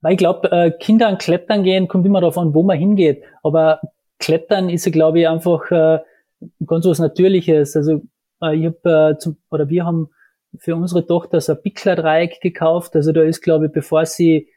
Weil 0.00 0.12
ich 0.12 0.18
glaube, 0.18 0.50
äh, 0.52 0.70
Kinder 0.70 1.08
an 1.08 1.18
Klettern 1.18 1.64
gehen, 1.64 1.88
kommt 1.88 2.06
immer 2.06 2.20
darauf 2.20 2.38
an, 2.38 2.54
wo 2.54 2.62
man 2.62 2.78
hingeht. 2.78 3.22
Aber 3.42 3.80
Klettern 4.18 4.68
ist 4.68 4.86
ja, 4.86 4.92
glaube 4.92 5.20
ich, 5.20 5.28
einfach 5.28 5.70
äh, 5.70 5.98
ganz 6.64 6.86
was 6.86 6.98
Natürliches. 6.98 7.76
Also 7.76 8.02
äh, 8.42 8.56
ich 8.56 8.66
habe 8.66 9.14
äh, 9.14 9.18
zum, 9.18 9.36
oder 9.50 9.68
wir 9.68 9.84
haben 9.84 10.10
für 10.58 10.76
unsere 10.76 11.06
Tochter 11.06 11.40
so 11.40 11.52
ein 11.52 11.62
Pickler-Dreieck 11.62 12.40
gekauft. 12.40 12.94
Also 12.96 13.12
da 13.12 13.22
ist, 13.22 13.42
glaube 13.42 13.66
ich, 13.66 13.72
bevor 13.72 14.06
sie 14.06 14.48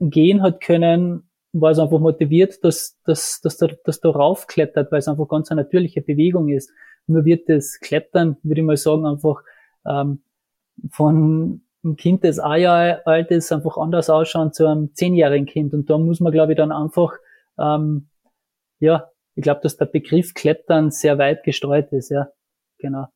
gehen 0.00 0.42
hat 0.42 0.60
können, 0.60 1.28
war 1.52 1.72
es 1.72 1.78
einfach 1.78 1.98
motiviert, 1.98 2.64
dass, 2.64 2.98
dass, 3.04 3.40
dass, 3.40 3.56
da, 3.56 3.68
dass 3.84 4.00
da 4.00 4.10
raufklettert, 4.10 4.90
weil 4.90 5.00
es 5.00 5.08
einfach 5.08 5.28
ganz 5.28 5.50
eine 5.50 5.62
natürliche 5.62 6.00
Bewegung 6.00 6.48
ist. 6.48 6.70
Nur 7.06 7.24
wird 7.24 7.48
das 7.48 7.80
Klettern, 7.80 8.36
würde 8.42 8.60
ich 8.60 8.66
mal 8.66 8.76
sagen, 8.76 9.04
einfach 9.04 9.42
ähm, 9.86 10.22
von 10.90 11.62
einem 11.82 11.96
Kind, 11.96 12.24
das 12.24 12.38
ein 12.38 12.60
Jahr 12.60 13.00
alt 13.06 13.30
ist, 13.30 13.52
einfach 13.52 13.76
anders 13.76 14.10
ausschauen 14.10 14.52
zu 14.52 14.66
einem 14.66 14.94
zehnjährigen 14.94 15.46
Kind. 15.46 15.72
Und 15.72 15.88
da 15.88 15.98
muss 15.98 16.20
man, 16.20 16.32
glaube 16.32 16.52
ich, 16.52 16.56
dann 16.56 16.72
einfach, 16.72 17.14
ähm, 17.58 18.08
ja, 18.78 19.10
ich 19.34 19.42
glaube, 19.42 19.60
dass 19.62 19.76
der 19.76 19.86
Begriff 19.86 20.34
Klettern 20.34 20.90
sehr 20.90 21.18
weit 21.18 21.42
gestreut 21.44 21.92
ist, 21.92 22.10
ja, 22.10 22.28
genau. 22.78 23.06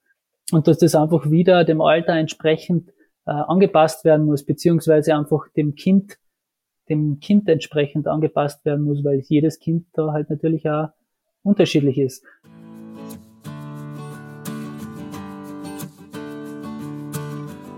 Und 0.53 0.69
dass 0.69 0.79
das 0.79 0.95
einfach 0.95 1.31
wieder 1.31 1.65
dem 1.65 1.81
Alter 1.81 2.15
entsprechend 2.15 2.91
äh, 3.27 3.33
angepasst 3.33 4.05
werden 4.05 4.27
muss, 4.27 4.45
beziehungsweise 4.45 5.15
einfach 5.15 5.49
dem 5.57 5.75
Kind, 5.75 6.19
dem 6.89 7.19
Kind 7.21 7.49
entsprechend 7.49 8.07
angepasst 8.07 8.65
werden 8.65 8.85
muss, 8.85 9.05
weil 9.05 9.21
jedes 9.21 9.59
Kind 9.59 9.87
da 9.95 10.13
halt 10.13 10.31
natürlich 10.31 10.69
auch 10.69 10.89
unterschiedlich 11.43 11.99
ist. 11.99 12.25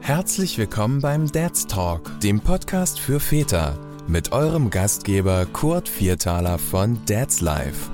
Herzlich 0.07 0.57
willkommen 0.57 1.01
beim 1.01 1.27
Dad's 1.33 1.67
Talk, 1.67 2.21
dem 2.21 2.39
Podcast 2.39 3.01
für 3.01 3.19
Väter, 3.19 3.77
mit 4.07 4.31
eurem 4.31 4.71
Gastgeber 4.71 5.47
Kurt 5.47 5.89
Viertaler 5.89 6.61
von 6.61 7.05
Dad's 7.07 7.41
Life. 7.41 7.91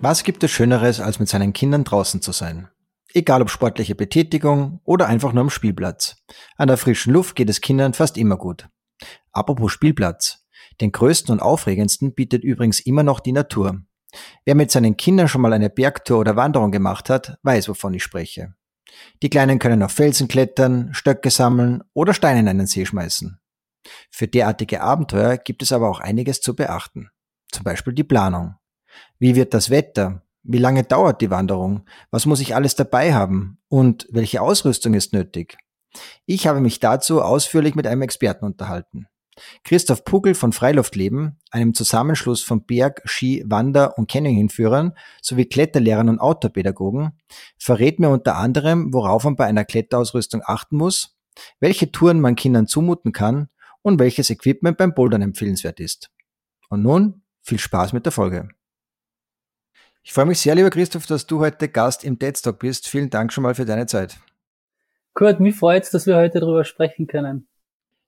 Was 0.00 0.24
gibt 0.24 0.42
es 0.42 0.50
Schöneres, 0.50 0.98
als 0.98 1.20
mit 1.20 1.28
seinen 1.28 1.52
Kindern 1.52 1.84
draußen 1.84 2.20
zu 2.20 2.32
sein? 2.32 2.68
Egal 3.14 3.42
ob 3.42 3.48
sportliche 3.48 3.94
Betätigung 3.94 4.80
oder 4.82 5.06
einfach 5.06 5.32
nur 5.32 5.42
am 5.42 5.50
Spielplatz. 5.50 6.16
An 6.56 6.66
der 6.66 6.78
frischen 6.78 7.12
Luft 7.12 7.36
geht 7.36 7.48
es 7.48 7.60
Kindern 7.60 7.94
fast 7.94 8.18
immer 8.18 8.36
gut. 8.36 8.68
Apropos 9.30 9.70
Spielplatz. 9.70 10.44
Den 10.80 10.90
größten 10.90 11.32
und 11.32 11.38
aufregendsten 11.38 12.12
bietet 12.12 12.42
übrigens 12.42 12.80
immer 12.80 13.04
noch 13.04 13.20
die 13.20 13.30
Natur. 13.30 13.84
Wer 14.44 14.54
mit 14.54 14.70
seinen 14.70 14.96
Kindern 14.96 15.28
schon 15.28 15.40
mal 15.40 15.52
eine 15.52 15.70
Bergtour 15.70 16.18
oder 16.18 16.36
Wanderung 16.36 16.70
gemacht 16.70 17.10
hat, 17.10 17.38
weiß, 17.42 17.68
wovon 17.68 17.94
ich 17.94 18.02
spreche. 18.02 18.54
Die 19.22 19.30
Kleinen 19.30 19.58
können 19.58 19.82
auf 19.82 19.92
Felsen 19.92 20.28
klettern, 20.28 20.92
Stöcke 20.92 21.30
sammeln 21.30 21.82
oder 21.94 22.14
Steine 22.14 22.40
in 22.40 22.48
einen 22.48 22.66
See 22.66 22.86
schmeißen. 22.86 23.38
Für 24.10 24.28
derartige 24.28 24.82
Abenteuer 24.82 25.36
gibt 25.36 25.62
es 25.62 25.72
aber 25.72 25.88
auch 25.88 26.00
einiges 26.00 26.40
zu 26.40 26.54
beachten. 26.54 27.10
Zum 27.50 27.64
Beispiel 27.64 27.92
die 27.92 28.04
Planung. 28.04 28.56
Wie 29.18 29.34
wird 29.34 29.54
das 29.54 29.70
Wetter? 29.70 30.22
Wie 30.42 30.58
lange 30.58 30.84
dauert 30.84 31.20
die 31.20 31.30
Wanderung? 31.30 31.84
Was 32.10 32.26
muss 32.26 32.40
ich 32.40 32.54
alles 32.54 32.74
dabei 32.74 33.14
haben? 33.14 33.58
Und 33.68 34.06
welche 34.10 34.40
Ausrüstung 34.40 34.94
ist 34.94 35.12
nötig? 35.12 35.56
Ich 36.26 36.46
habe 36.46 36.60
mich 36.60 36.80
dazu 36.80 37.22
ausführlich 37.22 37.74
mit 37.74 37.86
einem 37.86 38.02
Experten 38.02 38.44
unterhalten. 38.44 39.06
Christoph 39.64 40.04
Pugel 40.04 40.34
von 40.34 40.52
Freiluftleben, 40.52 41.38
einem 41.50 41.74
Zusammenschluss 41.74 42.42
von 42.42 42.64
Berg-, 42.64 43.02
Ski-, 43.04 43.44
Wander- 43.46 43.96
und 43.98 44.10
Canyoning-Führern 44.10 44.92
sowie 45.22 45.46
Kletterlehrern 45.46 46.08
und 46.08 46.18
Outdoor-Pädagogen, 46.18 47.12
verrät 47.58 47.98
mir 47.98 48.08
unter 48.08 48.36
anderem, 48.36 48.92
worauf 48.92 49.24
man 49.24 49.36
bei 49.36 49.46
einer 49.46 49.64
Kletterausrüstung 49.64 50.42
achten 50.44 50.76
muss, 50.76 51.16
welche 51.60 51.90
Touren 51.92 52.20
man 52.20 52.36
Kindern 52.36 52.66
zumuten 52.66 53.12
kann 53.12 53.48
und 53.82 53.98
welches 53.98 54.30
Equipment 54.30 54.76
beim 54.76 54.94
Bouldern 54.94 55.22
empfehlenswert 55.22 55.80
ist. 55.80 56.10
Und 56.68 56.82
nun 56.82 57.22
viel 57.42 57.58
Spaß 57.58 57.92
mit 57.92 58.04
der 58.04 58.12
Folge. 58.12 58.48
Ich 60.02 60.12
freue 60.12 60.26
mich 60.26 60.40
sehr, 60.40 60.54
lieber 60.54 60.70
Christoph, 60.70 61.06
dass 61.06 61.26
du 61.26 61.40
heute 61.40 61.68
Gast 61.68 62.04
im 62.04 62.18
Deadstock 62.18 62.58
bist. 62.58 62.88
Vielen 62.88 63.10
Dank 63.10 63.32
schon 63.32 63.42
mal 63.42 63.54
für 63.54 63.66
deine 63.66 63.86
Zeit. 63.86 64.18
Kurt, 65.12 65.40
mich 65.40 65.56
freut 65.56 65.84
es, 65.84 65.90
dass 65.90 66.06
wir 66.06 66.16
heute 66.16 66.40
darüber 66.40 66.64
sprechen 66.64 67.06
können. 67.06 67.48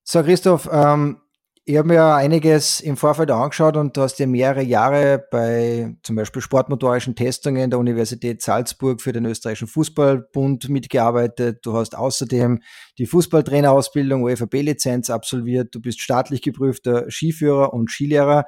So, 0.04 0.22
Christoph, 0.22 0.68
ähm, 0.72 1.20
ich 1.64 1.76
habe 1.76 1.86
mir 1.86 1.94
ja 1.94 2.16
einiges 2.16 2.80
im 2.80 2.96
Vorfeld 2.96 3.30
angeschaut 3.30 3.76
und 3.76 3.96
du 3.96 4.00
hast 4.00 4.18
ja 4.18 4.26
mehrere 4.26 4.62
Jahre 4.62 5.24
bei 5.30 5.94
zum 6.02 6.16
Beispiel 6.16 6.42
sportmotorischen 6.42 7.14
Testungen 7.14 7.70
der 7.70 7.78
Universität 7.78 8.42
Salzburg 8.42 9.00
für 9.00 9.12
den 9.12 9.24
österreichischen 9.26 9.68
Fußballbund 9.68 10.68
mitgearbeitet. 10.68 11.60
Du 11.64 11.74
hast 11.74 11.96
außerdem 11.96 12.62
die 12.98 13.06
Fußballtrainerausbildung 13.06 14.28
ÖFB-Lizenz 14.28 15.08
absolviert. 15.08 15.72
Du 15.72 15.80
bist 15.80 16.00
staatlich 16.00 16.42
geprüfter 16.42 17.08
Skiführer 17.08 17.72
und 17.72 17.90
Skilehrer. 17.90 18.46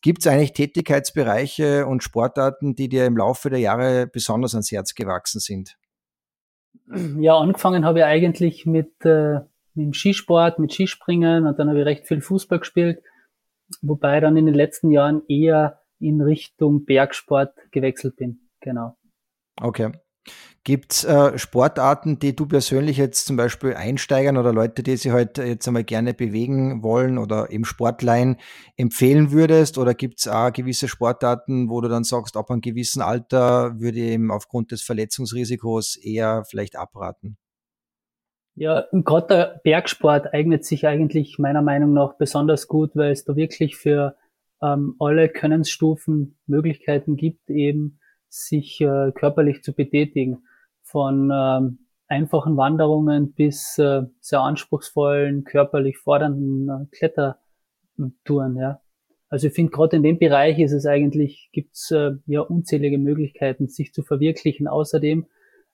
Gibt 0.00 0.20
es 0.20 0.28
eigentlich 0.28 0.52
Tätigkeitsbereiche 0.52 1.86
und 1.86 2.04
Sportarten, 2.04 2.76
die 2.76 2.88
dir 2.88 3.06
im 3.06 3.16
Laufe 3.16 3.50
der 3.50 3.58
Jahre 3.58 4.06
besonders 4.06 4.54
ans 4.54 4.70
Herz 4.70 4.94
gewachsen 4.94 5.40
sind? 5.40 5.76
Ja, 7.18 7.38
angefangen 7.38 7.84
habe 7.84 8.00
ich 8.00 8.04
eigentlich 8.04 8.66
mit 8.66 9.04
äh, 9.04 9.40
mit 9.74 9.86
dem 9.86 9.92
Skisport, 9.92 10.58
mit 10.58 10.72
Skispringen 10.72 11.46
und 11.46 11.58
dann 11.58 11.68
habe 11.68 11.80
ich 11.80 11.86
recht 11.86 12.06
viel 12.06 12.20
Fußball 12.20 12.60
gespielt, 12.60 13.02
wobei 13.80 14.20
dann 14.20 14.36
in 14.36 14.46
den 14.46 14.54
letzten 14.54 14.90
Jahren 14.90 15.22
eher 15.28 15.80
in 15.98 16.20
Richtung 16.20 16.84
Bergsport 16.84 17.54
gewechselt 17.70 18.16
bin. 18.16 18.48
Genau. 18.60 18.96
Okay. 19.60 19.92
Gibt's 20.64 21.02
äh, 21.02 21.36
Sportarten, 21.36 22.20
die 22.20 22.36
du 22.36 22.46
persönlich 22.46 22.96
jetzt 22.96 23.26
zum 23.26 23.36
Beispiel 23.36 23.74
Einsteigern 23.74 24.36
oder 24.36 24.52
Leute, 24.52 24.84
die 24.84 24.96
sich 24.96 25.10
heute 25.10 25.42
halt 25.42 25.50
jetzt 25.50 25.66
einmal 25.66 25.82
gerne 25.82 26.14
bewegen 26.14 26.84
wollen 26.84 27.18
oder 27.18 27.50
im 27.50 27.64
Sportlein 27.64 28.36
empfehlen 28.76 29.32
würdest? 29.32 29.76
Oder 29.76 29.94
gibt's 29.94 30.28
auch 30.28 30.52
gewisse 30.52 30.86
Sportarten, 30.86 31.68
wo 31.68 31.80
du 31.80 31.88
dann 31.88 32.04
sagst, 32.04 32.36
ab 32.36 32.50
einem 32.50 32.60
gewissen 32.60 33.02
Alter 33.02 33.80
würde 33.80 33.98
ich 33.98 34.12
eben 34.12 34.30
aufgrund 34.30 34.70
des 34.70 34.82
Verletzungsrisikos 34.82 35.96
eher 35.96 36.44
vielleicht 36.48 36.76
abraten? 36.76 37.36
Ja, 38.54 38.84
gerade 38.92 39.26
der 39.28 39.60
Bergsport 39.64 40.34
eignet 40.34 40.64
sich 40.64 40.86
eigentlich 40.86 41.38
meiner 41.38 41.62
Meinung 41.62 41.94
nach 41.94 42.14
besonders 42.18 42.68
gut, 42.68 42.90
weil 42.94 43.12
es 43.12 43.24
da 43.24 43.34
wirklich 43.34 43.76
für 43.76 44.16
ähm, 44.62 44.94
alle 44.98 45.28
Könnensstufen 45.28 46.38
Möglichkeiten 46.46 47.16
gibt, 47.16 47.48
eben 47.48 47.98
sich 48.28 48.80
äh, 48.80 49.12
körperlich 49.12 49.62
zu 49.62 49.72
betätigen. 49.74 50.44
Von 50.82 51.30
ähm, 51.32 51.78
einfachen 52.08 52.56
Wanderungen 52.58 53.32
bis 53.32 53.78
äh, 53.78 54.02
sehr 54.20 54.40
anspruchsvollen, 54.40 55.44
körperlich 55.44 55.96
fordernden 55.96 56.68
äh, 56.68 56.96
Klettertouren. 56.96 58.56
Ja. 58.56 58.82
Also 59.30 59.46
ich 59.46 59.54
finde 59.54 59.72
gerade 59.72 59.96
in 59.96 60.02
dem 60.02 60.18
Bereich 60.18 60.58
ist 60.58 60.72
es 60.72 60.84
eigentlich, 60.84 61.48
gibt's 61.52 61.90
äh, 61.90 62.12
ja 62.26 62.42
unzählige 62.42 62.98
Möglichkeiten, 62.98 63.68
sich 63.68 63.94
zu 63.94 64.02
verwirklichen. 64.02 64.68
Außerdem 64.68 65.26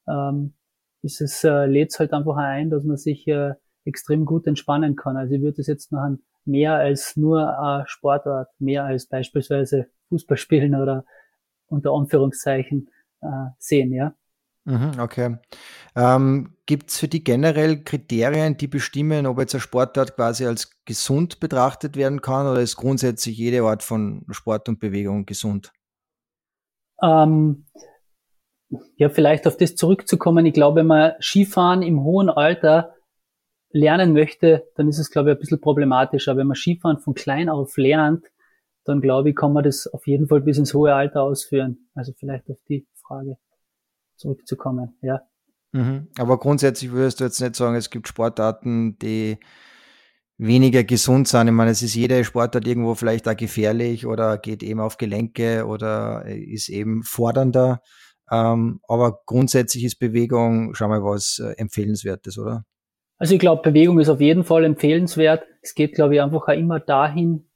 ähm, 0.09 0.55
ist 1.03 1.21
es, 1.21 1.45
äh, 1.45 1.67
lädt 1.67 1.99
halt 1.99 2.13
einfach 2.13 2.37
ein, 2.37 2.71
dass 2.71 2.85
man 2.85 2.97
sich 2.97 3.27
äh, 3.29 3.55
extrem 3.85 4.25
gut 4.25 4.47
entspannen 4.47 4.97
kann. 4.97 5.17
Also 5.17 5.35
ich 5.35 5.43
würde 5.43 5.61
es 5.61 5.67
jetzt 5.67 5.93
noch 5.93 6.17
mehr 6.45 6.75
als 6.75 7.17
nur 7.17 7.59
ein 7.59 7.85
Sportart, 7.87 8.49
mehr 8.59 8.85
als 8.85 9.07
beispielsweise 9.07 9.87
Fußball 10.09 10.37
spielen 10.37 10.75
oder 10.75 11.05
unter 11.67 11.93
Anführungszeichen 11.93 12.91
äh, 13.21 13.51
sehen, 13.59 13.93
ja. 13.93 14.15
Mhm, 14.65 14.93
okay. 15.01 15.37
Ähm, 15.97 16.55
Gibt 16.67 16.91
es 16.91 16.99
für 16.99 17.09
die 17.09 17.25
generell 17.25 17.85
Kriterien, 17.85 18.59
die 18.59 18.67
bestimmen, 18.67 19.27
ob 19.27 19.39
jetzt 19.39 19.55
ein 19.55 19.63
Sportart 19.63 20.15
quasi 20.17 20.45
als 20.45 20.71
gesund 20.85 21.41
betrachtet 21.41 21.97
werden 21.97 22.21
kann 22.21 22.47
oder 22.47 22.61
ist 22.61 22.77
grundsätzlich 22.77 23.39
jede 23.39 23.63
Art 23.63 23.83
von 23.83 24.27
Sport 24.31 24.69
und 24.69 24.79
Bewegung 24.79 25.25
gesund? 25.25 25.73
Ähm, 27.03 27.65
ja, 28.97 29.09
vielleicht 29.09 29.47
auf 29.47 29.57
das 29.57 29.77
zurückzukommen. 29.77 30.47
Ich 30.47 30.55
glaube, 30.55 30.81
wenn 30.81 30.87
man 30.87 31.13
Skifahren 31.21 31.83
im 31.83 32.03
hohen 32.03 32.29
Alter 32.29 32.95
lernen 33.71 34.13
möchte, 34.13 34.65
dann 34.77 34.89
ist 34.89 34.99
es, 34.99 35.11
glaube 35.11 35.31
ich, 35.31 35.37
ein 35.37 35.41
bisschen 35.41 35.61
problematischer. 35.61 36.37
Wenn 36.37 36.47
man 36.47 36.57
Skifahren 36.57 36.99
von 36.99 37.15
klein 37.15 37.49
auf 37.49 37.77
lernt, 37.77 38.27
dann 38.85 39.01
glaube 39.01 39.31
ich, 39.31 39.37
kann 39.37 39.53
man 39.53 39.65
das 39.65 39.87
auf 39.87 40.07
jeden 40.07 40.29
Fall 40.29 40.41
bis 40.41 40.59
ins 40.59 40.75
hohe 40.75 40.95
Alter 40.95 41.23
ausführen. 41.23 41.91
Also 41.95 42.13
vielleicht 42.19 42.49
auf 42.51 42.59
die 42.69 42.87
Frage 42.95 43.37
zurückzukommen, 44.17 44.97
ja. 45.03 45.21
Mhm. 45.73 46.09
Aber 46.19 46.39
grundsätzlich 46.39 46.93
würdest 46.93 47.21
du 47.21 47.25
jetzt 47.25 47.41
nicht 47.41 47.57
sagen, 47.57 47.77
es 47.77 47.91
gibt 47.91 48.09
Sportarten, 48.09 48.99
die 48.99 49.39
weniger 50.39 50.85
gesund 50.85 51.29
sind. 51.29 51.49
Ich 51.49 51.53
meine, 51.53 51.73
es 51.73 51.83
ist 51.83 51.95
jede 51.95 52.25
Sportart 52.25 52.67
irgendwo 52.67 52.95
vielleicht 52.95 53.29
auch 53.29 53.37
gefährlich 53.37 54.07
oder 54.07 54.39
geht 54.39 54.63
eben 54.63 54.81
auf 54.81 54.97
Gelenke 54.97 55.67
oder 55.67 56.25
ist 56.27 56.69
eben 56.69 57.03
fordernder. 57.03 57.83
Ähm, 58.31 58.81
aber 58.89 59.21
grundsätzlich 59.27 59.85
ist 59.85 59.99
Bewegung 59.99 60.75
schon 60.75 60.91
mal 60.91 61.03
was 61.03 61.39
äh, 61.39 61.53
Empfehlenswertes, 61.59 62.39
oder? 62.39 62.65
Also 63.19 63.35
ich 63.35 63.41
glaube, 63.41 63.63
Bewegung 63.63 63.99
ist 63.99 64.09
auf 64.09 64.21
jeden 64.21 64.45
Fall 64.45 64.65
empfehlenswert. 64.65 65.45
Es 65.61 65.75
geht, 65.75 65.95
glaube 65.95 66.15
ich, 66.15 66.23
einfach 66.23 66.47
auch 66.47 66.53
immer 66.53 66.79
dahin, 66.79 67.49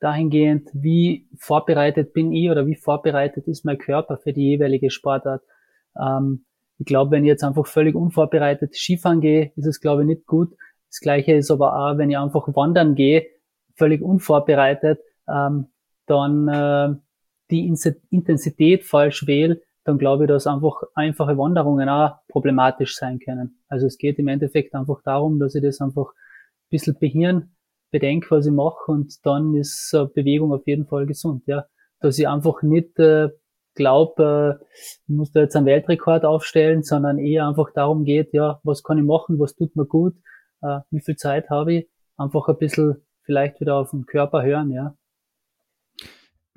dahingehend, 0.00 0.68
wie 0.72 1.28
vorbereitet 1.38 2.12
bin 2.12 2.32
ich 2.32 2.50
oder 2.50 2.66
wie 2.66 2.76
vorbereitet 2.76 3.48
ist 3.48 3.64
mein 3.64 3.78
Körper 3.78 4.18
für 4.18 4.32
die 4.32 4.50
jeweilige 4.50 4.90
Sportart. 4.90 5.42
Ähm, 6.00 6.44
ich 6.78 6.86
glaube, 6.86 7.10
wenn 7.10 7.24
ich 7.24 7.28
jetzt 7.28 7.42
einfach 7.42 7.66
völlig 7.66 7.96
unvorbereitet 7.96 8.74
Skifahren 8.76 9.20
gehe, 9.20 9.52
ist 9.56 9.66
es, 9.66 9.80
glaube 9.80 10.02
ich, 10.02 10.06
nicht 10.06 10.26
gut, 10.26 10.54
Das 10.88 11.00
gleiche 11.00 11.32
ist 11.32 11.50
aber 11.50 11.74
auch, 11.76 11.98
wenn 11.98 12.10
ich 12.10 12.16
einfach 12.16 12.46
wandern 12.54 12.94
gehe, 12.94 13.26
völlig 13.74 14.00
unvorbereitet, 14.00 15.00
ähm, 15.28 15.66
dann 16.06 16.48
äh, 16.48 16.94
die 17.50 17.66
Intensität 18.10 18.84
falsch 18.84 19.26
wähle, 19.26 19.60
dann 19.88 19.96
glaube 19.96 20.24
ich, 20.24 20.28
dass 20.28 20.46
einfach 20.46 20.82
einfache 20.94 21.38
Wanderungen 21.38 21.88
auch 21.88 22.18
problematisch 22.28 22.94
sein 22.94 23.18
können. 23.20 23.62
Also 23.68 23.86
es 23.86 23.96
geht 23.96 24.18
im 24.18 24.28
Endeffekt 24.28 24.74
einfach 24.74 25.00
darum, 25.02 25.38
dass 25.38 25.54
ich 25.54 25.62
das 25.62 25.80
einfach 25.80 26.12
ein 26.12 26.68
bisschen 26.68 26.98
behirn, 26.98 27.54
bedenke, 27.90 28.30
was 28.30 28.44
ich 28.44 28.52
mache 28.52 28.92
und 28.92 29.14
dann 29.24 29.54
ist 29.54 29.94
äh, 29.94 30.04
Bewegung 30.04 30.52
auf 30.52 30.66
jeden 30.66 30.86
Fall 30.86 31.06
gesund, 31.06 31.44
ja. 31.46 31.64
Dass 32.00 32.18
ich 32.18 32.28
einfach 32.28 32.60
nicht 32.60 32.98
äh, 32.98 33.30
glaube, 33.74 34.60
äh, 34.60 34.64
ich 34.84 35.08
muss 35.08 35.32
da 35.32 35.40
jetzt 35.40 35.56
einen 35.56 35.64
Weltrekord 35.64 36.26
aufstellen, 36.26 36.82
sondern 36.82 37.16
eher 37.16 37.48
einfach 37.48 37.70
darum 37.74 38.04
geht, 38.04 38.34
ja, 38.34 38.60
was 38.64 38.82
kann 38.82 38.98
ich 38.98 39.04
machen, 39.04 39.38
was 39.38 39.54
tut 39.54 39.74
mir 39.74 39.86
gut, 39.86 40.16
äh, 40.60 40.80
wie 40.90 41.00
viel 41.00 41.16
Zeit 41.16 41.48
habe 41.48 41.72
ich, 41.72 41.88
einfach 42.18 42.46
ein 42.48 42.58
bisschen 42.58 43.06
vielleicht 43.22 43.58
wieder 43.58 43.76
auf 43.76 43.92
den 43.92 44.04
Körper 44.04 44.42
hören, 44.42 44.70
ja. 44.70 44.97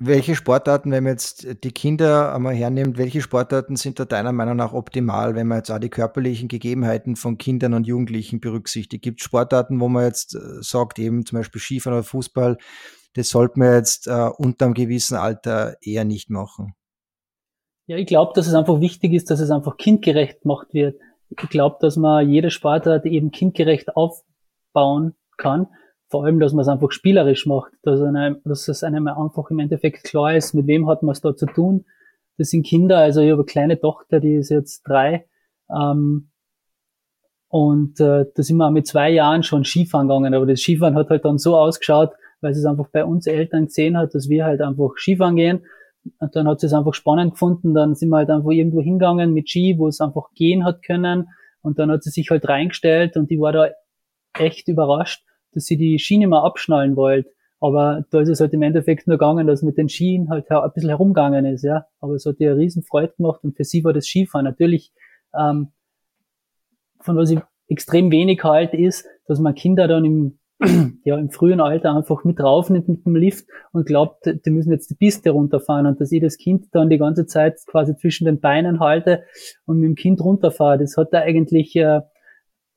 Welche 0.04 0.34
Sportarten, 0.34 0.90
wenn 0.90 1.04
man 1.04 1.12
jetzt 1.12 1.62
die 1.62 1.70
Kinder 1.70 2.34
einmal 2.34 2.54
hernimmt, 2.54 2.98
welche 2.98 3.20
Sportarten 3.20 3.76
sind 3.76 4.00
da 4.00 4.04
deiner 4.04 4.32
Meinung 4.32 4.56
nach 4.56 4.72
optimal, 4.72 5.36
wenn 5.36 5.46
man 5.46 5.58
jetzt 5.58 5.70
auch 5.70 5.78
die 5.78 5.90
körperlichen 5.90 6.48
Gegebenheiten 6.48 7.14
von 7.14 7.38
Kindern 7.38 7.72
und 7.72 7.86
Jugendlichen 7.86 8.40
berücksichtigt? 8.40 9.04
Gibt 9.04 9.22
Sportarten, 9.22 9.78
wo 9.78 9.88
man 9.88 10.06
jetzt 10.06 10.34
äh, 10.34 10.60
sagt, 10.60 10.98
eben 10.98 11.24
zum 11.24 11.38
Beispiel 11.38 11.60
Skifahren 11.60 11.98
oder 11.98 12.02
Fußball, 12.02 12.58
das 13.14 13.28
sollte 13.28 13.60
man 13.60 13.74
jetzt 13.74 14.08
äh, 14.08 14.28
unter 14.38 14.64
einem 14.64 14.74
gewissen 14.74 15.16
Alter 15.16 15.76
eher 15.80 16.04
nicht 16.04 16.30
machen? 16.30 16.74
Ja, 17.86 17.96
ich 17.96 18.06
glaube, 18.06 18.32
dass 18.34 18.48
es 18.48 18.54
einfach 18.54 18.80
wichtig 18.80 19.12
ist, 19.12 19.30
dass 19.30 19.38
es 19.38 19.52
einfach 19.52 19.76
kindgerecht 19.76 20.40
gemacht 20.40 20.74
wird. 20.74 21.00
Ich 21.28 21.48
glaube, 21.48 21.76
dass 21.80 21.96
man 21.96 22.28
jede 22.28 22.50
Sportart 22.50 23.06
eben 23.06 23.30
kindgerecht 23.30 23.94
aufbauen 23.94 25.14
kann 25.36 25.68
vor 26.12 26.26
allem, 26.26 26.38
dass 26.40 26.52
man 26.52 26.60
es 26.60 26.68
einfach 26.68 26.92
spielerisch 26.92 27.46
macht, 27.46 27.72
dass, 27.82 28.00
einem, 28.02 28.36
dass 28.44 28.68
es 28.68 28.84
einem 28.84 29.08
einfach 29.08 29.50
im 29.50 29.58
Endeffekt 29.58 30.04
klar 30.04 30.36
ist, 30.36 30.52
mit 30.52 30.66
wem 30.66 30.86
hat 30.86 31.02
man 31.02 31.12
es 31.12 31.22
da 31.22 31.34
zu 31.34 31.46
tun. 31.46 31.86
Das 32.36 32.50
sind 32.50 32.66
Kinder, 32.66 32.98
also 32.98 33.22
ich 33.22 33.30
habe 33.30 33.40
eine 33.40 33.46
kleine 33.46 33.80
Tochter, 33.80 34.20
die 34.20 34.34
ist 34.34 34.50
jetzt 34.50 34.82
drei. 34.82 35.26
Ähm, 35.74 36.28
und 37.48 37.98
äh, 37.98 38.26
da 38.34 38.42
sind 38.42 38.58
wir 38.58 38.66
auch 38.66 38.72
mit 38.72 38.86
zwei 38.86 39.10
Jahren 39.10 39.42
schon 39.42 39.64
Skifahren 39.64 40.06
gegangen. 40.06 40.34
Aber 40.34 40.44
das 40.44 40.60
Skifahren 40.60 40.96
hat 40.96 41.08
halt 41.08 41.24
dann 41.24 41.38
so 41.38 41.56
ausgeschaut, 41.56 42.12
weil 42.42 42.52
sie 42.52 42.60
es 42.60 42.66
einfach 42.66 42.88
bei 42.92 43.06
uns 43.06 43.26
Eltern 43.26 43.66
gesehen 43.66 43.96
hat, 43.96 44.14
dass 44.14 44.28
wir 44.28 44.44
halt 44.44 44.60
einfach 44.60 44.90
Skifahren 44.96 45.36
gehen. 45.36 45.64
Und 46.18 46.36
dann 46.36 46.46
hat 46.46 46.60
sie 46.60 46.66
es 46.66 46.74
einfach 46.74 46.92
spannend 46.92 47.32
gefunden. 47.32 47.72
Dann 47.72 47.94
sind 47.94 48.10
wir 48.10 48.18
halt 48.18 48.28
einfach 48.28 48.50
irgendwo 48.50 48.82
hingegangen 48.82 49.32
mit 49.32 49.48
Ski, 49.48 49.76
wo 49.78 49.88
es 49.88 50.02
einfach 50.02 50.30
gehen 50.34 50.64
hat 50.64 50.82
können. 50.82 51.30
Und 51.62 51.78
dann 51.78 51.90
hat 51.90 52.02
sie 52.02 52.10
sich 52.10 52.28
halt 52.28 52.46
reingestellt 52.46 53.16
und 53.16 53.30
die 53.30 53.40
war 53.40 53.52
da 53.52 53.68
echt 54.34 54.68
überrascht 54.68 55.24
dass 55.54 55.64
sie 55.64 55.76
die 55.76 55.98
Schiene 55.98 56.26
mal 56.26 56.44
abschnallen 56.44 56.96
wollte. 56.96 57.30
Aber 57.62 58.04
da 58.10 58.20
ist 58.20 58.28
es 58.28 58.40
halt 58.40 58.52
im 58.54 58.62
Endeffekt 58.62 59.06
nur 59.06 59.18
gegangen, 59.18 59.46
dass 59.46 59.62
mit 59.62 59.78
den 59.78 59.88
Skien 59.88 60.28
halt 60.30 60.50
ein 60.50 60.70
bisschen 60.74 60.90
herumgegangen 60.90 61.46
ist, 61.46 61.62
ja. 61.62 61.86
Aber 62.00 62.14
es 62.14 62.26
hat 62.26 62.40
ihr 62.40 62.56
riesen 62.56 62.82
Freude 62.82 63.14
gemacht 63.16 63.44
und 63.44 63.56
für 63.56 63.62
sie 63.62 63.84
war 63.84 63.92
das 63.92 64.06
Skifahren 64.06 64.44
natürlich, 64.44 64.92
ähm, 65.32 65.68
von 67.00 67.16
was 67.16 67.30
ich 67.30 67.38
extrem 67.68 68.10
wenig 68.10 68.42
halt 68.42 68.74
ist, 68.74 69.06
dass 69.26 69.38
man 69.38 69.54
Kinder 69.54 69.86
dann 69.86 70.04
im, 70.04 70.38
ja, 71.04 71.16
im 71.16 71.30
frühen 71.30 71.60
Alter 71.60 71.94
einfach 71.94 72.24
mit 72.24 72.40
raufnimmt 72.40 72.88
mit 72.88 73.06
dem 73.06 73.14
Lift 73.14 73.46
und 73.72 73.86
glaubt, 73.86 74.26
die 74.26 74.50
müssen 74.50 74.72
jetzt 74.72 74.90
die 74.90 74.96
Piste 74.96 75.30
runterfahren 75.30 75.86
und 75.86 76.00
dass 76.00 76.10
ich 76.10 76.20
das 76.20 76.38
Kind 76.38 76.66
dann 76.72 76.90
die 76.90 76.98
ganze 76.98 77.26
Zeit 77.26 77.60
quasi 77.66 77.96
zwischen 77.96 78.24
den 78.24 78.40
Beinen 78.40 78.80
halte 78.80 79.22
und 79.66 79.78
mit 79.78 79.86
dem 79.88 79.94
Kind 79.94 80.20
runterfahre. 80.20 80.78
Das 80.78 80.96
hat 80.96 81.12
da 81.12 81.20
eigentlich, 81.20 81.76
äh, 81.76 82.00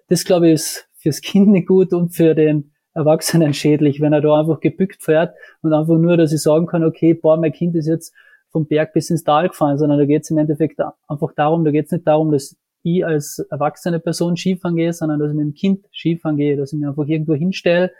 das 0.09 0.25
glaube 0.25 0.47
ich 0.47 0.53
ist 0.53 0.89
fürs 1.05 1.21
Kind 1.21 1.49
nicht 1.49 1.67
gut 1.67 1.93
und 1.93 2.15
für 2.15 2.33
den 2.33 2.71
Erwachsenen 2.95 3.53
schädlich, 3.53 4.01
wenn 4.01 4.11
er 4.11 4.21
da 4.21 4.39
einfach 4.39 4.59
gebückt 4.59 5.03
fährt 5.03 5.35
und 5.61 5.71
einfach 5.71 5.99
nur, 5.99 6.17
dass 6.17 6.33
ich 6.33 6.41
sagen 6.41 6.65
kann, 6.65 6.83
okay, 6.83 7.13
boah, 7.13 7.37
mein 7.37 7.51
Kind 7.51 7.75
ist 7.75 7.85
jetzt 7.85 8.11
vom 8.49 8.65
Berg 8.65 8.91
bis 8.93 9.11
ins 9.11 9.23
Tal 9.23 9.49
gefahren, 9.49 9.77
sondern 9.77 9.99
da 9.99 10.05
geht 10.05 10.23
es 10.23 10.31
im 10.31 10.39
Endeffekt 10.39 10.79
einfach 11.07 11.31
darum, 11.35 11.63
da 11.63 11.69
geht 11.69 11.85
es 11.85 11.91
nicht 11.91 12.07
darum, 12.07 12.31
dass 12.31 12.55
ich 12.81 13.05
als 13.05 13.37
erwachsene 13.51 13.99
Person 13.99 14.35
Skifahren 14.35 14.75
gehe, 14.75 14.93
sondern 14.93 15.19
dass 15.19 15.29
ich 15.29 15.35
mit 15.35 15.45
dem 15.45 15.53
Kind 15.53 15.85
Skifahren 15.93 16.37
gehe, 16.37 16.57
dass 16.57 16.73
ich 16.73 16.79
mich 16.79 16.87
einfach 16.87 17.05
irgendwo 17.05 17.35
hinstelle 17.35 17.91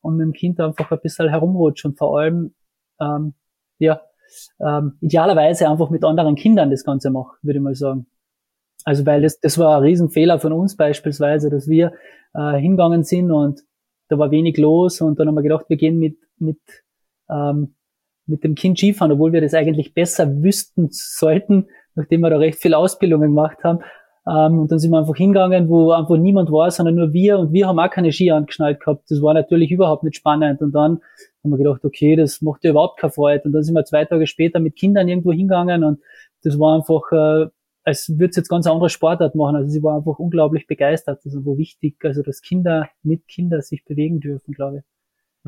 und 0.00 0.16
mit 0.16 0.24
dem 0.24 0.32
Kind 0.32 0.58
einfach 0.58 0.90
ein 0.90 0.98
bisschen 1.00 1.28
herumrutsche 1.28 1.86
und 1.86 1.96
vor 1.96 2.18
allem, 2.18 2.54
ähm, 3.00 3.34
ja, 3.78 4.00
ähm, 4.58 4.98
idealerweise 5.00 5.68
einfach 5.68 5.90
mit 5.90 6.02
anderen 6.02 6.34
Kindern 6.34 6.72
das 6.72 6.82
Ganze 6.82 7.10
mache, 7.10 7.36
würde 7.42 7.58
ich 7.58 7.62
mal 7.62 7.76
sagen. 7.76 8.06
Also 8.88 9.04
weil 9.04 9.20
das, 9.20 9.38
das 9.38 9.58
war 9.58 9.76
ein 9.76 9.82
Riesenfehler 9.82 10.38
von 10.40 10.50
uns 10.50 10.74
beispielsweise, 10.74 11.50
dass 11.50 11.68
wir 11.68 11.92
äh, 12.32 12.56
hingegangen 12.56 13.04
sind 13.04 13.30
und 13.30 13.60
da 14.08 14.18
war 14.18 14.30
wenig 14.30 14.56
los 14.56 15.02
und 15.02 15.20
dann 15.20 15.28
haben 15.28 15.34
wir 15.34 15.42
gedacht, 15.42 15.66
wir 15.68 15.76
gehen 15.76 15.98
mit, 15.98 16.16
mit, 16.38 16.56
ähm, 17.28 17.74
mit 18.24 18.44
dem 18.44 18.54
Kind 18.54 18.78
Skifahren, 18.78 19.12
obwohl 19.12 19.34
wir 19.34 19.42
das 19.42 19.52
eigentlich 19.52 19.92
besser 19.92 20.42
wüssten 20.42 20.88
sollten, 20.90 21.66
nachdem 21.96 22.22
wir 22.22 22.30
da 22.30 22.38
recht 22.38 22.62
viel 22.62 22.72
Ausbildungen 22.72 23.28
gemacht 23.28 23.58
haben. 23.62 23.80
Ähm, 24.26 24.58
und 24.58 24.72
dann 24.72 24.78
sind 24.78 24.90
wir 24.90 25.00
einfach 25.00 25.16
hingegangen, 25.16 25.68
wo 25.68 25.90
einfach 25.90 26.16
niemand 26.16 26.50
war, 26.50 26.70
sondern 26.70 26.94
nur 26.94 27.12
wir 27.12 27.38
und 27.38 27.52
wir 27.52 27.66
haben 27.66 27.78
auch 27.78 27.90
keine 27.90 28.10
Ski 28.10 28.30
angeschnallt 28.30 28.80
gehabt. 28.80 29.10
Das 29.10 29.20
war 29.20 29.34
natürlich 29.34 29.70
überhaupt 29.70 30.02
nicht 30.02 30.16
spannend. 30.16 30.62
Und 30.62 30.72
dann 30.72 31.02
haben 31.44 31.50
wir 31.50 31.58
gedacht, 31.58 31.84
okay, 31.84 32.16
das 32.16 32.40
macht 32.40 32.64
ja 32.64 32.70
überhaupt 32.70 32.98
keine 32.98 33.12
Freude. 33.12 33.42
Und 33.44 33.52
dann 33.52 33.64
sind 33.64 33.74
wir 33.74 33.84
zwei 33.84 34.06
Tage 34.06 34.26
später 34.26 34.60
mit 34.60 34.76
Kindern 34.76 35.08
irgendwo 35.08 35.30
hingegangen 35.30 35.84
und 35.84 36.00
das 36.42 36.58
war 36.58 36.74
einfach 36.74 37.02
äh, 37.12 37.50
als 37.88 38.08
würde 38.10 38.30
es 38.30 38.36
jetzt 38.36 38.48
ganz 38.48 38.66
andere 38.66 38.90
Sportart 38.90 39.34
machen. 39.34 39.56
Also 39.56 39.70
sie 39.70 39.82
war 39.82 39.96
einfach 39.96 40.18
unglaublich 40.18 40.66
begeistert. 40.66 41.18
Das 41.18 41.32
ist 41.32 41.38
einfach 41.38 41.56
wichtig, 41.56 41.96
also 42.04 42.22
dass 42.22 42.42
Kinder 42.42 42.88
mit 43.02 43.26
Kindern 43.26 43.62
sich 43.62 43.84
bewegen 43.84 44.20
dürfen, 44.20 44.52
glaube 44.52 44.78
ich. 44.78 44.84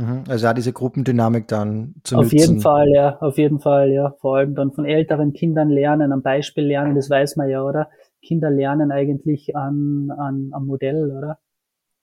Mhm. 0.02 0.24
Also 0.26 0.46
ja, 0.46 0.54
diese 0.54 0.72
Gruppendynamik 0.72 1.46
dann 1.48 1.94
zu 2.02 2.16
Auf 2.16 2.24
nutzen. 2.24 2.38
jeden 2.38 2.60
Fall, 2.60 2.88
ja, 2.88 3.18
auf 3.18 3.36
jeden 3.36 3.60
Fall, 3.60 3.90
ja. 3.90 4.14
Vor 4.20 4.38
allem 4.38 4.54
dann 4.54 4.72
von 4.72 4.86
älteren 4.86 5.34
Kindern 5.34 5.68
lernen, 5.68 6.12
am 6.12 6.22
Beispiel 6.22 6.64
lernen, 6.64 6.94
das 6.94 7.10
weiß 7.10 7.36
man 7.36 7.50
ja, 7.50 7.62
oder? 7.62 7.90
Kinder 8.22 8.50
lernen 8.50 8.90
eigentlich 8.92 9.54
an, 9.54 10.10
an, 10.10 10.50
am 10.52 10.66
Modell, 10.66 11.10
oder? 11.10 11.38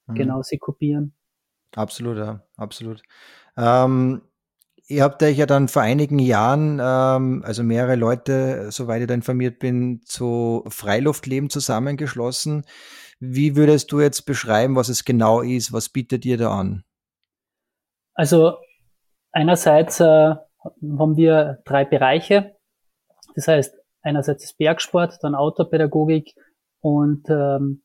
Mhm. 0.06 0.14
Genau, 0.14 0.42
sie 0.42 0.58
kopieren. 0.58 1.14
Absolut, 1.74 2.16
ja, 2.18 2.42
absolut. 2.56 3.02
Ähm, 3.56 4.22
Ihr 4.90 5.02
habt 5.02 5.22
euch 5.22 5.36
ja 5.36 5.44
dann 5.44 5.68
vor 5.68 5.82
einigen 5.82 6.18
Jahren, 6.18 6.80
ähm, 6.82 7.42
also 7.44 7.62
mehrere 7.62 7.94
Leute, 7.94 8.70
soweit 8.70 9.02
ich 9.02 9.06
da 9.06 9.12
informiert 9.12 9.58
bin, 9.58 10.00
zu 10.04 10.64
Freiluftleben 10.68 11.50
zusammengeschlossen. 11.50 12.64
Wie 13.20 13.54
würdest 13.54 13.92
du 13.92 14.00
jetzt 14.00 14.22
beschreiben, 14.22 14.76
was 14.76 14.88
es 14.88 15.04
genau 15.04 15.42
ist? 15.42 15.74
Was 15.74 15.90
bietet 15.90 16.24
ihr 16.24 16.38
da 16.38 16.58
an? 16.58 16.84
Also 18.14 18.56
einerseits 19.32 20.00
äh, 20.00 20.04
haben 20.04 21.16
wir 21.16 21.62
drei 21.66 21.84
Bereiche. 21.84 22.56
Das 23.34 23.46
heißt, 23.46 23.76
einerseits 24.00 24.44
ist 24.44 24.56
Bergsport, 24.56 25.18
dann 25.20 25.34
Autopädagogik 25.34 26.34
und 26.80 27.28
ähm, 27.28 27.82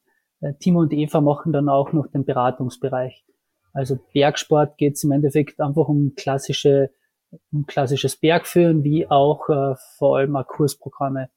Timo 0.59 0.79
und 0.79 0.93
Eva 0.93 1.19
machen 1.19 1.51
dann 1.51 1.67
auch 1.67 1.91
noch 1.91 2.07
den 2.07 2.23
Beratungsbereich. 2.23 3.25
Also 3.73 3.97
Bergsport 4.13 4.77
geht 4.77 4.95
es 4.95 5.03
im 5.03 5.11
Endeffekt 5.11 5.59
einfach 5.59 5.87
um 5.87 6.13
klassische, 6.15 6.91
um 7.51 7.65
klassisches 7.65 8.17
Bergführen, 8.17 8.83
wie 8.83 9.09
auch 9.09 9.49
äh, 9.49 9.75
vor 9.97 10.17
allem 10.17 10.35
auch 10.35 10.47
Kursprogramme, 10.47 11.29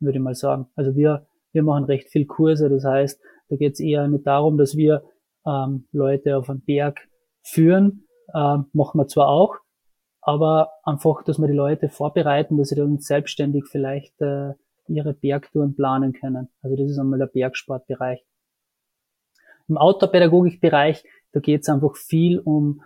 würde 0.00 0.18
ich 0.18 0.22
mal 0.22 0.34
sagen. 0.34 0.68
Also 0.76 0.94
wir, 0.94 1.26
wir 1.52 1.62
machen 1.62 1.84
recht 1.84 2.08
viel 2.08 2.26
Kurse, 2.26 2.68
das 2.68 2.84
heißt, 2.84 3.20
da 3.48 3.56
geht 3.56 3.74
es 3.74 3.80
eher 3.80 4.06
nicht 4.08 4.26
darum, 4.26 4.58
dass 4.58 4.76
wir 4.76 5.02
ähm, 5.46 5.88
Leute 5.92 6.36
auf 6.36 6.48
einen 6.50 6.62
Berg 6.64 7.00
führen, 7.42 8.06
ähm, 8.34 8.66
machen 8.72 8.98
wir 8.98 9.08
zwar 9.08 9.28
auch, 9.28 9.56
aber 10.20 10.70
einfach, 10.84 11.24
dass 11.24 11.38
wir 11.38 11.48
die 11.48 11.54
Leute 11.54 11.88
vorbereiten, 11.88 12.56
dass 12.56 12.68
sie 12.68 12.76
dann 12.76 12.98
selbstständig 12.98 13.64
vielleicht 13.68 14.20
äh, 14.20 14.52
ihre 14.88 15.14
Bergtouren 15.14 15.74
planen 15.74 16.12
können. 16.12 16.48
Also 16.62 16.76
das 16.76 16.90
ist 16.90 16.98
einmal 16.98 17.18
der 17.18 17.26
Bergsportbereich. 17.26 18.24
Im 19.68 19.78
Outdoor-Pädagogikbereich 19.78 21.04
da 21.32 21.40
geht 21.40 21.62
es 21.62 21.68
einfach 21.68 21.96
viel 21.96 22.38
um, 22.40 22.82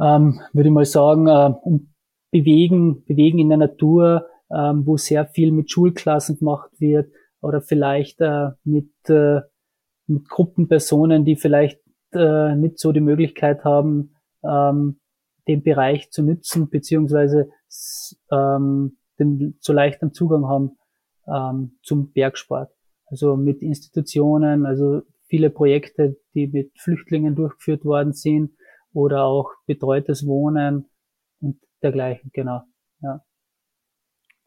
ähm, 0.00 0.40
würde 0.52 0.68
ich 0.68 0.74
mal 0.74 0.84
sagen, 0.84 1.26
äh, 1.28 1.54
um 1.62 1.92
Bewegen, 2.30 3.04
Bewegen 3.04 3.38
in 3.38 3.48
der 3.48 3.58
Natur, 3.58 4.26
ähm, 4.50 4.86
wo 4.86 4.96
sehr 4.96 5.26
viel 5.26 5.50
mit 5.50 5.70
Schulklassen 5.70 6.38
gemacht 6.38 6.70
wird 6.78 7.10
oder 7.40 7.62
vielleicht 7.62 8.20
äh, 8.20 8.50
mit, 8.64 8.90
äh, 9.08 9.40
mit 10.06 10.28
Gruppenpersonen, 10.28 11.24
die 11.24 11.36
vielleicht 11.36 11.80
äh, 12.12 12.54
nicht 12.54 12.78
so 12.78 12.92
die 12.92 13.00
Möglichkeit 13.00 13.64
haben, 13.64 14.14
ähm, 14.44 15.00
den 15.46 15.62
Bereich 15.62 16.10
zu 16.10 16.22
nützen, 16.22 16.68
beziehungsweise 16.68 17.48
ähm, 18.30 18.98
den 19.18 19.56
so 19.60 19.72
leichten 19.72 20.12
Zugang 20.12 20.46
haben 20.46 20.76
ähm, 21.26 21.78
zum 21.82 22.12
Bergsport. 22.12 22.70
Also 23.06 23.36
mit 23.36 23.62
Institutionen, 23.62 24.66
also 24.66 25.02
viele 25.28 25.48
Projekte, 25.50 26.18
die 26.34 26.46
mit 26.46 26.72
Flüchtlingen 26.78 27.34
durchgeführt 27.34 27.84
worden 27.84 28.12
sind 28.12 28.52
oder 28.98 29.24
auch 29.24 29.52
betreutes 29.66 30.26
Wohnen 30.26 30.88
und 31.40 31.60
dergleichen, 31.82 32.30
genau. 32.32 32.62
Ja. 33.00 33.22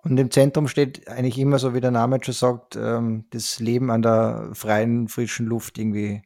Und 0.03 0.19
im 0.19 0.29
Zentrum 0.29 0.67
steht 0.67 1.07
eigentlich 1.07 1.39
immer 1.39 1.57
so, 1.57 1.73
wie 1.73 1.79
der 1.79 1.91
Name 1.91 2.19
schon 2.21 2.33
sagt, 2.33 2.75
ähm, 2.75 3.25
das 3.29 3.59
Leben 3.59 3.89
an 3.89 4.01
der 4.01 4.49
freien, 4.53 5.07
frischen 5.07 5.45
Luft 5.45 5.77
irgendwie. 5.77 6.21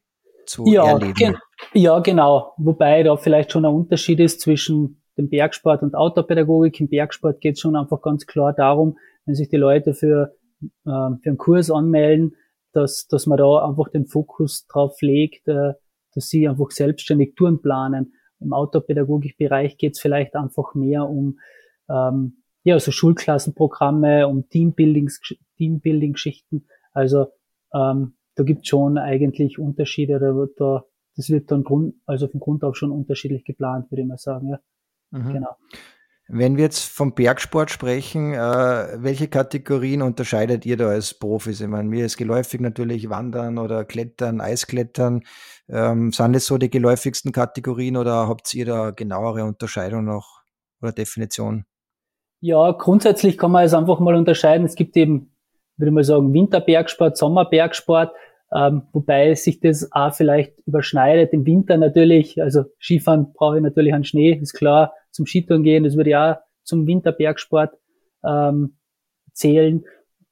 zu 0.47 0.65
ja, 0.65 0.85
erleben. 0.85 1.13
Gen 1.13 1.37
ja, 1.73 1.99
genau. 1.99 2.53
Wobei 2.57 3.03
da 3.03 3.15
vielleicht 3.15 3.51
schon 3.51 3.65
ein 3.65 3.73
Unterschied 3.73 4.19
ist 4.19 4.41
zwischen 4.41 5.01
dem 5.17 5.29
Bergsport 5.29 5.83
und 5.83 5.95
Outdoor-Pädagogik. 5.95 6.79
Im 6.79 6.89
Bergsport 6.89 7.41
geht 7.41 7.55
es 7.55 7.59
schon 7.59 7.75
einfach 7.75 8.01
ganz 8.01 8.25
klar 8.25 8.53
darum, 8.53 8.97
wenn 9.25 9.35
sich 9.35 9.49
die 9.49 9.57
Leute 9.57 9.93
für, 9.93 10.35
äh, 10.61 10.67
für 10.85 11.19
einen 11.25 11.37
Kurs 11.37 11.69
anmelden, 11.69 12.35
dass, 12.73 13.07
dass 13.07 13.25
man 13.25 13.37
da 13.37 13.67
einfach 13.67 13.89
den 13.89 14.05
Fokus 14.05 14.65
drauf 14.67 15.01
legt, 15.01 15.47
äh, 15.47 15.73
dass 16.15 16.29
sie 16.29 16.47
einfach 16.47 16.71
selbstständig 16.71 17.35
Touren 17.35 17.61
planen. 17.61 18.13
Im 18.39 18.53
Outdoor-Pädagogik-Bereich 18.53 19.77
geht 19.77 19.93
es 19.93 19.99
vielleicht 19.99 20.35
einfach 20.35 20.73
mehr 20.73 21.07
um 21.07 21.39
ähm, 21.89 22.41
ja, 22.63 22.79
so 22.79 22.91
Schulklassenprogramme, 22.91 24.27
um 24.27 24.49
Teambuilding-Geschichten. 24.49 25.45
Teambuilding 25.57 26.15
also 26.93 27.27
ähm, 27.73 28.15
da 28.35 28.43
gibt 28.43 28.67
schon 28.67 28.97
eigentlich 28.97 29.59
Unterschiede. 29.59 30.19
Da 30.19 30.35
wird 30.35 30.59
da, 30.59 30.85
das 31.15 31.29
wird 31.29 31.51
dann 31.51 31.63
Grund, 31.63 31.95
also 32.05 32.27
von 32.27 32.39
Grund 32.39 32.63
auf 32.63 32.75
schon 32.75 32.91
unterschiedlich 32.91 33.45
geplant, 33.45 33.91
würde 33.91 34.01
ich 34.01 34.07
mal 34.07 34.17
sagen. 34.17 34.49
Ja. 34.49 34.59
Mhm. 35.11 35.33
Genau. 35.33 35.55
Wenn 36.27 36.57
wir 36.57 36.63
jetzt 36.63 36.85
vom 36.85 37.13
Bergsport 37.13 37.69
sprechen, 37.69 38.33
äh, 38.33 38.37
welche 38.37 39.27
Kategorien 39.27 40.01
unterscheidet 40.01 40.65
ihr 40.65 40.75
da 40.75 40.87
als 40.89 41.13
Profis? 41.13 41.61
Ich 41.61 41.67
meine, 41.67 41.87
mir 41.87 42.05
ist 42.05 42.17
geläufig 42.17 42.59
natürlich 42.61 43.09
Wandern 43.09 43.59
oder 43.59 43.85
Klettern, 43.85 44.41
Eisklettern. 44.41 45.21
Ähm, 45.69 46.11
sind 46.11 46.33
das 46.33 46.47
so 46.47 46.57
die 46.57 46.71
geläufigsten 46.71 47.31
Kategorien 47.31 47.95
oder 47.95 48.27
habt 48.27 48.51
ihr 48.55 48.65
da 48.65 48.89
genauere 48.89 49.45
Unterscheidung 49.45 50.05
noch 50.05 50.41
oder 50.81 50.91
Definition? 50.91 51.65
Ja, 52.41 52.71
grundsätzlich 52.71 53.37
kann 53.37 53.51
man 53.51 53.65
es 53.65 53.75
einfach 53.75 53.99
mal 53.99 54.15
unterscheiden. 54.15 54.65
Es 54.65 54.75
gibt 54.75 54.97
eben, 54.97 55.31
würde 55.77 55.89
ich 55.89 55.93
mal 55.93 56.03
sagen, 56.03 56.33
Winterbergsport, 56.33 57.17
Sommerbergsport, 57.17 58.13
ähm, 58.51 58.83
wobei 58.93 59.35
sich 59.35 59.59
das 59.59 59.91
auch 59.91 60.13
vielleicht 60.13 60.53
überschneidet. 60.65 61.33
Im 61.33 61.45
Winter 61.45 61.77
natürlich, 61.77 62.41
also 62.41 62.63
Skifahren 62.79 63.31
brauche 63.33 63.57
ich 63.57 63.63
natürlich 63.63 63.93
einen 63.93 64.03
Schnee, 64.05 64.33
ist 64.33 64.53
klar. 64.53 64.93
Zum 65.15 65.25
Skitouren 65.25 65.63
gehen, 65.63 65.85
das 65.85 65.95
würde 65.95 66.09
ja 66.09 66.41
zum 66.63 66.85
Winterbergsport 66.87 67.73
ähm, 68.25 68.77
zählen. 69.31 69.85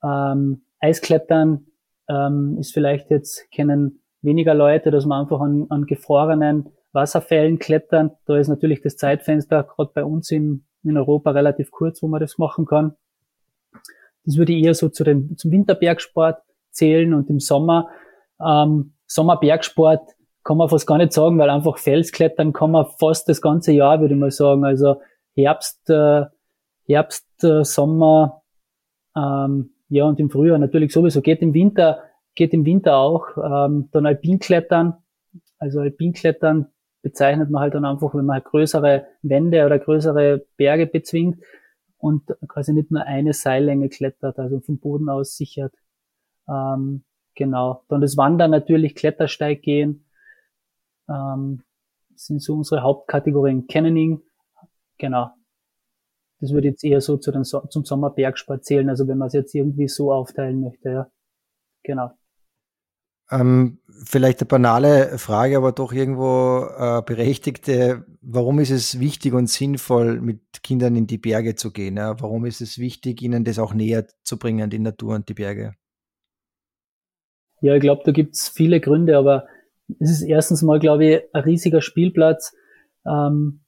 Ähm, 0.04 0.66
Eisklettern 0.80 1.68
ähm, 2.10 2.58
ist 2.60 2.74
vielleicht 2.74 3.10
jetzt 3.10 3.50
kennen 3.52 4.02
weniger 4.22 4.54
Leute, 4.54 4.92
dass 4.92 5.06
man 5.06 5.22
einfach 5.22 5.40
an, 5.40 5.68
an 5.70 5.86
gefrorenen 5.86 6.70
Wasserfällen 6.92 7.60
klettern. 7.60 8.12
Da 8.26 8.38
ist 8.38 8.50
natürlich 8.50 8.82
das 8.82 8.98
Zeitfenster 8.98 9.64
gerade 9.64 9.92
bei 9.94 10.04
uns 10.04 10.32
in, 10.32 10.66
in 10.84 10.98
Europa 10.98 11.32
relativ 11.32 11.72
kurz, 11.72 12.04
wo 12.04 12.08
man 12.08 12.20
das 12.20 12.38
machen 12.38 12.66
kann. 12.66 12.96
Das 14.26 14.38
würde 14.38 14.54
eher 14.54 14.74
so 14.74 14.90
zu 14.90 15.06
den, 15.06 15.38
zum 15.38 15.52
Winterbergsport 15.52 16.42
zählen 16.72 17.14
und 17.14 17.30
im 17.30 17.40
Sommer, 17.40 17.90
ähm, 18.46 18.94
Sommerbergsport 19.08 20.10
kann 20.44 20.58
man 20.58 20.70
fast 20.70 20.88
gar 20.88 20.98
nicht 20.98 21.14
sagen, 21.14 21.38
weil 21.38 21.50
einfach 21.50 21.78
Felsklettern 21.78 22.54
kann 22.54 22.72
man 22.72 22.86
fast 23.00 23.30
das 23.30 23.42
ganze 23.42 23.72
Jahr, 23.72 24.02
würde 24.02 24.14
ich 24.14 24.20
mal 24.20 24.32
sagen. 24.32 24.66
Also 24.66 25.02
Herbst, 25.36 25.90
äh, 25.90 26.26
Herbst, 26.86 27.44
äh, 27.44 27.64
Sommer, 27.64 28.44
ähm, 29.16 29.72
ja 29.90 30.06
und 30.06 30.20
im 30.20 30.30
Frühjahr 30.30 30.58
natürlich 30.58 30.92
sowieso. 30.92 31.22
Geht 31.22 31.42
im 31.42 31.54
Winter, 31.54 32.04
geht 32.36 32.54
im 32.54 32.66
Winter 32.66 32.98
auch. 32.98 33.28
Ähm, 33.38 33.90
dann 33.92 34.06
Alpinklettern. 34.06 34.96
Also 35.60 35.80
Alpinklettern 35.80 36.68
bezeichnet 37.02 37.50
man 37.50 37.62
halt 37.62 37.76
dann 37.76 37.86
einfach, 37.86 38.14
wenn 38.14 38.26
man 38.26 38.36
halt 38.36 38.46
größere 38.46 39.06
Wände 39.22 39.66
oder 39.66 39.80
größere 39.80 40.46
Berge 40.58 40.88
bezwingt 40.88 41.40
und 41.98 42.24
quasi 42.48 42.74
nicht 42.74 42.92
nur 42.92 43.04
eine 43.04 43.34
Seillänge 43.34 43.90
klettert, 43.90 44.40
also 44.40 44.60
vom 44.60 44.80
Boden 44.80 45.10
aus 45.10 45.38
sichert. 45.38 45.74
Ähm, 46.50 47.04
genau. 47.36 47.84
Dann 47.88 48.02
das 48.02 48.18
Wandern 48.18 48.52
natürlich, 48.52 48.96
Klettersteig 48.96 49.62
gehen, 49.62 50.03
ähm, 51.10 51.64
sind 52.16 52.42
so 52.42 52.56
unsere 52.56 52.82
Hauptkategorien. 52.82 53.68
Canyoning, 53.68 54.22
genau. 54.98 55.32
Das 56.40 56.52
würde 56.52 56.68
jetzt 56.68 56.84
eher 56.84 57.02
so 57.02 57.18
zu 57.18 57.32
den 57.32 57.44
so 57.44 57.62
zum 57.62 57.86
Sommerbergsport 57.86 58.66
zählen, 58.66 58.90
also 58.90 59.08
wenn 59.08 59.18
man 59.18 59.28
es 59.28 59.34
jetzt 59.34 59.56
irgendwie 59.56 59.88
so 59.88 60.12
aufteilen 60.12 60.60
möchte, 60.62 60.90
ja. 60.90 61.12
Genau. 61.84 62.12
Ähm, 63.32 63.80
vielleicht 64.04 64.42
eine 64.42 64.48
banale 64.48 65.18
Frage, 65.18 65.58
aber 65.58 65.72
doch 65.72 65.94
irgendwo 65.94 66.68
äh, 66.78 67.02
berechtigte. 67.06 68.06
Warum 68.22 68.60
ist 68.60 68.70
es 68.70 69.00
wichtig 69.00 69.34
und 69.34 69.48
sinnvoll, 69.48 70.22
mit 70.22 70.62
Kindern 70.62 70.96
in 70.96 71.08
die 71.08 71.18
Berge 71.18 71.56
zu 71.56 71.72
gehen? 71.72 71.98
Ja? 71.98 72.20
Warum 72.20 72.46
ist 72.46 72.62
es 72.62 72.78
wichtig, 72.78 73.22
ihnen 73.22 73.44
das 73.44 73.60
auch 73.60 73.74
näher 73.74 74.06
zu 74.24 74.38
bringen, 74.38 74.70
die 74.70 74.80
Natur 74.80 75.16
und 75.16 75.30
die 75.30 75.34
Berge? 75.34 75.76
Ja, 77.62 77.76
ich 77.76 77.82
glaube, 77.82 78.02
da 78.06 78.12
gibt's 78.12 78.50
viele 78.50 78.82
Gründe, 78.82 79.18
aber 79.18 79.48
es 80.00 80.12
ist 80.12 80.22
erstens 80.22 80.62
mal, 80.62 80.80
glaube 80.80 81.06
ich, 81.06 81.22
ein 81.34 81.44
riesiger 81.44 81.82
Spielplatz, 81.82 82.56
ähm, 83.06 83.62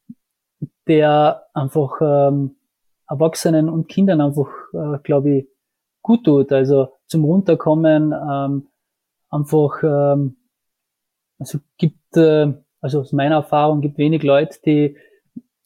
der 0.88 1.46
einfach 1.54 2.00
ähm, 2.02 2.56
Erwachsenen 3.08 3.70
und 3.70 3.88
Kindern 3.88 4.22
einfach, 4.22 4.50
äh, 4.74 5.00
glaube 5.04 5.38
ich, 5.38 5.48
gut 6.02 6.24
tut. 6.24 6.52
Also 6.52 6.90
zum 7.08 7.26
Runterkommen, 7.26 8.14
ähm, 8.14 8.68
einfach, 9.30 9.84
ähm, 9.84 10.38
also 11.40 11.60
gibt, 11.78 12.18
äh, 12.18 12.54
also 12.82 13.02
aus 13.02 13.12
meiner 13.12 13.36
Erfahrung 13.36 13.82
gibt 13.82 13.98
wenig 13.98 14.24
Leute, 14.24 14.58
die, 14.66 14.98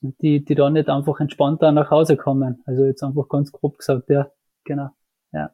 die, 0.02 0.44
die 0.44 0.56
da 0.56 0.70
nicht 0.70 0.90
einfach 0.90 1.20
entspannter 1.20 1.72
nach 1.72 1.92
Hause 1.92 2.18
kommen. 2.18 2.64
Also 2.66 2.86
jetzt 2.86 3.04
einfach 3.04 3.28
ganz 3.30 3.52
grob 3.52 3.78
gesagt, 3.78 4.10
ja, 4.10 4.32
genau, 4.64 4.90
ja. 5.32 5.52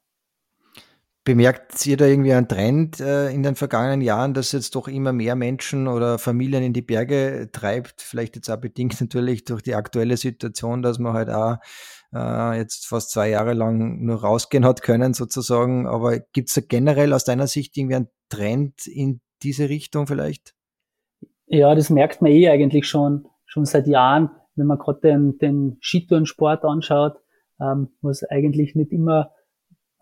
Bemerkt 1.26 1.86
ihr 1.88 1.98
da 1.98 2.06
irgendwie 2.06 2.34
einen 2.34 2.48
Trend 2.48 3.00
äh, 3.00 3.32
in 3.32 3.42
den 3.42 3.56
vergangenen 3.56 4.02
Jahren, 4.02 4.36
dass 4.36 4.52
jetzt 4.52 4.76
doch 4.76 4.88
immer 4.88 5.12
mehr 5.12 5.36
Menschen 5.36 5.88
oder 5.88 6.20
Familien 6.20 6.62
in 6.62 6.72
die 6.72 6.84
Berge 6.84 7.50
treibt? 7.52 8.02
Vielleicht 8.02 8.36
jetzt 8.36 8.50
auch 8.50 8.58
bedingt 8.58 9.00
natürlich 9.02 9.44
durch 9.44 9.64
die 9.64 9.74
aktuelle 9.74 10.18
Situation, 10.18 10.84
dass 10.84 11.00
man 11.00 11.14
halt 11.14 11.32
auch 11.32 11.58
äh, 12.14 12.58
jetzt 12.58 12.86
fast 12.88 13.10
zwei 13.10 13.30
Jahre 13.30 13.54
lang 13.54 14.06
nur 14.06 14.22
rausgehen 14.22 14.66
hat 14.66 14.84
können 14.84 15.16
sozusagen. 15.16 15.88
Aber 15.88 16.20
gibt 16.20 16.50
es 16.50 16.54
da 16.54 16.62
generell 16.62 17.12
aus 17.12 17.24
deiner 17.24 17.48
Sicht 17.48 17.76
irgendwie 17.76 17.96
einen 17.96 18.10
Trend 18.30 18.86
in 18.86 19.20
diese 19.42 19.68
Richtung 19.68 20.06
vielleicht? 20.06 20.54
Ja, 21.48 21.74
das 21.74 21.90
merkt 21.90 22.22
man 22.22 22.32
eh 22.32 22.50
eigentlich 22.50 22.88
schon, 22.88 23.28
schon 23.46 23.66
seit 23.66 23.88
Jahren, 23.88 24.30
wenn 24.56 24.68
man 24.68 24.78
gerade 24.78 25.00
den, 25.02 25.40
den 25.40 25.78
Skitourensport 25.82 26.64
anschaut, 26.64 27.18
ähm, 27.60 27.90
was 28.02 28.24
eigentlich 28.24 28.76
nicht 28.76 28.92
immer 28.92 29.32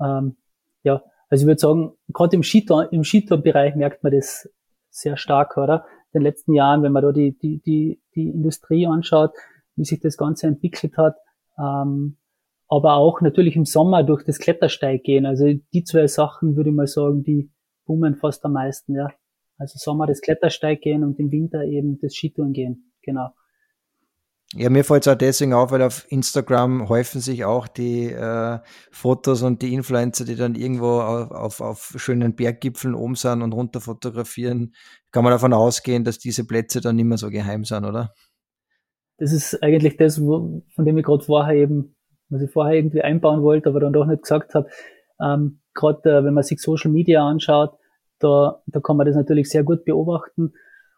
ähm, 0.01 0.35
ja, 0.83 1.01
also 1.33 1.45
ich 1.45 1.47
würde 1.47 1.59
sagen, 1.59 1.93
gerade 2.13 2.35
im 2.35 2.43
Skitour, 2.43 2.93
im 2.93 3.03
Skitour-Bereich 3.03 3.73
merkt 3.73 4.03
man 4.03 4.13
das 4.13 4.47
sehr 4.91 5.17
stark, 5.17 5.57
oder? 5.57 5.83
In 6.11 6.19
den 6.19 6.21
letzten 6.21 6.53
Jahren, 6.53 6.83
wenn 6.83 6.91
man 6.91 7.01
da 7.01 7.11
die, 7.11 7.35
die, 7.35 7.59
die, 7.59 7.99
die 8.13 8.29
Industrie 8.29 8.85
anschaut, 8.85 9.31
wie 9.75 9.83
sich 9.83 9.99
das 9.99 10.15
Ganze 10.15 10.45
entwickelt 10.45 10.95
hat, 10.95 11.15
ähm, 11.57 12.17
aber 12.67 12.97
auch 12.97 13.19
natürlich 13.21 13.55
im 13.55 13.65
Sommer 13.65 14.03
durch 14.03 14.23
das 14.23 14.37
Klettersteig 14.37 15.01
gehen. 15.01 15.25
Also 15.25 15.51
die 15.73 15.83
zwei 15.83 16.05
Sachen 16.05 16.55
würde 16.55 16.69
ich 16.69 16.75
mal 16.75 16.85
sagen, 16.85 17.23
die 17.23 17.49
boomen 17.87 18.13
fast 18.13 18.45
am 18.45 18.53
meisten, 18.53 18.93
ja. 18.93 19.09
Also 19.57 19.79
Sommer 19.79 20.05
das 20.05 20.21
Klettersteig 20.21 20.81
gehen 20.81 21.03
und 21.03 21.17
im 21.17 21.31
Winter 21.31 21.63
eben 21.63 21.97
das 21.99 22.13
Skitouren 22.13 22.53
gehen, 22.53 22.93
genau. 23.01 23.29
Ja, 24.55 24.69
mir 24.69 24.83
fällt 24.83 25.07
es 25.07 25.11
auch 25.11 25.17
deswegen 25.17 25.53
auf, 25.53 25.71
weil 25.71 25.81
auf 25.81 26.05
Instagram 26.11 26.87
häufen 26.87 27.21
sich 27.21 27.43
auch 27.43 27.67
die 27.67 28.11
äh, 28.11 28.59
Fotos 28.91 29.41
und 29.41 29.63
die 29.63 29.73
Influencer, 29.73 30.25
die 30.25 30.35
dann 30.35 30.53
irgendwo 30.53 30.99
auf, 30.99 31.31
auf, 31.31 31.61
auf 31.61 31.93
schönen 31.97 32.35
Berggipfeln 32.35 32.93
oben 32.93 33.15
sind 33.15 33.41
und 33.41 33.53
runter 33.53 33.81
fotografieren. 33.81 34.73
Kann 35.11 35.23
man 35.23 35.31
davon 35.31 35.53
ausgehen, 35.53 36.03
dass 36.03 36.19
diese 36.19 36.45
Plätze 36.45 36.81
dann 36.81 36.97
nicht 36.97 37.05
mehr 37.05 37.17
so 37.17 37.29
geheim 37.31 37.63
sind, 37.63 37.83
oder? 37.83 38.13
Das 39.17 39.33
ist 39.33 39.61
eigentlich 39.63 39.97
das, 39.97 40.21
wo, 40.21 40.63
von 40.75 40.85
dem 40.85 40.97
ich 40.97 41.05
gerade 41.05 41.23
vorher 41.23 41.55
eben, 41.55 41.95
was 42.29 42.41
ich 42.41 42.51
vorher 42.51 42.75
irgendwie 42.75 43.01
einbauen 43.01 43.41
wollte, 43.41 43.69
aber 43.69 43.79
dann 43.79 43.93
doch 43.93 44.05
nicht 44.05 44.21
gesagt 44.21 44.53
habe. 44.53 44.69
Ähm, 45.19 45.61
gerade 45.73 46.09
äh, 46.09 46.23
wenn 46.23 46.33
man 46.33 46.43
sich 46.43 46.61
Social 46.61 46.91
Media 46.91 47.25
anschaut, 47.27 47.75
da, 48.19 48.61
da 48.67 48.79
kann 48.79 48.97
man 48.97 49.07
das 49.07 49.15
natürlich 49.15 49.49
sehr 49.49 49.63
gut 49.63 49.83
beobachten. 49.83 50.53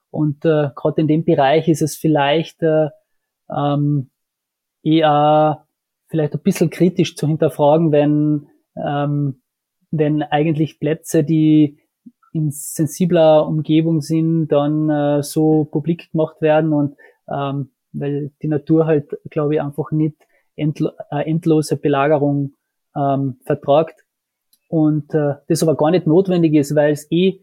Und 0.09 0.43
äh, 0.45 0.69
gerade 0.75 1.01
in 1.01 1.07
dem 1.07 1.23
Bereich 1.23 1.67
ist 1.67 1.81
es 1.81 1.95
vielleicht 1.95 2.61
äh, 2.61 2.89
ähm, 3.49 4.09
eher 4.83 5.65
vielleicht 6.07 6.33
ein 6.33 6.41
bisschen 6.41 6.69
kritisch 6.69 7.15
zu 7.15 7.27
hinterfragen, 7.27 7.91
wenn, 7.91 8.47
ähm, 8.75 9.41
wenn 9.91 10.23
eigentlich 10.23 10.79
Plätze, 10.79 11.23
die 11.23 11.79
in 12.33 12.51
sensibler 12.51 13.47
Umgebung 13.47 14.01
sind, 14.01 14.49
dann 14.49 14.89
äh, 14.89 15.23
so 15.23 15.65
publik 15.65 16.11
gemacht 16.11 16.41
werden 16.41 16.73
und 16.73 16.95
ähm, 17.29 17.71
weil 17.93 18.31
die 18.41 18.49
Natur 18.49 18.85
halt, 18.85 19.17
glaube 19.29 19.55
ich, 19.55 19.61
einfach 19.61 19.91
nicht 19.91 20.17
endlo 20.55 20.91
äh, 21.11 21.29
endlose 21.29 21.77
Belagerung 21.77 22.53
ähm, 22.95 23.37
vertragt. 23.45 24.03
Und 24.67 25.13
äh, 25.13 25.35
das 25.47 25.63
aber 25.63 25.75
gar 25.75 25.91
nicht 25.91 26.07
notwendig 26.07 26.53
ist, 26.55 26.75
weil 26.75 26.91
es 26.91 27.09
eh 27.11 27.39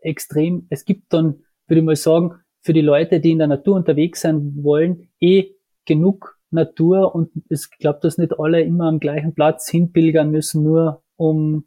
extrem, 0.00 0.66
es 0.70 0.84
gibt 0.84 1.12
dann, 1.12 1.42
würde 1.66 1.80
ich 1.80 1.84
mal 1.84 1.96
sagen, 1.96 2.34
für 2.62 2.72
die 2.72 2.80
Leute, 2.80 3.20
die 3.20 3.32
in 3.32 3.38
der 3.38 3.48
Natur 3.48 3.76
unterwegs 3.76 4.20
sein 4.20 4.54
wollen, 4.62 5.08
eh 5.20 5.50
genug 5.84 6.38
Natur 6.50 7.14
und 7.14 7.30
ich 7.48 7.70
glaube, 7.78 7.98
dass 8.02 8.18
nicht 8.18 8.38
alle 8.38 8.62
immer 8.62 8.86
am 8.86 9.00
gleichen 9.00 9.34
Platz 9.34 9.68
hinpilgern 9.68 10.30
müssen, 10.30 10.62
nur 10.62 11.02
um, 11.16 11.64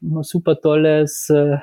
um 0.00 0.18
ein 0.18 0.22
super 0.22 0.60
tolles 0.60 1.28
äh, 1.30 1.58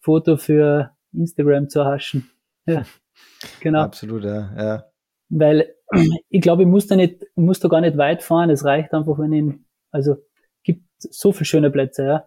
Foto 0.00 0.36
für 0.36 0.90
Instagram 1.12 1.68
zu 1.68 1.80
erhaschen. 1.80 2.30
Ja, 2.66 2.84
genau. 3.60 3.82
Absolut, 3.82 4.24
ja. 4.24 4.50
ja. 4.56 4.84
Weil 5.28 5.74
ich 6.28 6.40
glaube, 6.40 6.62
ich 6.62 6.68
muss 6.68 6.86
da 6.86 6.96
nicht, 6.96 7.22
ich 7.22 7.28
muss 7.36 7.60
da 7.60 7.68
gar 7.68 7.80
nicht 7.80 7.96
weit 7.96 8.22
fahren. 8.22 8.50
Es 8.50 8.64
reicht 8.64 8.92
einfach, 8.92 9.18
wenn 9.18 9.32
ich, 9.32 9.54
also 9.90 10.16
gibt 10.62 10.84
so 10.98 11.32
viele 11.32 11.44
schöne 11.44 11.70
Plätze, 11.70 12.04
ja. 12.04 12.24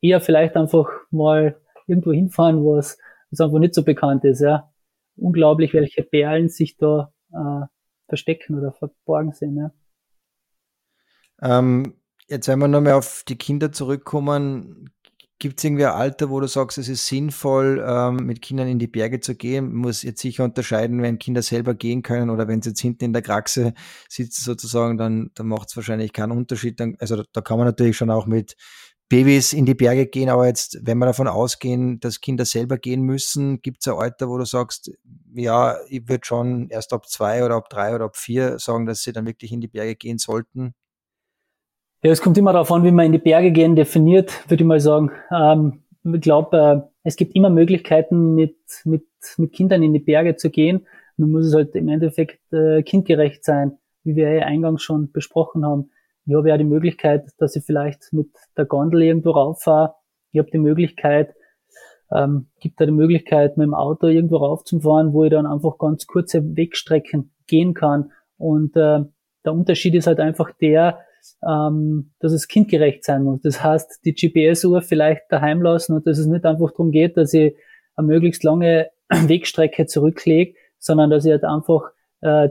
Eher 0.00 0.20
vielleicht 0.20 0.54
einfach 0.56 0.88
mal 1.10 1.56
irgendwo 1.86 2.12
hinfahren, 2.12 2.62
wo 2.62 2.76
es, 2.76 2.98
einfach 3.36 3.58
nicht 3.58 3.74
so 3.74 3.82
bekannt 3.82 4.24
ist, 4.24 4.40
ja. 4.40 4.70
Unglaublich, 5.16 5.72
welche 5.74 6.02
Perlen 6.02 6.48
sich 6.48 6.76
da 6.76 7.12
äh, 7.32 7.66
verstecken 8.08 8.58
oder 8.58 8.72
verborgen 8.72 9.32
sind, 9.32 9.56
ja. 9.56 9.72
Ähm, 11.42 11.94
jetzt, 12.28 12.48
wenn 12.48 12.58
wir 12.58 12.68
nochmal 12.68 12.92
auf 12.94 13.24
die 13.26 13.36
Kinder 13.36 13.72
zurückkommen, 13.72 14.94
Gibt 15.40 15.58
es 15.58 15.64
irgendwie 15.64 15.84
ein 15.84 15.92
Alter, 15.92 16.30
wo 16.30 16.38
du 16.38 16.46
sagst, 16.46 16.78
es 16.78 16.88
ist 16.88 17.06
sinnvoll, 17.06 17.84
ähm, 17.86 18.24
mit 18.24 18.40
Kindern 18.40 18.68
in 18.68 18.78
die 18.78 18.86
Berge 18.86 19.20
zu 19.20 19.34
gehen? 19.34 19.74
Muss 19.74 20.02
jetzt 20.02 20.22
sicher 20.22 20.44
unterscheiden, 20.44 21.02
wenn 21.02 21.18
Kinder 21.18 21.42
selber 21.42 21.74
gehen 21.74 22.02
können 22.02 22.30
oder 22.30 22.46
wenn 22.46 22.62
sie 22.62 22.70
jetzt 22.70 22.80
hinten 22.80 23.04
in 23.04 23.12
der 23.12 23.20
Kraxe 23.20 23.74
sitzen 24.08 24.42
sozusagen, 24.42 24.96
dann, 24.96 25.32
dann 25.34 25.48
macht 25.48 25.68
es 25.68 25.76
wahrscheinlich 25.76 26.12
keinen 26.12 26.32
Unterschied. 26.32 26.78
Dann, 26.78 26.96
also 27.00 27.24
da 27.32 27.40
kann 27.40 27.58
man 27.58 27.66
natürlich 27.66 27.96
schon 27.96 28.10
auch 28.10 28.26
mit 28.26 28.56
Babys 29.08 29.52
in 29.52 29.66
die 29.66 29.74
Berge 29.74 30.06
gehen, 30.06 30.28
aber 30.28 30.46
jetzt, 30.46 30.78
wenn 30.82 30.98
wir 30.98 31.06
davon 31.06 31.28
ausgehen, 31.28 32.00
dass 32.00 32.20
Kinder 32.20 32.44
selber 32.44 32.78
gehen 32.78 33.02
müssen, 33.02 33.60
gibt 33.60 33.78
es 33.80 33.88
ein 33.88 33.98
Alter, 33.98 34.28
wo 34.28 34.38
du 34.38 34.44
sagst, 34.44 34.90
ja, 35.34 35.76
ich 35.88 36.08
würde 36.08 36.24
schon 36.24 36.68
erst 36.70 36.92
ab 36.92 37.06
zwei 37.06 37.44
oder 37.44 37.56
ab 37.56 37.68
drei 37.68 37.94
oder 37.94 38.06
ab 38.06 38.16
vier 38.16 38.58
sagen, 38.58 38.86
dass 38.86 39.02
sie 39.02 39.12
dann 39.12 39.26
wirklich 39.26 39.52
in 39.52 39.60
die 39.60 39.68
Berge 39.68 39.94
gehen 39.94 40.18
sollten? 40.18 40.74
Ja, 42.02 42.10
es 42.10 42.20
kommt 42.20 42.38
immer 42.38 42.52
darauf 42.52 42.72
an, 42.72 42.84
wie 42.84 42.92
man 42.92 43.06
in 43.06 43.12
die 43.12 43.18
Berge 43.18 43.50
gehen 43.50 43.76
definiert, 43.76 44.48
würde 44.50 44.62
ich 44.62 44.68
mal 44.68 44.80
sagen. 44.80 45.10
Ähm, 45.30 45.84
ich 46.02 46.20
glaube, 46.20 46.56
äh, 46.58 46.90
es 47.02 47.16
gibt 47.16 47.34
immer 47.34 47.50
Möglichkeiten, 47.50 48.34
mit, 48.34 48.56
mit, 48.84 49.06
mit 49.36 49.52
Kindern 49.52 49.82
in 49.82 49.92
die 49.92 50.00
Berge 50.00 50.36
zu 50.36 50.50
gehen. 50.50 50.86
Man 51.16 51.30
muss 51.30 51.46
es 51.46 51.54
halt 51.54 51.74
im 51.74 51.88
Endeffekt 51.88 52.40
äh, 52.52 52.82
kindgerecht 52.82 53.44
sein, 53.44 53.78
wie 54.02 54.16
wir 54.16 54.32
ja 54.32 54.44
eingangs 54.44 54.82
schon 54.82 55.12
besprochen 55.12 55.64
haben. 55.64 55.90
Ja 56.26 56.56
die 56.56 56.64
Möglichkeit, 56.64 57.26
dass 57.38 57.56
ich 57.56 57.64
vielleicht 57.64 58.12
mit 58.12 58.28
der 58.56 58.64
Gondel 58.64 59.02
irgendwo 59.02 59.30
rauffahre. 59.30 59.94
Ich 60.32 60.38
habe 60.38 60.50
die 60.50 60.58
Möglichkeit, 60.58 61.34
ähm, 62.10 62.48
gibt 62.60 62.80
da 62.80 62.86
die 62.86 62.92
Möglichkeit, 62.92 63.56
mit 63.56 63.66
dem 63.66 63.74
Auto 63.74 64.06
irgendwo 64.06 64.36
raufzufahren, 64.36 65.12
wo 65.12 65.24
ich 65.24 65.30
dann 65.30 65.46
einfach 65.46 65.78
ganz 65.78 66.06
kurze 66.06 66.56
Wegstrecken 66.56 67.32
gehen 67.46 67.74
kann. 67.74 68.12
Und 68.36 68.76
äh, 68.76 69.00
der 69.44 69.52
Unterschied 69.52 69.94
ist 69.94 70.06
halt 70.06 70.20
einfach 70.20 70.50
der, 70.52 70.98
ähm, 71.46 72.12
dass 72.20 72.32
es 72.32 72.48
kindgerecht 72.48 73.04
sein 73.04 73.24
muss. 73.24 73.40
Das 73.42 73.62
heißt, 73.62 74.00
die 74.04 74.14
GPS-Uhr 74.14 74.82
vielleicht 74.82 75.22
daheim 75.30 75.62
lassen 75.62 75.94
und 75.94 76.06
dass 76.06 76.18
es 76.18 76.26
nicht 76.26 76.44
einfach 76.44 76.70
darum 76.70 76.90
geht, 76.90 77.16
dass 77.16 77.32
ich 77.34 77.54
eine 77.96 78.06
möglichst 78.06 78.44
lange 78.44 78.90
Wegstrecke 79.08 79.86
zurücklege, 79.86 80.54
sondern 80.78 81.10
dass 81.10 81.24
ich 81.24 81.32
halt 81.32 81.44
einfach 81.44 81.82
äh, 82.20 82.48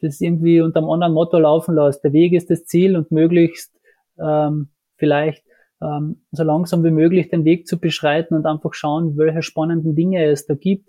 das 0.00 0.20
irgendwie 0.20 0.60
unter 0.60 0.80
einem 0.80 0.90
anderen 0.90 1.14
Motto 1.14 1.38
laufen 1.38 1.74
lasse. 1.74 2.00
Der 2.04 2.12
Weg 2.12 2.32
ist 2.32 2.50
das 2.50 2.64
Ziel 2.64 2.96
und 2.96 3.10
möglichst 3.10 3.74
ähm, 4.20 4.68
vielleicht 4.96 5.44
ähm, 5.82 6.22
so 6.30 6.44
langsam 6.44 6.84
wie 6.84 6.90
möglich 6.90 7.28
den 7.28 7.44
Weg 7.44 7.66
zu 7.66 7.78
beschreiten 7.78 8.34
und 8.34 8.46
einfach 8.46 8.74
schauen, 8.74 9.16
welche 9.16 9.42
spannenden 9.42 9.94
Dinge 9.94 10.24
es 10.24 10.46
da 10.46 10.54
gibt. 10.54 10.88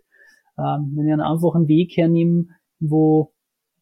Ähm, 0.57 0.93
wenn 0.95 1.07
ich 1.07 1.13
einen 1.13 1.21
einfachen 1.21 1.67
Weg 1.67 1.97
hernehme, 1.97 2.45
wo 2.79 3.33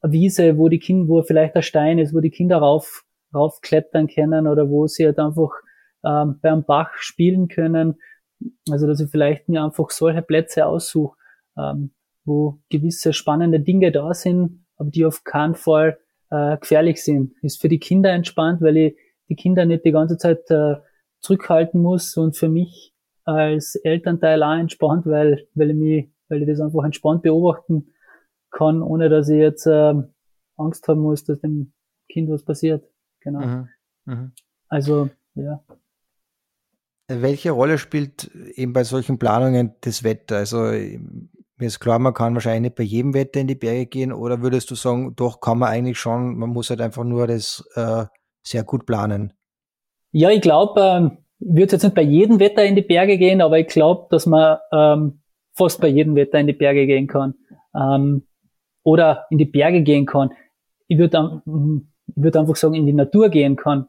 eine 0.02 0.14
Wiese, 0.14 0.58
wo 0.58 0.70
die 0.70 0.80
Kinder, 0.80 1.08
wo 1.10 1.22
vielleicht 1.22 1.56
ein 1.56 1.64
Stein 1.64 2.00
ist, 2.00 2.14
wo 2.14 2.20
die 2.20 2.32
Kinder 2.32 2.58
rauf 2.58 3.04
raufklettern 3.34 4.08
können 4.08 4.48
oder 4.48 4.70
wo 4.70 4.88
sie 4.88 5.06
halt 5.06 5.20
einfach 5.20 5.52
ähm, 6.04 6.40
beim 6.42 6.66
Bach 6.66 6.92
spielen 6.96 7.48
können. 7.48 7.96
Also 8.70 8.88
dass 8.88 9.00
ich 9.00 9.10
vielleicht 9.10 9.48
mir 9.48 9.64
einfach 9.64 9.90
solche 9.90 10.22
Plätze 10.22 10.66
aussuche, 10.66 11.16
ähm, 11.58 11.92
wo 12.26 12.60
gewisse 12.70 13.14
spannende 13.14 13.60
Dinge 13.60 13.92
da 13.92 14.14
sind, 14.14 14.66
aber 14.82 14.90
die 14.90 15.06
auf 15.06 15.24
keinen 15.24 15.54
Fall 15.54 16.00
äh, 16.32 16.58
gefährlich 16.58 17.04
sind. 17.04 17.36
Ist 17.44 17.62
für 17.62 17.70
die 17.70 17.80
Kinder 17.80 18.12
entspannt, 18.12 18.62
weil 18.62 18.78
ich 18.78 18.98
die 19.30 19.36
Kinder 19.36 19.66
nicht 19.66 19.86
die 19.86 19.92
ganze 19.92 20.18
Zeit 20.18 20.50
äh, 20.50 20.76
zurückhalten 21.20 21.80
muss 21.80 22.18
und 22.18 22.36
für 22.36 22.50
mich 22.50 22.94
als 23.24 23.76
Elternteil 23.76 24.42
auch 24.42 24.58
entspannt, 24.58 25.06
weil, 25.06 25.48
weil 25.54 25.70
ich 25.70 25.76
mich, 25.76 26.12
weil 26.30 26.42
ich 26.42 26.48
das 26.48 26.60
einfach 26.60 26.84
entspannt 26.84 27.22
beobachten 27.22 27.94
kann, 28.50 28.82
ohne 28.82 29.08
dass 29.08 29.30
ich 29.30 29.38
jetzt 29.38 29.68
äh, 29.68 29.94
Angst 30.58 30.88
haben 30.88 31.02
muss, 31.02 31.24
dass 31.26 31.40
dem 31.40 31.74
Kind 32.10 32.30
was 32.32 32.44
passiert 32.44 32.84
genau. 33.20 33.46
Mhm. 33.46 33.70
Mhm. 34.06 34.32
Also, 34.68 35.10
ja. 35.36 35.64
Welche 37.08 37.52
Rolle 37.52 37.78
spielt 37.78 38.32
eben 38.56 38.74
bei 38.74 38.84
solchen 38.84 39.20
Planungen 39.20 39.76
das 39.82 40.04
Wetter? 40.04 40.38
Also 40.38 40.72
mir 41.62 41.68
ist 41.68 41.80
klar, 41.80 42.00
man 42.00 42.14
kann 42.14 42.34
wahrscheinlich 42.34 42.62
nicht 42.62 42.76
bei 42.76 42.84
jedem 42.84 43.14
Wetter 43.14 43.40
in 43.40 43.48
die 43.48 43.56
Berge 43.56 43.86
gehen 43.86 44.12
oder 44.12 44.42
würdest 44.42 44.72
du 44.72 44.76
sagen, 44.76 45.16
doch 45.16 45.40
kann 45.40 45.60
man 45.60 45.70
eigentlich 45.70 46.00
schon, 46.00 46.38
man 46.38 46.50
muss 46.50 46.70
halt 46.70 46.82
einfach 46.82 47.04
nur 47.04 47.28
das 47.28 47.64
äh, 47.76 48.06
sehr 48.42 48.64
gut 48.64 48.86
planen? 48.86 49.34
Ja, 50.12 50.30
ich 50.30 50.42
glaube, 50.42 50.82
ähm, 50.82 51.18
ich 51.40 51.56
würde 51.56 51.74
jetzt 51.74 51.84
nicht 51.84 51.96
bei 51.96 52.02
jedem 52.02 52.40
Wetter 52.40 52.66
in 52.66 52.76
die 52.76 52.82
Berge 52.82 53.18
gehen, 53.18 53.42
aber 53.42 53.60
ich 53.60 53.68
glaube, 53.68 54.08
dass 54.10 54.26
man 54.26 54.58
ähm, 54.74 55.22
fast 55.54 55.80
bei 55.80 55.88
jedem 55.88 56.16
Wetter 56.16 56.40
in 56.40 56.48
die 56.48 56.54
Berge 56.54 56.86
gehen 56.88 57.08
kann 57.08 57.36
ähm, 57.76 58.28
oder 58.84 59.28
in 59.30 59.38
die 59.38 59.46
Berge 59.46 59.84
gehen 59.84 60.06
kann. 60.06 60.32
Ich 60.88 60.98
würde 60.98 61.42
ich 61.46 62.24
würde 62.24 62.40
einfach 62.40 62.56
sagen, 62.56 62.74
in 62.74 62.86
die 62.86 62.94
Natur 62.94 63.30
gehen 63.30 63.56
kann. 63.56 63.88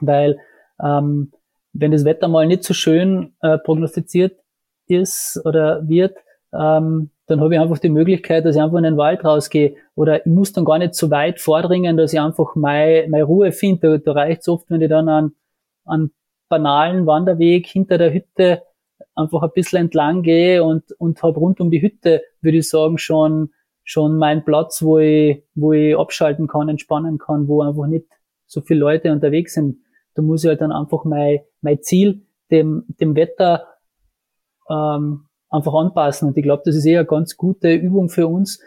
Weil 0.00 0.38
ähm, 0.82 1.32
wenn 1.72 1.92
das 1.92 2.04
Wetter 2.04 2.28
mal 2.28 2.46
nicht 2.46 2.64
so 2.64 2.74
schön 2.74 3.34
äh, 3.40 3.58
prognostiziert 3.58 4.38
ist 4.86 5.40
oder 5.44 5.86
wird, 5.88 6.16
ähm, 6.52 7.10
dann 7.26 7.40
habe 7.40 7.54
ich 7.54 7.60
einfach 7.60 7.78
die 7.78 7.90
Möglichkeit, 7.90 8.44
dass 8.44 8.56
ich 8.56 8.62
einfach 8.62 8.78
in 8.78 8.84
den 8.84 8.96
Wald 8.96 9.24
rausgehe. 9.24 9.76
Oder 9.94 10.24
ich 10.24 10.32
muss 10.32 10.52
dann 10.52 10.64
gar 10.64 10.78
nicht 10.78 10.94
so 10.94 11.10
weit 11.10 11.40
vordringen, 11.40 11.96
dass 11.96 12.12
ich 12.12 12.20
einfach 12.20 12.54
meine, 12.54 13.06
meine 13.08 13.24
Ruhe 13.24 13.52
finde. 13.52 13.98
Da, 13.98 13.98
da 13.98 14.12
reicht 14.12 14.40
es 14.40 14.48
oft, 14.48 14.70
wenn 14.70 14.80
ich 14.80 14.88
dann 14.88 15.08
an, 15.08 15.32
an 15.84 16.10
banalen 16.48 17.06
Wanderweg 17.06 17.66
hinter 17.66 17.98
der 17.98 18.14
Hütte 18.14 18.62
einfach 19.14 19.42
ein 19.42 19.50
bisschen 19.54 19.80
entlang 19.80 20.22
gehe 20.22 20.64
und, 20.64 20.84
und 20.98 21.22
habe 21.22 21.38
rund 21.38 21.60
um 21.60 21.70
die 21.70 21.82
Hütte, 21.82 22.22
würde 22.40 22.58
ich 22.58 22.68
sagen, 22.68 22.98
schon 22.98 23.50
schon 23.88 24.18
mein 24.18 24.44
Platz, 24.44 24.82
wo 24.82 24.98
ich, 24.98 25.42
wo 25.54 25.72
ich 25.72 25.96
abschalten 25.96 26.46
kann, 26.46 26.68
entspannen 26.68 27.16
kann, 27.16 27.48
wo 27.48 27.62
einfach 27.62 27.86
nicht 27.86 28.04
so 28.44 28.60
viele 28.60 28.80
Leute 28.80 29.10
unterwegs 29.12 29.54
sind. 29.54 29.78
Da 30.14 30.20
muss 30.20 30.44
ich 30.44 30.48
halt 30.48 30.60
dann 30.60 30.72
einfach 30.72 31.04
mein, 31.04 31.40
mein 31.62 31.80
Ziel 31.80 32.26
dem, 32.50 32.84
dem 33.00 33.16
Wetter 33.16 33.66
ähm, 34.68 35.27
einfach 35.50 35.74
anpassen. 35.74 36.28
Und 36.28 36.36
ich 36.36 36.42
glaube, 36.42 36.62
das 36.64 36.76
ist 36.76 36.84
eher 36.84 37.00
eine 37.00 37.06
ganz 37.06 37.36
gute 37.36 37.72
Übung 37.72 38.08
für 38.08 38.26
uns, 38.26 38.60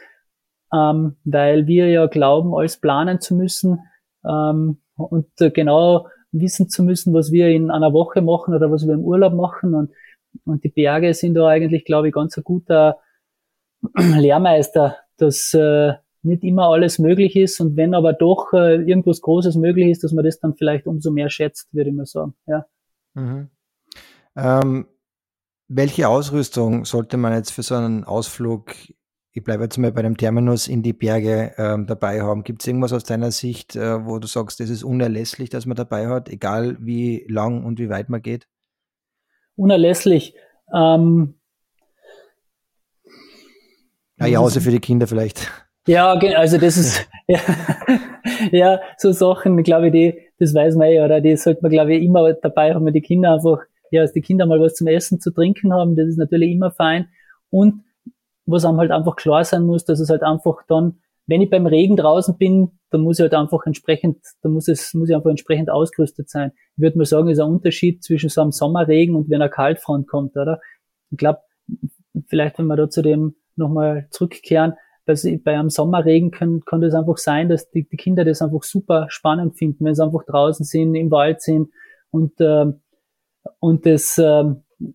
ähm, 0.74 1.18
weil 1.24 1.68
wir 1.68 1.90
ja 1.90 2.08
glauben, 2.08 2.56
alles 2.56 2.78
planen 2.78 3.20
zu 3.20 3.36
müssen 3.36 3.80
ähm, 4.26 4.82
und 4.96 5.28
äh, 5.40 5.52
genau 5.52 6.08
wissen 6.32 6.70
zu 6.70 6.84
müssen, 6.84 7.14
was 7.14 7.32
wir 7.32 7.50
in 7.50 7.72
einer 7.72 7.94
Woche 7.94 8.22
machen 8.22 8.54
oder 8.54 8.72
was 8.72 8.88
wir 8.88 8.94
im 8.94 9.04
Urlaub 9.04 9.34
machen. 9.34 9.76
Und, 9.76 9.92
und 10.46 10.64
die 10.64 10.70
Berge 10.70 11.14
sind 11.14 11.36
da 11.36 11.48
eigentlich, 11.48 11.86
glaube 11.86 12.08
ich, 12.08 12.14
ganz 12.14 12.38
ein 12.38 12.44
guter 12.44 13.00
Lehrmeister, 13.98 14.98
dass 15.18 15.54
äh, 15.54 15.94
nicht 16.24 16.44
immer 16.44 16.70
alles 16.70 17.00
möglich 17.00 17.36
ist 17.36 17.60
und 17.60 17.76
wenn 17.76 17.96
aber 17.96 18.14
doch 18.14 18.54
äh, 18.54 18.76
irgendwas 18.76 19.22
Großes 19.22 19.56
möglich 19.56 19.90
ist, 19.90 20.04
dass 20.04 20.12
man 20.12 20.24
das 20.24 20.40
dann 20.40 20.54
vielleicht 20.54 20.86
umso 20.86 21.12
mehr 21.12 21.30
schätzt, 21.30 21.74
würde 21.74 21.90
ich 21.90 21.96
mal 21.96 22.06
sagen. 22.06 22.36
Ja. 22.46 22.66
Mhm. 23.16 23.50
Ähm, 24.36 24.86
welche 25.74 26.10
Ausrüstung 26.10 26.84
sollte 26.84 27.16
man 27.18 27.34
jetzt 27.34 27.52
für 27.52 27.64
so 27.64 27.76
einen 27.76 28.04
Ausflug, 28.04 28.74
ich 29.32 29.44
bleibe 29.44 29.64
jetzt 29.64 29.78
mal 29.78 29.94
bei 29.94 30.02
dem 30.02 30.18
Terminus 30.18 30.68
in 30.68 30.84
die 30.84 30.92
Berge 30.92 31.54
ähm, 31.58 31.88
dabei 31.88 32.22
haben? 32.22 32.44
Gibt 32.44 32.62
es 32.62 32.68
irgendwas 32.68 32.92
aus 32.92 33.06
deiner 33.06 33.32
Sicht, 33.32 33.78
äh, 33.78 34.06
wo 34.06 34.20
du 34.20 34.28
sagst, 34.28 34.60
das 34.60 34.70
ist 34.70 34.84
unerlässlich, 34.84 35.50
dass 35.50 35.66
man 35.66 35.78
dabei 35.78 36.08
hat, 36.08 36.28
egal 36.28 36.76
wie 36.82 37.26
lang 37.30 37.64
und 37.64 37.80
wie 37.80 37.90
weit 37.90 38.10
man 38.10 38.22
geht? 38.22 38.48
Unerlässlich. 39.56 40.36
Ähm, 40.74 41.36
ja, 44.20 44.28
Jause 44.28 44.60
für 44.60 44.72
die 44.72 44.80
Kinder 44.80 45.08
vielleicht. 45.08 45.50
Ja, 45.88 46.14
also 46.14 46.58
das 46.58 46.76
ist, 46.76 47.08
ja, 47.28 47.40
ja, 48.52 48.80
so 48.98 49.14
Sachen, 49.14 49.64
glaube 49.64 49.88
ich, 49.88 49.94
die, 49.94 50.20
das 50.38 50.54
weiß 50.54 50.76
man 50.76 50.92
ja, 50.92 51.06
oder 51.06 51.22
die 51.22 51.38
sollte 51.38 51.62
man, 51.62 51.72
glaube 51.72 51.96
ich, 51.96 52.04
immer 52.04 52.34
dabei 52.34 52.74
haben, 52.74 52.86
wenn 52.86 52.94
die 52.94 53.02
Kinder 53.02 53.36
einfach, 53.36 53.60
ja, 53.92 54.02
dass 54.02 54.14
die 54.14 54.22
Kinder 54.22 54.46
mal 54.46 54.60
was 54.60 54.76
zum 54.76 54.88
Essen, 54.88 55.20
zu 55.20 55.32
trinken 55.32 55.74
haben, 55.74 55.96
das 55.96 56.08
ist 56.08 56.18
natürlich 56.18 56.52
immer 56.52 56.72
fein. 56.72 57.10
Und 57.50 57.84
was 58.46 58.66
einem 58.66 58.78
halt 58.78 58.92
einfach 58.92 59.16
klar 59.16 59.44
sein 59.44 59.64
muss, 59.64 59.86
dass 59.86 60.00
es 60.00 60.10
halt 60.10 60.24
einfach 60.24 60.64
dann, 60.68 61.00
wenn 61.28 61.42
ich 61.42 61.50
beim 61.50 61.68
Regen 61.68 61.98
draußen 61.98 62.38
bin, 62.38 62.72
dann 62.90 63.02
muss 63.02 63.20
ich 63.20 63.24
halt 63.24 63.34
einfach 63.34 63.66
entsprechend, 63.66 64.18
dann 64.42 64.54
muss 64.54 64.68
es, 64.68 64.94
muss 64.94 65.10
ich 65.10 65.16
einfach 65.16 65.30
entsprechend 65.30 65.70
ausgerüstet 65.70 66.30
sein. 66.30 66.52
Ich 66.76 66.82
würde 66.82 66.98
mal 66.98 67.06
sagen, 67.06 67.30
ist 67.30 67.40
ein 67.40 67.50
Unterschied 67.50 68.04
zwischen 68.04 68.30
so 68.30 68.42
einem 68.42 68.52
Sommerregen 68.52 69.16
und 69.16 69.30
wenn 69.30 69.42
eine 69.42 69.52
Kaltfront 69.52 70.08
kommt, 70.08 70.36
oder? 70.36 70.60
Ich 71.12 71.18
glaube, 71.18 71.40
vielleicht, 72.28 72.58
wenn 72.58 72.66
man 72.66 72.78
da 72.78 72.90
zu 72.90 73.02
dem 73.02 73.36
nochmal 73.56 74.08
zurückkehren, 74.10 74.74
dass 75.06 75.28
bei 75.44 75.58
einem 75.58 75.70
Sommerregen 75.70 76.32
kann, 76.32 76.62
kann 76.66 76.82
das 76.82 76.94
einfach 76.94 77.18
sein, 77.18 77.50
dass 77.50 77.70
die, 77.72 77.88
die 77.88 77.98
Kinder 77.98 78.24
das 78.24 78.42
einfach 78.42 78.64
super 78.64 79.08
spannend 79.10 79.58
finden, 79.58 79.86
wenn 79.86 79.96
sie 79.96 80.04
einfach 80.04 80.24
draußen 80.26 80.66
sind, 80.66 80.96
im 80.96 81.12
Wald 81.12 81.42
sind 81.42 81.70
und, 82.12 82.40
äh, 82.40 82.66
und 83.60 83.86
das, 83.86 84.18
äh, 84.18 84.44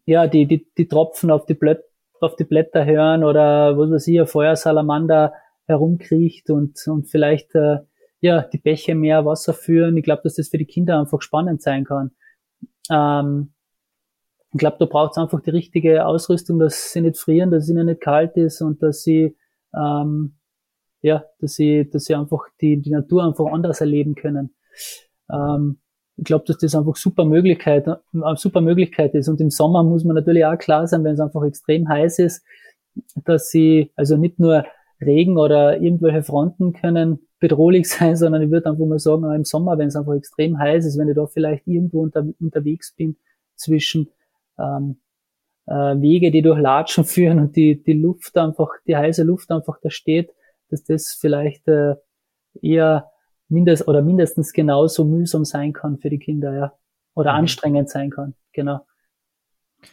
ja, 0.04 0.26
die, 0.26 0.46
die, 0.46 0.66
die 0.76 0.88
Tropfen 0.88 1.30
auf 1.30 1.46
die 1.46 1.54
Blöcke 1.54 1.84
auf 2.20 2.34
die 2.34 2.44
Blätter 2.44 2.86
hören 2.86 3.24
oder 3.24 3.76
was 3.76 3.90
weiß 3.90 4.08
ich, 4.08 4.18
ein 4.18 4.26
Feuersalamander 4.26 5.34
herumkriecht 5.66 6.48
und, 6.48 6.78
und 6.86 7.10
vielleicht 7.10 7.54
äh, 7.54 7.80
ja 8.20 8.40
die 8.40 8.58
Bäche 8.58 8.94
mehr 8.94 9.26
Wasser 9.26 9.52
führen. 9.52 9.98
Ich 9.98 10.04
glaube, 10.04 10.22
dass 10.24 10.36
das 10.36 10.48
für 10.48 10.56
die 10.56 10.64
Kinder 10.64 10.98
einfach 10.98 11.20
spannend 11.20 11.60
sein 11.60 11.84
kann. 11.84 12.12
Ähm, 12.90 13.52
ich 14.52 14.58
glaube, 14.58 14.76
da 14.78 14.86
braucht 14.86 15.12
es 15.12 15.18
einfach 15.18 15.42
die 15.42 15.50
richtige 15.50 16.06
Ausrüstung, 16.06 16.58
dass 16.58 16.92
sie 16.92 17.02
nicht 17.02 17.18
frieren, 17.18 17.50
dass 17.50 17.64
es 17.64 17.70
ihnen 17.70 17.86
nicht 17.86 18.00
kalt 18.00 18.36
ist 18.38 18.62
und 18.62 18.82
dass 18.82 19.02
sie 19.02 19.36
ähm, 19.74 20.36
ja, 21.02 21.24
dass 21.40 21.54
sie, 21.54 21.88
dass 21.88 22.04
sie 22.04 22.14
einfach 22.14 22.48
die, 22.60 22.80
die 22.80 22.90
Natur 22.90 23.24
einfach 23.24 23.46
anders 23.46 23.80
erleben 23.80 24.14
können. 24.14 24.54
Ähm, 25.30 25.78
ich 26.16 26.24
glaube, 26.24 26.44
dass 26.46 26.58
das 26.58 26.74
einfach 26.74 26.96
super 26.96 27.24
Möglichkeit, 27.24 27.86
eine 27.86 28.36
super 28.36 28.60
Möglichkeit 28.60 29.14
ist. 29.14 29.28
Und 29.28 29.40
im 29.40 29.50
Sommer 29.50 29.82
muss 29.82 30.04
man 30.04 30.16
natürlich 30.16 30.44
auch 30.44 30.56
klar 30.56 30.86
sein, 30.86 31.04
wenn 31.04 31.14
es 31.14 31.20
einfach 31.20 31.44
extrem 31.44 31.88
heiß 31.88 32.18
ist, 32.20 32.42
dass 33.24 33.50
sie, 33.50 33.92
also 33.96 34.16
nicht 34.16 34.38
nur 34.38 34.64
Regen 35.00 35.36
oder 35.36 35.78
irgendwelche 35.80 36.22
Fronten 36.22 36.72
können 36.72 37.20
bedrohlich 37.38 37.88
sein, 37.90 38.16
sondern 38.16 38.42
ich 38.42 38.50
würde 38.50 38.70
einfach 38.70 38.86
mal 38.86 38.98
sagen, 38.98 39.24
auch 39.24 39.34
im 39.34 39.44
Sommer, 39.44 39.76
wenn 39.76 39.88
es 39.88 39.96
einfach 39.96 40.14
extrem 40.14 40.58
heiß 40.58 40.86
ist, 40.86 40.98
wenn 40.98 41.08
ich 41.08 41.16
da 41.16 41.26
vielleicht 41.26 41.66
irgendwo 41.66 42.02
unter, 42.02 42.26
unterwegs 42.40 42.94
bin 42.94 43.16
zwischen 43.54 44.08
ähm, 44.58 44.96
äh, 45.66 45.72
Wege, 46.00 46.30
die 46.30 46.42
durch 46.42 46.58
Latschen 46.58 47.04
führen 47.04 47.40
und 47.40 47.56
die, 47.56 47.82
die 47.82 47.92
Luft 47.92 48.38
einfach, 48.38 48.70
die 48.86 48.96
heiße 48.96 49.22
Luft 49.22 49.50
einfach 49.50 49.78
da 49.82 49.90
steht, 49.90 50.30
dass 50.70 50.82
das 50.84 51.16
vielleicht 51.20 51.68
äh, 51.68 51.96
eher 52.62 53.10
mindest 53.48 53.86
oder 53.88 54.02
mindestens 54.02 54.52
genauso 54.52 55.04
mühsam 55.04 55.44
sein 55.44 55.72
kann 55.72 55.98
für 55.98 56.10
die 56.10 56.18
Kinder, 56.18 56.54
ja. 56.54 56.72
Oder 57.14 57.32
mhm. 57.32 57.38
anstrengend 57.40 57.88
sein 57.88 58.10
kann, 58.10 58.34
genau. 58.52 58.80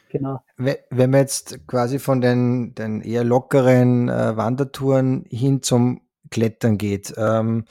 Genau. 0.10 0.40
Wenn 0.58 1.10
man 1.10 1.20
jetzt 1.20 1.68
quasi 1.68 2.00
von 2.00 2.22
den, 2.22 2.74
den 2.74 3.02
eher 3.02 3.24
lockeren 3.24 4.10
äh, 4.10 4.36
Wandertouren 4.36 5.26
hin 5.30 5.62
zum 5.62 6.02
Klettern 6.32 6.78
geht, 6.78 7.14
ähm, 7.18 7.66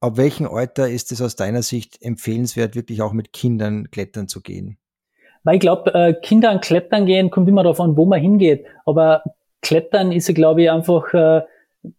ab 0.00 0.16
welchem 0.16 0.46
Alter 0.46 0.88
ist 0.88 1.12
es 1.12 1.22
aus 1.22 1.36
deiner 1.36 1.62
Sicht 1.62 2.02
empfehlenswert, 2.02 2.76
wirklich 2.76 3.02
auch 3.02 3.12
mit 3.12 3.32
Kindern 3.32 3.90
klettern 3.90 4.28
zu 4.28 4.42
gehen? 4.42 4.78
Weil 5.44 5.54
ich 5.54 5.60
glaube, 5.60 5.94
äh, 5.94 6.14
Kindern 6.14 6.60
klettern 6.60 7.06
gehen 7.06 7.30
kommt 7.30 7.48
immer 7.48 7.62
darauf 7.62 7.80
an, 7.80 7.96
wo 7.96 8.04
man 8.04 8.20
hingeht. 8.20 8.66
Aber 8.84 9.22
Klettern 9.62 10.12
ist 10.12 10.28
ja, 10.28 10.34
glaube 10.34 10.62
ich, 10.62 10.70
einfach 10.70 11.12
äh, 11.14 11.42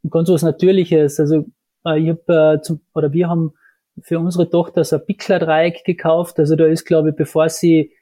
ganz 0.09 0.29
was 0.29 0.41
Natürliches. 0.41 1.19
Also 1.19 1.45
ich 1.95 2.09
habe 2.09 2.55
äh, 2.57 2.61
zum, 2.61 2.81
oder 2.93 3.11
wir 3.13 3.29
haben 3.29 3.53
für 4.01 4.19
unsere 4.19 4.49
Tochter 4.49 4.83
so 4.83 4.97
ein 4.97 5.05
Pickler-Dreieck 5.05 5.83
gekauft. 5.83 6.39
Also 6.39 6.55
da 6.55 6.65
ist, 6.65 6.85
glaube 6.85 7.09
ich, 7.09 7.15
bevor 7.15 7.49
sie 7.49 7.93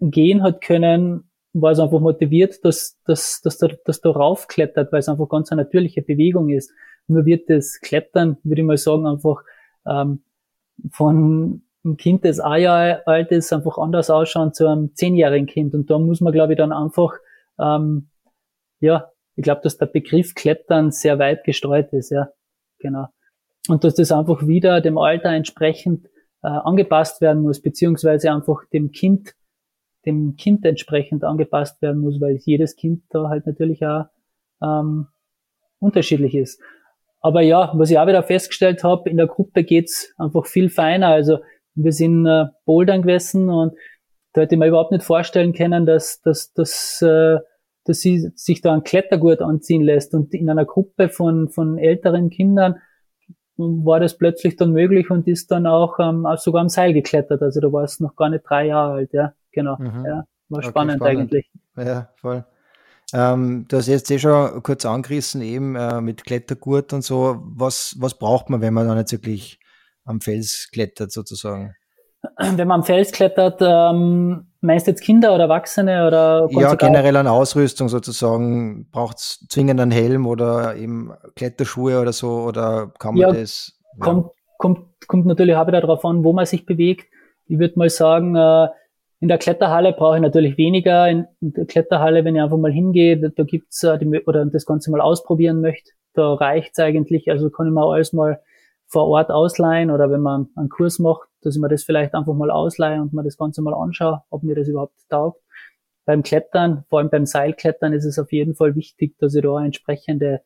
gehen 0.00 0.42
hat 0.42 0.60
können, 0.60 1.30
war 1.52 1.72
es 1.72 1.78
einfach 1.78 2.00
motiviert, 2.00 2.64
dass, 2.64 3.00
dass, 3.04 3.40
dass, 3.42 3.58
da, 3.58 3.68
dass 3.84 4.00
da 4.00 4.10
raufklettert, 4.10 4.92
weil 4.92 5.00
es 5.00 5.08
einfach 5.08 5.28
ganz 5.28 5.50
eine 5.50 5.62
natürliche 5.62 6.02
Bewegung 6.02 6.50
ist. 6.50 6.70
Nur 7.06 7.24
wird 7.24 7.48
das 7.48 7.80
Klettern, 7.80 8.36
würde 8.42 8.62
ich 8.62 8.66
mal 8.66 8.76
sagen, 8.76 9.06
einfach 9.06 9.42
ähm, 9.86 10.22
von 10.90 11.62
einem 11.84 11.96
Kind, 11.96 12.24
das 12.24 12.40
ein 12.40 12.62
Jahr 12.62 13.02
alt 13.06 13.30
ist, 13.30 13.52
einfach 13.52 13.78
anders 13.78 14.10
ausschauen 14.10 14.52
zu 14.52 14.66
einem 14.66 14.94
zehnjährigen 14.94 15.46
Kind. 15.46 15.74
Und 15.74 15.90
da 15.90 15.98
muss 15.98 16.20
man, 16.20 16.32
glaube 16.32 16.52
ich, 16.54 16.58
dann 16.58 16.72
einfach 16.72 17.14
ähm, 17.58 18.08
ja, 18.80 19.10
ich 19.36 19.42
glaube, 19.42 19.60
dass 19.62 19.78
der 19.78 19.86
Begriff 19.86 20.34
Klettern 20.34 20.90
sehr 20.90 21.18
weit 21.18 21.44
gestreut 21.44 21.92
ist, 21.92 22.10
ja, 22.10 22.28
genau. 22.78 23.08
Und 23.68 23.84
dass 23.84 23.94
das 23.94 24.12
einfach 24.12 24.46
wieder 24.46 24.80
dem 24.80 24.98
Alter 24.98 25.30
entsprechend 25.30 26.06
äh, 26.42 26.48
angepasst 26.48 27.20
werden 27.20 27.42
muss, 27.42 27.60
beziehungsweise 27.60 28.32
einfach 28.32 28.64
dem 28.72 28.92
Kind, 28.92 29.34
dem 30.04 30.36
Kind 30.36 30.64
entsprechend 30.64 31.24
angepasst 31.24 31.82
werden 31.82 32.00
muss, 32.00 32.20
weil 32.20 32.36
jedes 32.36 32.76
Kind 32.76 33.02
da 33.10 33.28
halt 33.28 33.46
natürlich 33.46 33.84
auch 33.84 34.06
ähm, 34.62 35.08
unterschiedlich 35.80 36.34
ist. 36.34 36.60
Aber 37.20 37.40
ja, 37.40 37.72
was 37.74 37.90
ich 37.90 37.98
auch 37.98 38.06
wieder 38.06 38.22
festgestellt 38.22 38.84
habe, 38.84 39.10
in 39.10 39.16
der 39.16 39.26
Gruppe 39.26 39.64
geht's 39.64 40.12
einfach 40.16 40.46
viel 40.46 40.70
feiner. 40.70 41.08
Also 41.08 41.38
wir 41.74 41.92
sind 41.92 42.26
äh, 42.26 42.46
Bouldern 42.64 43.02
gewesen 43.02 43.50
und 43.50 43.74
da 44.32 44.42
hätte 44.42 44.54
ich 44.54 44.58
mir 44.58 44.68
überhaupt 44.68 44.92
nicht 44.92 45.04
vorstellen 45.04 45.52
können, 45.52 45.86
dass, 45.86 46.20
dass, 46.20 46.52
dass 46.52 47.02
äh, 47.02 47.38
dass 47.86 48.00
sie 48.00 48.30
sich 48.34 48.60
da 48.60 48.74
ein 48.74 48.82
Klettergurt 48.82 49.40
anziehen 49.40 49.82
lässt. 49.82 50.14
Und 50.14 50.34
in 50.34 50.50
einer 50.50 50.64
Gruppe 50.64 51.08
von, 51.08 51.48
von 51.48 51.78
älteren 51.78 52.30
Kindern 52.30 52.76
war 53.56 54.00
das 54.00 54.16
plötzlich 54.16 54.56
dann 54.56 54.72
möglich 54.72 55.10
und 55.10 55.26
ist 55.26 55.50
dann 55.50 55.66
auch, 55.66 55.98
ähm, 55.98 56.26
auch 56.26 56.38
sogar 56.38 56.62
am 56.62 56.68
Seil 56.68 56.92
geklettert. 56.92 57.42
Also 57.42 57.60
da 57.60 57.72
war 57.72 57.84
es 57.84 58.00
noch 58.00 58.16
gar 58.16 58.28
nicht 58.28 58.44
drei 58.48 58.66
Jahre 58.66 58.92
alt, 58.94 59.12
ja. 59.12 59.32
Genau. 59.52 59.76
Mhm. 59.78 60.04
Ja, 60.04 60.26
war 60.48 60.58
okay, 60.58 60.68
spannend, 60.68 60.96
spannend, 60.96 61.32
eigentlich. 61.32 61.50
Ja, 61.76 62.10
voll. 62.16 62.44
Ähm, 63.12 63.66
du 63.68 63.76
hast 63.76 63.86
jetzt 63.86 64.10
eh 64.10 64.18
schon 64.18 64.62
kurz 64.62 64.84
angerissen, 64.84 65.40
eben 65.40 65.76
äh, 65.76 66.00
mit 66.00 66.24
Klettergurt 66.24 66.92
und 66.92 67.02
so. 67.02 67.40
Was, 67.44 67.94
was 67.98 68.18
braucht 68.18 68.50
man, 68.50 68.60
wenn 68.60 68.74
man 68.74 68.88
dann 68.88 68.98
jetzt 68.98 69.12
wirklich 69.12 69.60
am 70.04 70.20
Fels 70.20 70.68
klettert, 70.72 71.12
sozusagen? 71.12 71.74
Wenn 72.38 72.68
man 72.68 72.80
am 72.80 72.84
Fels 72.84 73.12
klettert, 73.12 73.60
ähm, 73.60 74.46
meinst 74.60 74.86
du 74.86 74.90
jetzt 74.90 75.02
Kinder 75.02 75.34
oder 75.34 75.44
Erwachsene 75.44 76.06
oder? 76.06 76.48
Ja, 76.50 76.74
generell 76.74 77.16
an 77.16 77.26
Ausrüstung 77.26 77.88
sozusagen. 77.88 78.88
Braucht 78.90 79.18
es 79.18 79.46
zwingend 79.48 79.80
einen 79.80 79.90
Helm 79.90 80.26
oder 80.26 80.76
eben 80.76 81.12
Kletterschuhe 81.34 82.00
oder 82.00 82.12
so 82.12 82.42
oder 82.42 82.92
kann 82.98 83.14
man 83.14 83.22
ja, 83.22 83.32
das? 83.32 83.78
Ja. 83.98 84.04
Kommt, 84.04 84.30
kommt, 84.58 84.80
kommt 85.06 85.26
natürlich 85.26 85.56
auch 85.56 85.66
wieder 85.66 85.80
darauf 85.80 86.04
an, 86.04 86.24
wo 86.24 86.32
man 86.32 86.46
sich 86.46 86.66
bewegt. 86.66 87.06
Ich 87.46 87.58
würde 87.58 87.78
mal 87.78 87.90
sagen, 87.90 88.34
äh, 88.34 88.68
in 89.20 89.28
der 89.28 89.38
Kletterhalle 89.38 89.92
brauche 89.92 90.16
ich 90.16 90.22
natürlich 90.22 90.58
weniger. 90.58 91.08
In, 91.08 91.26
in 91.40 91.52
der 91.52 91.66
Kletterhalle, 91.66 92.24
wenn 92.24 92.36
ich 92.36 92.42
einfach 92.42 92.58
mal 92.58 92.72
hingehe, 92.72 93.18
da, 93.18 93.28
da 93.28 93.44
gibt's 93.44 93.82
äh, 93.82 93.98
die, 93.98 94.24
oder 94.26 94.44
das 94.46 94.66
Ganze 94.66 94.90
mal 94.90 95.00
ausprobieren 95.00 95.60
möchte, 95.60 95.92
da 96.14 96.34
reicht's 96.34 96.78
eigentlich. 96.78 97.30
Also 97.30 97.50
kann 97.50 97.66
ich 97.66 97.72
mir 97.72 97.84
alles 97.86 98.12
mal 98.12 98.40
vor 98.88 99.08
Ort 99.08 99.30
ausleihen 99.30 99.90
oder 99.90 100.10
wenn 100.10 100.20
man 100.20 100.48
einen 100.54 100.68
Kurs 100.68 100.98
macht, 100.98 101.28
dass 101.42 101.56
ich 101.56 101.60
mir 101.60 101.68
das 101.68 101.84
vielleicht 101.84 102.14
einfach 102.14 102.34
mal 102.34 102.50
ausleihe 102.50 103.00
und 103.00 103.12
mir 103.12 103.24
das 103.24 103.36
Ganze 103.36 103.62
mal 103.62 103.74
anschaue, 103.74 104.22
ob 104.30 104.42
mir 104.42 104.54
das 104.54 104.68
überhaupt 104.68 104.94
taugt. 105.08 105.42
Beim 106.04 106.22
Klettern, 106.22 106.84
vor 106.88 107.00
allem 107.00 107.10
beim 107.10 107.26
Seilklettern, 107.26 107.92
ist 107.92 108.04
es 108.04 108.18
auf 108.18 108.30
jeden 108.32 108.54
Fall 108.54 108.76
wichtig, 108.76 109.16
dass 109.18 109.34
ich 109.34 109.42
da 109.42 109.64
entsprechende, 109.64 110.42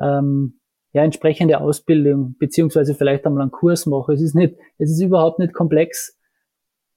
ähm, 0.00 0.60
ja, 0.92 1.04
entsprechende 1.04 1.60
Ausbildung 1.60 2.34
beziehungsweise 2.38 2.94
vielleicht 2.94 3.24
einmal 3.24 3.42
einen 3.42 3.52
Kurs 3.52 3.86
mache. 3.86 4.12
Es 4.12 4.20
ist 4.20 4.34
nicht, 4.34 4.56
es 4.78 4.90
ist 4.90 5.00
überhaupt 5.00 5.38
nicht 5.38 5.54
komplex, 5.54 6.18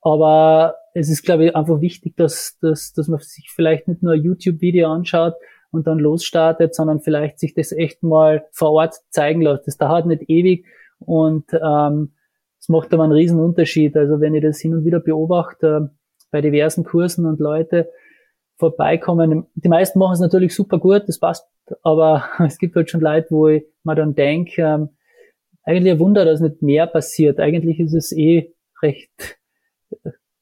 aber 0.02 0.76
es 0.96 1.10
ist, 1.10 1.24
glaube 1.24 1.46
ich, 1.46 1.56
einfach 1.56 1.82
wichtig, 1.82 2.18
dass, 2.18 2.58
dass, 2.62 2.94
dass 2.94 3.08
man 3.08 3.20
sich 3.20 3.52
vielleicht 3.54 3.88
nicht 3.88 4.02
nur 4.02 4.14
ein 4.14 4.24
YouTube-Video 4.24 4.92
anschaut 4.92 5.36
und 5.74 5.88
dann 5.88 6.00
losstartet, 6.00 6.76
sondern 6.76 7.02
vielleicht 7.02 7.40
sich 7.40 7.54
das 7.54 7.72
echt 7.72 8.04
mal 8.04 8.46
vor 8.52 8.72
Ort 8.72 8.96
zeigen 9.10 9.42
lässt. 9.42 9.68
Das 9.68 9.78
dauert 9.78 10.06
nicht 10.06 10.30
ewig 10.30 10.66
und 11.00 11.52
ähm, 11.54 12.14
das 12.60 12.70
macht 12.70 12.94
aber 12.94 13.04
einen 13.04 13.12
riesen 13.12 13.40
Unterschied. 13.40 13.98
Also 13.98 14.22
wenn 14.22 14.36
ich 14.36 14.44
das 14.44 14.60
hin 14.60 14.74
und 14.74 14.86
wieder 14.86 15.00
beobachte 15.00 15.92
äh, 15.92 16.26
bei 16.32 16.42
diversen 16.42 16.84
Kursen 16.84 17.26
und 17.26 17.40
Leute 17.40 17.90
vorbeikommen, 18.58 19.48
die 19.56 19.68
meisten 19.68 20.00
machen 20.00 20.14
es 20.14 20.20
natürlich 20.20 20.56
super 20.56 20.78
gut, 20.78 21.04
das 21.08 21.20
passt, 21.20 21.46
aber 21.82 22.24
es 22.46 22.60
gibt 22.60 22.76
halt 22.76 22.90
schon 22.90 23.02
Leute, 23.02 23.28
wo 23.32 23.48
ich 23.48 23.66
mir 23.84 23.96
dann 23.96 24.16
denke, 24.16 24.62
ähm, 24.62 24.90
eigentlich 25.64 25.94
ein 25.94 26.00
Wunder, 26.00 26.24
dass 26.24 26.40
nicht 26.40 26.62
mehr 26.62 26.88
passiert. 26.88 27.40
Eigentlich 27.40 27.80
ist 27.80 27.94
es 27.94 28.12
eh 28.12 28.54
recht, 28.82 29.40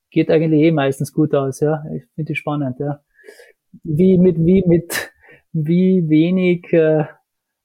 geht 0.10 0.30
eigentlich 0.30 0.62
eh 0.62 0.72
meistens 0.72 1.14
gut 1.14 1.34
aus, 1.34 1.60
ja. 1.62 1.84
Ich 1.96 2.04
finde 2.16 2.34
es 2.34 2.38
spannend, 2.38 2.80
ja. 2.80 3.02
Wie 3.84 4.18
mit, 4.18 4.38
wie 4.38 4.64
mit, 4.66 5.11
wie 5.54 6.08
wenig 6.10 6.72
äh, 6.74 7.06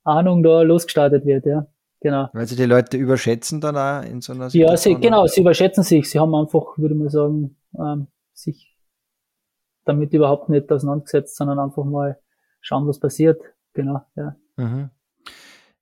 Ahnung 0.05 0.43
da 0.43 0.63
losgestartet 0.63 1.25
wird, 1.25 1.47
ja. 1.47 1.67
Genau. 2.01 2.29
Weil 2.33 2.47
sie 2.47 2.57
die 2.57 2.67
Leute 2.67 2.97
überschätzen 2.97 3.61
dann 3.61 3.77
auch 3.77 4.09
in 4.09 4.21
so 4.21 4.33
einer 4.33 4.51
Situation? 4.51 4.71
Ja, 4.71 4.77
sie, 4.77 5.01
genau, 5.01 5.27
sie 5.27 5.41
überschätzen 5.41 5.83
sich. 5.83 6.11
Sie 6.11 6.21
haben 6.21 6.35
einfach, 6.35 6.77
würde 6.77 6.95
man 6.95 7.09
sagen, 7.09 7.57
ähm, 7.79 8.07
sich 8.33 8.77
damit 9.85 10.13
überhaupt 10.13 10.49
nicht 10.49 10.71
auseinandergesetzt, 10.71 11.37
sondern 11.37 11.59
einfach 11.59 11.85
mal 11.85 12.19
schauen, 12.61 12.87
was 12.87 13.01
passiert. 13.01 13.41
Genau, 13.73 14.03
ja. 14.15 14.37
Mhm. 14.57 14.91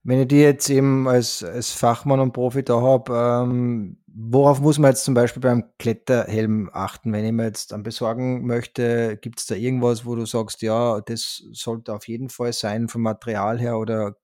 Wenn 0.04 0.20
ich 0.20 0.28
die 0.28 0.40
jetzt 0.40 0.68
eben 0.68 1.08
als, 1.08 1.42
als 1.42 1.72
Fachmann 1.72 2.20
und 2.20 2.32
Profi 2.32 2.62
da 2.62 2.80
habe, 2.80 3.44
ähm, 3.46 3.96
worauf 4.06 4.60
muss 4.60 4.78
man 4.78 4.90
jetzt 4.90 5.04
zum 5.04 5.14
Beispiel 5.14 5.40
beim 5.40 5.64
Kletterhelm 5.78 6.70
achten? 6.72 7.12
Wenn 7.12 7.24
ich 7.24 7.32
mir 7.32 7.44
jetzt 7.44 7.72
dann 7.72 7.82
besorgen 7.82 8.46
möchte, 8.46 9.16
gibt 9.16 9.40
es 9.40 9.46
da 9.46 9.54
irgendwas, 9.54 10.04
wo 10.04 10.14
du 10.14 10.26
sagst, 10.26 10.60
ja, 10.60 11.00
das 11.00 11.42
sollte 11.52 11.94
auf 11.94 12.06
jeden 12.06 12.28
Fall 12.28 12.52
sein 12.52 12.88
vom 12.88 13.00
Material 13.02 13.58
her 13.58 13.78
oder 13.78 14.16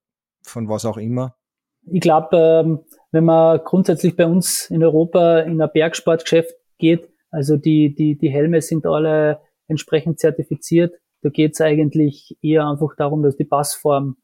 von 0.42 0.68
was 0.68 0.84
auch 0.84 0.98
immer? 0.98 1.36
Ich 1.90 2.00
glaube, 2.00 2.36
ähm, 2.36 2.80
wenn 3.10 3.24
man 3.24 3.60
grundsätzlich 3.64 4.16
bei 4.16 4.26
uns 4.26 4.70
in 4.70 4.84
Europa 4.84 5.40
in 5.40 5.60
ein 5.60 5.70
Bergsportgeschäft 5.72 6.54
geht, 6.78 7.08
also 7.30 7.56
die, 7.56 7.94
die, 7.94 8.18
die 8.18 8.30
Helme 8.30 8.60
sind 8.60 8.86
alle 8.86 9.40
entsprechend 9.66 10.18
zertifiziert. 10.18 10.94
Da 11.22 11.30
geht 11.30 11.52
es 11.54 11.60
eigentlich 11.60 12.36
eher 12.42 12.66
einfach 12.66 12.96
darum, 12.96 13.22
dass 13.22 13.36
die 13.36 13.44
Passform 13.44 14.16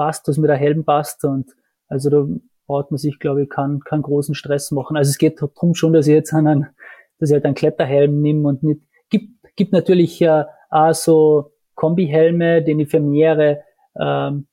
passt, 0.00 0.26
dass 0.26 0.38
mir 0.38 0.46
der 0.46 0.56
Helm 0.56 0.86
passt 0.86 1.26
und 1.26 1.50
also 1.88 2.08
da 2.08 2.26
braucht 2.66 2.90
man 2.90 2.96
sich, 2.96 3.18
glaube 3.18 3.42
ich, 3.42 3.50
keinen, 3.50 3.80
keinen 3.80 4.00
großen 4.00 4.34
Stress 4.34 4.70
machen. 4.70 4.96
Also 4.96 5.10
es 5.10 5.18
geht 5.18 5.42
darum 5.42 5.74
schon, 5.74 5.92
dass 5.92 6.06
ich 6.06 6.14
jetzt 6.14 6.32
einen, 6.32 6.68
dass 7.18 7.28
ich 7.28 7.34
halt 7.34 7.44
einen 7.44 7.54
Kletterhelm 7.54 8.22
nehme 8.22 8.48
und 8.48 8.62
nicht, 8.62 8.80
gibt, 9.10 9.28
gibt 9.56 9.74
natürlich 9.74 10.18
ja 10.18 10.48
auch 10.70 10.94
so 10.94 11.52
Kombihelme, 11.74 12.62
den 12.62 12.80
ich 12.80 12.88
für 12.88 13.00
mehrere, 13.00 13.62
ähm, 14.00 14.46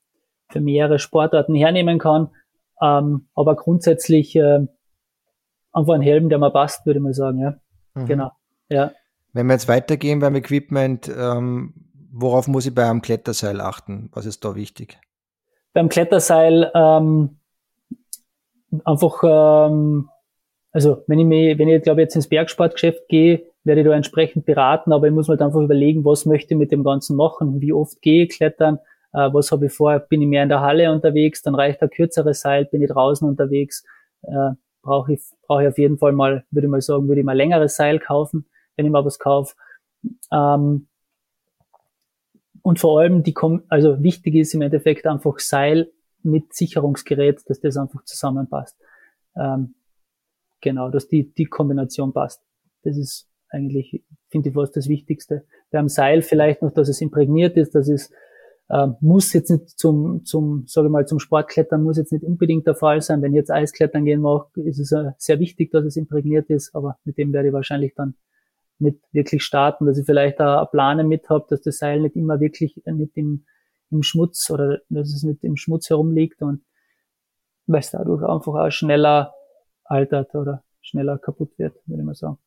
für 0.50 0.60
mehrere 0.60 0.98
Sportarten 0.98 1.54
hernehmen 1.54 1.98
kann. 1.98 2.28
Ähm, 2.82 3.28
aber 3.34 3.56
grundsätzlich 3.56 4.36
äh, 4.36 4.66
einfach 5.72 5.94
ein 5.94 6.02
Helm, 6.02 6.28
der 6.28 6.38
mir 6.38 6.50
passt, 6.50 6.84
würde 6.84 7.00
mal 7.00 7.14
sagen, 7.14 7.38
ja. 7.38 7.54
Mhm. 7.94 8.06
Genau. 8.06 8.32
Ja. 8.68 8.92
Wenn 9.32 9.46
wir 9.46 9.54
jetzt 9.54 9.68
weitergehen 9.68 10.18
beim 10.18 10.34
Equipment, 10.34 11.08
ähm, 11.08 11.72
worauf 12.12 12.48
muss 12.48 12.66
ich 12.66 12.74
bei 12.74 12.86
einem 12.86 13.00
Kletterseil 13.00 13.62
achten? 13.62 14.10
Was 14.12 14.26
ist 14.26 14.44
da 14.44 14.54
wichtig? 14.54 14.98
Beim 15.72 15.88
Kletterseil 15.88 16.70
ähm, 16.74 17.38
einfach, 18.84 19.22
ähm, 19.22 20.08
also 20.72 21.02
wenn 21.06 21.18
ich 21.18 21.26
mir, 21.26 21.58
wenn 21.58 21.68
ich 21.68 21.82
glaube 21.82 22.02
jetzt 22.02 22.16
ins 22.16 22.28
Bergsportgeschäft 22.28 23.08
gehe, 23.08 23.44
werde 23.64 23.82
ich 23.82 23.86
da 23.86 23.94
entsprechend 23.94 24.46
beraten, 24.46 24.92
aber 24.92 25.06
ich 25.06 25.12
muss 25.12 25.28
mir 25.28 25.32
halt 25.32 25.42
einfach 25.42 25.60
überlegen, 25.60 26.04
was 26.04 26.26
möchte 26.26 26.54
ich 26.54 26.58
mit 26.58 26.72
dem 26.72 26.84
Ganzen 26.84 27.16
machen, 27.16 27.60
wie 27.60 27.72
oft 27.72 28.00
gehe 28.00 28.24
ich 28.24 28.30
klettern, 28.30 28.78
äh, 29.12 29.32
was 29.32 29.52
habe 29.52 29.66
ich 29.66 29.72
vor, 29.72 29.98
bin 29.98 30.22
ich 30.22 30.28
mehr 30.28 30.42
in 30.42 30.48
der 30.48 30.60
Halle 30.60 30.90
unterwegs, 30.92 31.42
dann 31.42 31.54
reicht 31.54 31.82
ein 31.82 31.90
kürzeres 31.90 32.40
Seil, 32.40 32.64
bin 32.66 32.82
ich 32.82 32.90
draußen 32.90 33.28
unterwegs, 33.28 33.84
äh, 34.22 34.50
brauche 34.82 35.12
ich, 35.12 35.20
brauche 35.46 35.62
ich 35.62 35.68
auf 35.68 35.78
jeden 35.78 35.98
Fall 35.98 36.12
mal, 36.12 36.44
würde 36.50 36.66
ich 36.66 36.70
mal 36.70 36.80
sagen, 36.80 37.08
würde 37.08 37.20
ich 37.20 37.26
mal 37.26 37.36
längeres 37.36 37.76
Seil 37.76 37.98
kaufen, 37.98 38.46
wenn 38.76 38.86
ich 38.86 38.92
mal 38.92 39.04
was 39.04 39.18
kaufe. 39.18 39.54
Ähm, 40.32 40.88
und 42.68 42.78
vor 42.78 43.00
allem 43.00 43.22
die, 43.22 43.34
also 43.70 44.02
wichtig 44.02 44.34
ist 44.34 44.52
im 44.52 44.60
Endeffekt 44.60 45.06
einfach 45.06 45.38
Seil 45.38 45.90
mit 46.22 46.52
Sicherungsgerät, 46.52 47.40
dass 47.46 47.60
das 47.60 47.78
einfach 47.78 48.04
zusammenpasst. 48.04 48.76
Ähm, 49.34 49.74
genau, 50.60 50.90
dass 50.90 51.08
die, 51.08 51.32
die 51.32 51.46
Kombination 51.46 52.12
passt. 52.12 52.42
Das 52.82 52.98
ist 52.98 53.26
eigentlich, 53.48 54.04
finde 54.28 54.50
ich, 54.50 54.54
fast 54.54 54.76
das 54.76 54.86
Wichtigste. 54.86 55.46
Beim 55.70 55.88
Seil 55.88 56.20
vielleicht 56.20 56.60
noch, 56.60 56.70
dass 56.70 56.90
es 56.90 57.00
imprägniert 57.00 57.56
ist, 57.56 57.74
dass 57.74 57.88
es 57.88 58.12
äh, 58.68 58.88
muss 59.00 59.32
jetzt 59.32 59.48
nicht 59.48 59.70
zum, 59.70 60.26
zum, 60.26 60.64
sage 60.66 60.88
ich 60.88 60.92
mal, 60.92 61.06
zum 61.06 61.20
Sportklettern 61.20 61.82
muss 61.82 61.96
jetzt 61.96 62.12
nicht 62.12 62.22
unbedingt 62.22 62.66
der 62.66 62.74
Fall 62.74 63.00
sein. 63.00 63.22
Wenn 63.22 63.32
ich 63.32 63.38
jetzt 63.38 63.50
Eisklettern 63.50 64.04
gehen 64.04 64.20
mag, 64.20 64.48
ist 64.56 64.78
es 64.78 64.92
äh, 64.92 65.12
sehr 65.16 65.40
wichtig, 65.40 65.70
dass 65.70 65.86
es 65.86 65.96
imprägniert 65.96 66.50
ist, 66.50 66.74
aber 66.74 66.98
mit 67.04 67.16
dem 67.16 67.32
werde 67.32 67.48
ich 67.48 67.54
wahrscheinlich 67.54 67.94
dann 67.94 68.14
nicht 68.78 68.98
wirklich 69.12 69.42
starten, 69.42 69.86
dass 69.86 69.98
ich 69.98 70.06
vielleicht 70.06 70.40
eine 70.40 70.66
Plane 70.70 71.04
mit 71.04 71.28
habe, 71.28 71.46
dass 71.48 71.62
das 71.62 71.78
Seil 71.78 72.00
nicht 72.00 72.16
immer 72.16 72.40
wirklich 72.40 72.80
äh, 72.86 72.92
nicht 72.92 73.16
im, 73.16 73.44
im 73.90 74.02
Schmutz 74.02 74.50
oder 74.50 74.80
dass 74.88 75.08
es 75.08 75.22
nicht 75.22 75.44
im 75.44 75.56
Schmutz 75.56 75.90
herumliegt 75.90 76.42
und 76.42 76.64
weil 77.66 77.80
es 77.80 77.90
dadurch 77.90 78.22
einfach 78.22 78.54
auch 78.54 78.70
schneller 78.70 79.34
altert 79.84 80.34
oder 80.34 80.64
schneller 80.80 81.18
kaputt 81.18 81.58
wird, 81.58 81.74
würde 81.86 82.02
ich 82.02 82.06
mal 82.06 82.14
sagen. 82.14 82.38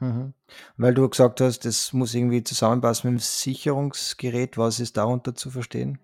Mhm. 0.00 0.32
Weil 0.76 0.94
du 0.94 1.08
gesagt 1.08 1.40
hast, 1.40 1.64
das 1.64 1.92
muss 1.92 2.14
irgendwie 2.14 2.42
zusammenpassen 2.42 3.10
mit 3.10 3.20
dem 3.20 3.22
Sicherungsgerät. 3.22 4.56
Was 4.56 4.80
ist 4.80 4.96
darunter 4.96 5.34
zu 5.34 5.50
verstehen? 5.50 5.98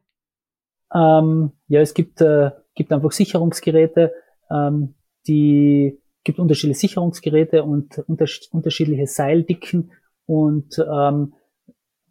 Ähm, 0.94 1.52
ja, 1.68 1.80
es 1.80 1.94
gibt, 1.94 2.20
äh, 2.20 2.50
gibt 2.74 2.92
einfach 2.92 3.12
Sicherungsgeräte, 3.12 4.12
ähm, 4.50 4.94
die 5.26 6.00
gibt 6.26 6.40
unterschiedliche 6.40 6.80
Sicherungsgeräte 6.80 7.62
und 7.62 8.00
unters 8.08 8.48
unterschiedliche 8.50 9.06
Seildicken 9.06 9.92
und 10.26 10.76
ähm, 10.78 11.34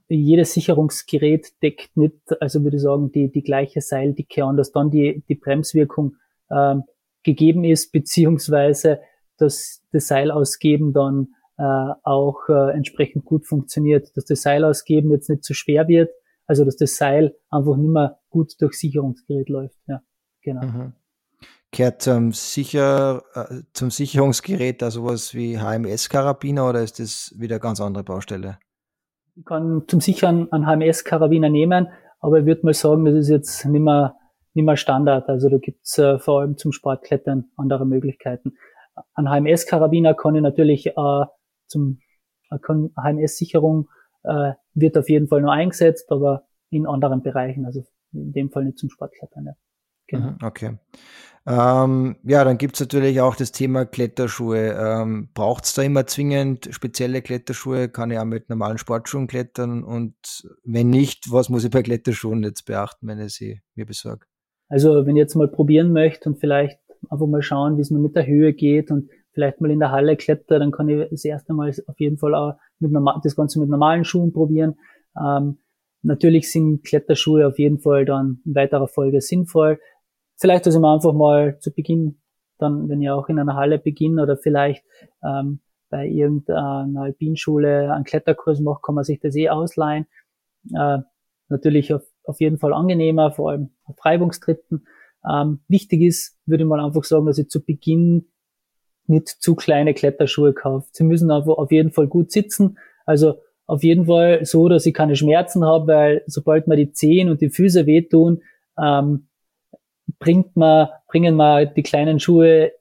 jedes 0.08 0.54
Sicherungsgerät 0.54 1.62
deckt 1.62 1.98
nicht, 1.98 2.16
also 2.40 2.64
würde 2.64 2.78
ich 2.78 2.84
sagen, 2.84 3.12
die, 3.12 3.30
die 3.30 3.44
gleiche 3.44 3.82
Seildicke 3.82 4.46
an, 4.46 4.56
dass 4.56 4.72
dann 4.72 4.90
die, 4.90 5.24
die 5.28 5.36
Bremswirkung 5.36 6.16
ähm, 6.50 6.84
gegeben 7.24 7.66
ist, 7.66 7.92
beziehungsweise 7.92 9.02
dass 9.38 9.84
das 9.92 10.08
Seilausgeben 10.08 10.94
dann 10.94 11.36
äh, 11.58 11.64
auch 12.04 12.48
äh, 12.48 12.72
entsprechend 12.74 13.26
gut 13.26 13.46
funktioniert, 13.46 14.16
dass 14.16 14.24
das 14.24 14.44
Seilausgeben 14.44 15.12
jetzt 15.12 15.30
nicht 15.30 15.44
zu 15.44 15.54
schwer 15.54 15.90
wird, 15.90 16.10
also 16.46 16.64
dass 16.64 16.78
das 16.78 16.96
Seil 16.96 17.36
einfach 17.50 17.76
nicht 17.76 17.92
mehr 17.92 18.20
gut 18.30 18.54
durch 18.62 18.76
Sicherungsgerät 18.80 19.50
läuft. 19.50 19.78
Ja, 19.88 20.02
genau. 20.42 20.66
Mhm. 20.66 20.94
Kehrt 21.76 22.02
zum, 22.02 22.32
Sicher, 22.32 23.24
äh, 23.34 23.64
zum 23.74 23.92
Sicherungsgerät 23.92 24.82
da 24.82 24.92
sowas 24.92 25.34
wie 25.34 25.60
HMS-Karabiner 25.60 26.70
oder 26.70 26.82
ist 26.82 27.02
das 27.02 27.36
wieder 27.38 27.56
eine 27.56 27.60
ganz 27.60 27.82
andere 27.82 28.06
Baustelle? 28.06 28.60
Ich 29.36 29.44
kann 29.44 29.84
zum 29.90 30.00
Sichern 30.00 30.50
einen 30.54 30.66
HMS-Karabiner 30.66 31.50
nehmen, 31.50 31.90
aber 32.22 32.40
ich 32.40 32.46
würde 32.46 32.66
mal 32.66 32.74
sagen, 32.74 33.04
das 33.04 33.16
ist 33.16 33.28
jetzt 33.28 33.66
nicht 33.66 33.82
mehr, 33.82 34.16
nicht 34.54 34.64
mehr 34.64 34.78
Standard. 34.78 35.28
Also 35.28 35.50
da 35.50 35.58
gibt's 35.58 35.98
äh, 35.98 36.18
vor 36.18 36.40
allem 36.40 36.56
zum 36.56 36.72
Sportklettern 36.72 37.50
andere 37.58 37.86
Möglichkeiten. 37.86 38.54
Ein 39.14 39.28
HMS-Karabiner 39.28 40.14
kann 40.14 40.36
ich 40.36 40.44
natürlich 40.44 40.88
äh, 40.88 41.26
zum 41.68 42.00
HMS-Sicherung 42.52 43.90
äh, 44.24 44.54
wird 44.76 44.98
auf 44.98 45.10
jeden 45.10 45.28
Fall 45.28 45.42
nur 45.42 45.52
eingesetzt, 45.52 46.10
aber 46.10 46.48
in 46.70 46.88
anderen 46.88 47.22
Bereichen, 47.22 47.66
also 47.66 47.84
in 48.14 48.32
dem 48.32 48.50
Fall 48.50 48.64
nicht 48.64 48.78
zum 48.78 48.90
Sportklettern. 48.90 49.48
Ja. 49.48 49.54
Genau. 50.08 50.32
Mhm, 50.32 50.38
okay. 50.44 50.78
Ähm, 51.48 52.16
ja, 52.24 52.44
dann 52.44 52.58
gibt's 52.58 52.80
natürlich 52.80 53.22
auch 53.22 53.36
das 53.36 53.52
Thema 53.52 53.86
Kletterschuhe. 53.86 54.76
Ähm, 54.80 55.30
Braucht 55.34 55.66
es 55.66 55.76
da 55.76 55.84
immer 55.84 56.08
zwingend 56.08 56.70
spezielle 56.72 57.22
Kletterschuhe? 57.22 57.88
Kann 57.88 58.10
ich 58.10 58.18
auch 58.18 58.26
mit 58.26 58.50
normalen 58.50 58.80
Sportschuhen 58.80 59.28
klettern? 59.28 59.84
Und 59.84 60.16
wenn 60.64 60.90
nicht, 60.90 61.32
was 61.32 61.50
muss 61.50 61.64
ich 61.64 61.70
bei 61.70 61.84
Kletterschuhen 61.84 62.42
jetzt 62.44 62.66
beachten, 62.66 63.08
wenn 63.08 63.20
ich 63.20 63.34
sie 63.34 63.62
mir 63.76 63.86
besorge? 63.86 64.26
Also 64.70 65.06
wenn 65.06 65.16
ich 65.16 65.22
jetzt 65.22 65.36
mal 65.36 65.48
probieren 65.48 65.92
möchte 65.92 66.30
und 66.30 66.40
vielleicht 66.40 66.80
einfach 67.12 67.28
mal 67.28 67.44
schauen, 67.44 67.78
wie 67.78 67.82
es 67.82 67.92
mir 67.92 68.00
mit 68.00 68.16
der 68.16 68.26
Höhe 68.26 68.54
geht 68.54 68.90
und 68.90 69.12
vielleicht 69.34 69.62
mal 69.62 69.70
in 69.70 69.80
der 69.80 69.92
Halle 69.92 70.18
kletter, 70.18 70.58
dann 70.58 70.72
kann 70.72 70.90
ich 70.90 71.08
das 71.12 71.26
erste 71.26 71.54
Mal 71.54 71.72
auf 71.86 72.00
jeden 72.00 72.18
Fall 72.18 72.34
auch 72.34 72.56
mit 72.80 72.92
normal, 72.92 73.20
das 73.24 73.36
Ganze 73.36 73.60
mit 73.60 73.70
normalen 73.70 74.04
Schuhen 74.04 74.34
probieren. 74.34 74.76
Ähm, 75.16 75.60
natürlich 76.02 76.52
sind 76.52 76.84
Kletterschuhe 76.84 77.46
auf 77.46 77.60
jeden 77.60 77.80
Fall 77.80 78.06
dann 78.06 78.42
in 78.46 78.56
weiterer 78.56 78.88
Folge 78.88 79.22
sinnvoll. 79.22 79.80
Vielleicht, 80.38 80.66
dass 80.66 80.76
ich 80.76 80.82
mir 80.82 80.94
einfach 80.94 81.14
mal 81.14 81.60
zu 81.60 81.74
Beginn, 81.74 82.20
dann, 82.58 82.90
wenn 82.90 83.02
ich 83.02 83.10
auch 83.10 83.30
in 83.30 83.40
einer 83.40 83.56
Halle 83.56 83.80
beginne 83.80 84.24
oder 84.24 84.38
vielleicht 84.38 84.84
ähm, 85.24 85.60
bei 85.90 86.08
irgendeiner 86.08 87.02
Alpinschule 87.02 87.94
einen 87.94 88.04
Kletterkurs 88.04 88.60
mache, 88.60 88.82
kann 88.82 88.96
man 88.96 89.04
sich 89.04 89.20
das 89.20 89.36
eh 89.36 89.50
ausleihen. 89.50 90.08
Äh, 90.74 91.00
natürlich 91.50 91.94
auf, 91.94 92.04
auf 92.24 92.40
jeden 92.40 92.58
Fall 92.58 92.74
angenehmer, 92.74 93.32
vor 93.32 93.52
allem 93.52 93.72
auf 93.84 94.04
Reibungstritten. 94.04 94.88
Ähm, 95.30 95.60
wichtig 95.68 96.02
ist, 96.02 96.38
würde 96.46 96.64
ich 96.64 96.70
mal 96.70 96.80
einfach 96.80 97.04
sagen, 97.04 97.26
dass 97.26 97.38
ich 97.38 97.50
zu 97.50 97.64
Beginn 97.64 98.28
nicht 99.08 99.28
zu 99.28 99.56
kleine 99.56 99.94
Kletterschuhe 99.94 100.54
kauft. 100.54 100.96
Sie 100.96 101.04
müssen 101.04 101.32
einfach 101.32 101.58
auf 101.58 101.72
jeden 101.72 101.92
Fall 101.92 102.08
gut 102.08 102.32
sitzen. 102.32 102.78
Also 103.06 103.36
auf 103.68 103.84
jeden 103.84 104.06
Fall 104.06 104.46
so, 104.46 104.68
dass 104.68 104.86
ich 104.86 104.94
keine 104.94 105.16
Schmerzen 105.16 105.66
habe, 105.66 105.88
weil 105.88 106.24
sobald 106.28 106.68
mir 106.68 106.76
die 106.76 106.92
Zehen 106.92 107.30
und 107.30 107.42
die 107.42 107.50
Füße 107.50 107.86
wehtun, 107.86 108.42
ähm, 108.82 109.28
bringt 110.20 110.56
man, 110.56 110.90
bringen 111.08 111.36
mir 111.36 111.66
die 111.66 111.84
kleinen 111.84 112.20
Schuhe 112.20 112.72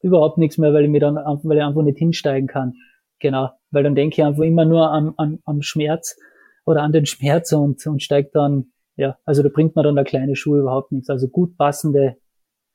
überhaupt 0.00 0.38
nichts 0.38 0.58
mehr, 0.58 0.72
weil 0.74 0.84
ich 0.84 0.90
mir 0.90 1.00
dann 1.00 1.16
weil 1.16 1.56
ich 1.56 1.62
einfach 1.62 1.82
nicht 1.82 1.98
hinsteigen 1.98 2.46
kann. 2.46 2.74
Genau. 3.20 3.50
Weil 3.70 3.82
dann 3.84 3.94
denke 3.94 4.14
ich 4.14 4.24
einfach 4.24 4.42
immer 4.42 4.64
nur 4.64 4.90
am, 4.90 5.14
am, 5.16 5.38
am 5.44 5.62
Schmerz 5.62 6.16
oder 6.64 6.82
an 6.82 6.92
den 6.92 7.06
Schmerz 7.06 7.52
und, 7.52 7.84
und 7.86 8.02
steigt 8.02 8.34
dann, 8.34 8.72
ja, 8.96 9.18
also 9.24 9.42
da 9.42 9.48
bringt 9.48 9.74
man 9.74 9.84
dann 9.84 9.96
der 9.96 10.04
kleine 10.04 10.36
Schuh 10.36 10.56
überhaupt 10.56 10.92
nichts. 10.92 11.08
Also 11.10 11.28
gut 11.28 11.56
passende 11.56 12.16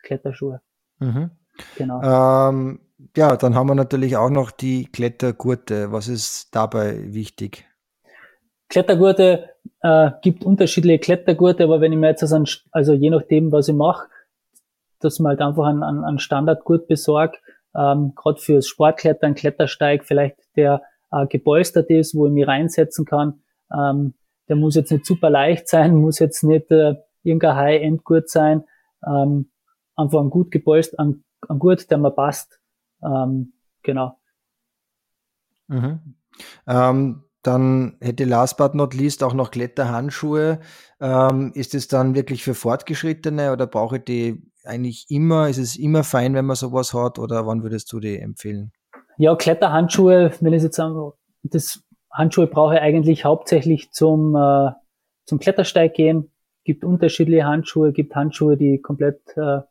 Kletterschuhe. 0.01 0.61
Mhm. 0.99 1.31
Genau. 1.77 2.01
Ähm, 2.01 2.79
ja, 3.15 3.35
dann 3.35 3.55
haben 3.55 3.67
wir 3.67 3.75
natürlich 3.75 4.17
auch 4.17 4.29
noch 4.29 4.51
die 4.51 4.85
Klettergurte. 4.85 5.91
Was 5.91 6.07
ist 6.07 6.55
dabei 6.55 7.13
wichtig? 7.13 7.65
Klettergurte 8.69 9.49
äh, 9.81 10.11
gibt 10.21 10.43
unterschiedliche 10.43 10.99
Klettergurte, 10.99 11.63
aber 11.63 11.81
wenn 11.81 11.91
ich 11.91 11.97
mir 11.97 12.09
jetzt 12.09 12.23
also, 12.23 12.43
also 12.71 12.93
je 12.93 13.09
nachdem, 13.09 13.51
was 13.51 13.67
ich 13.67 13.75
mache, 13.75 14.07
dass 14.99 15.19
man 15.19 15.31
halt 15.31 15.41
einfach 15.41 15.65
einen, 15.65 15.83
einen, 15.83 16.19
Standardgurt 16.19 16.87
besorgt, 16.87 17.41
ähm, 17.75 18.13
gerade 18.15 18.39
fürs 18.39 18.67
Sportklettern, 18.67 19.35
Klettersteig, 19.35 20.03
vielleicht 20.03 20.37
der 20.55 20.81
äh, 21.11 21.25
gepolstert 21.27 21.89
ist, 21.89 22.15
wo 22.15 22.27
ich 22.27 22.33
mich 22.33 22.47
reinsetzen 22.47 23.05
kann. 23.05 23.41
Ähm, 23.73 24.15
der 24.49 24.55
muss 24.55 24.75
jetzt 24.75 24.91
nicht 24.91 25.05
super 25.05 25.29
leicht 25.29 25.67
sein, 25.67 25.95
muss 26.01 26.19
jetzt 26.19 26.43
nicht 26.43 26.69
äh, 26.71 26.95
irgendein 27.23 27.55
High-End-Gurt 27.55 28.29
sein. 28.29 28.65
Ähm, 29.05 29.49
einfach 29.95 30.19
ein 30.19 30.29
gut 30.29 30.51
gepolstert, 30.51 30.99
ein, 30.99 31.23
ein 31.47 31.59
Gurt, 31.59 31.89
der 31.89 31.97
mir 31.97 32.11
passt. 32.11 32.59
Ähm, 33.01 33.53
genau. 33.83 34.17
Mhm. 35.67 36.15
Ähm, 36.67 37.23
dann 37.43 37.97
hätte 38.01 38.25
last 38.25 38.57
but 38.57 38.75
not 38.75 38.93
least 38.93 39.23
auch 39.23 39.33
noch 39.33 39.51
Kletterhandschuhe. 39.51 40.59
Ähm, 40.99 41.51
ist 41.55 41.73
es 41.73 41.87
dann 41.87 42.15
wirklich 42.15 42.43
für 42.43 42.53
Fortgeschrittene 42.53 43.53
oder 43.53 43.67
brauche 43.67 43.97
ich 43.97 44.03
die 44.03 44.51
eigentlich 44.65 45.05
immer? 45.09 45.47
Ist 45.47 45.57
es 45.57 45.77
immer 45.77 46.03
fein, 46.03 46.33
wenn 46.33 46.45
man 46.45 46.55
sowas 46.55 46.93
hat 46.93 47.17
oder 47.17 47.47
wann 47.47 47.63
würdest 47.63 47.91
du 47.93 47.99
die 47.99 48.17
empfehlen? 48.19 48.71
Ja, 49.17 49.35
Kletterhandschuhe, 49.35 50.31
wenn 50.39 50.53
ich 50.53 50.63
jetzt 50.63 50.75
sagen, 50.75 51.11
das 51.43 51.83
Handschuhe 52.11 52.47
brauche 52.47 52.75
ich 52.75 52.81
eigentlich 52.81 53.25
hauptsächlich 53.25 53.91
zum, 53.91 54.35
äh, 54.35 54.71
zum 55.25 55.39
Klettersteig 55.39 55.93
gehen. 55.93 56.31
Gibt 56.63 56.83
unterschiedliche 56.83 57.45
Handschuhe, 57.45 57.93
gibt 57.93 58.15
Handschuhe, 58.15 58.57
die 58.57 58.81
komplett 58.81 59.21
äh, 59.37 59.61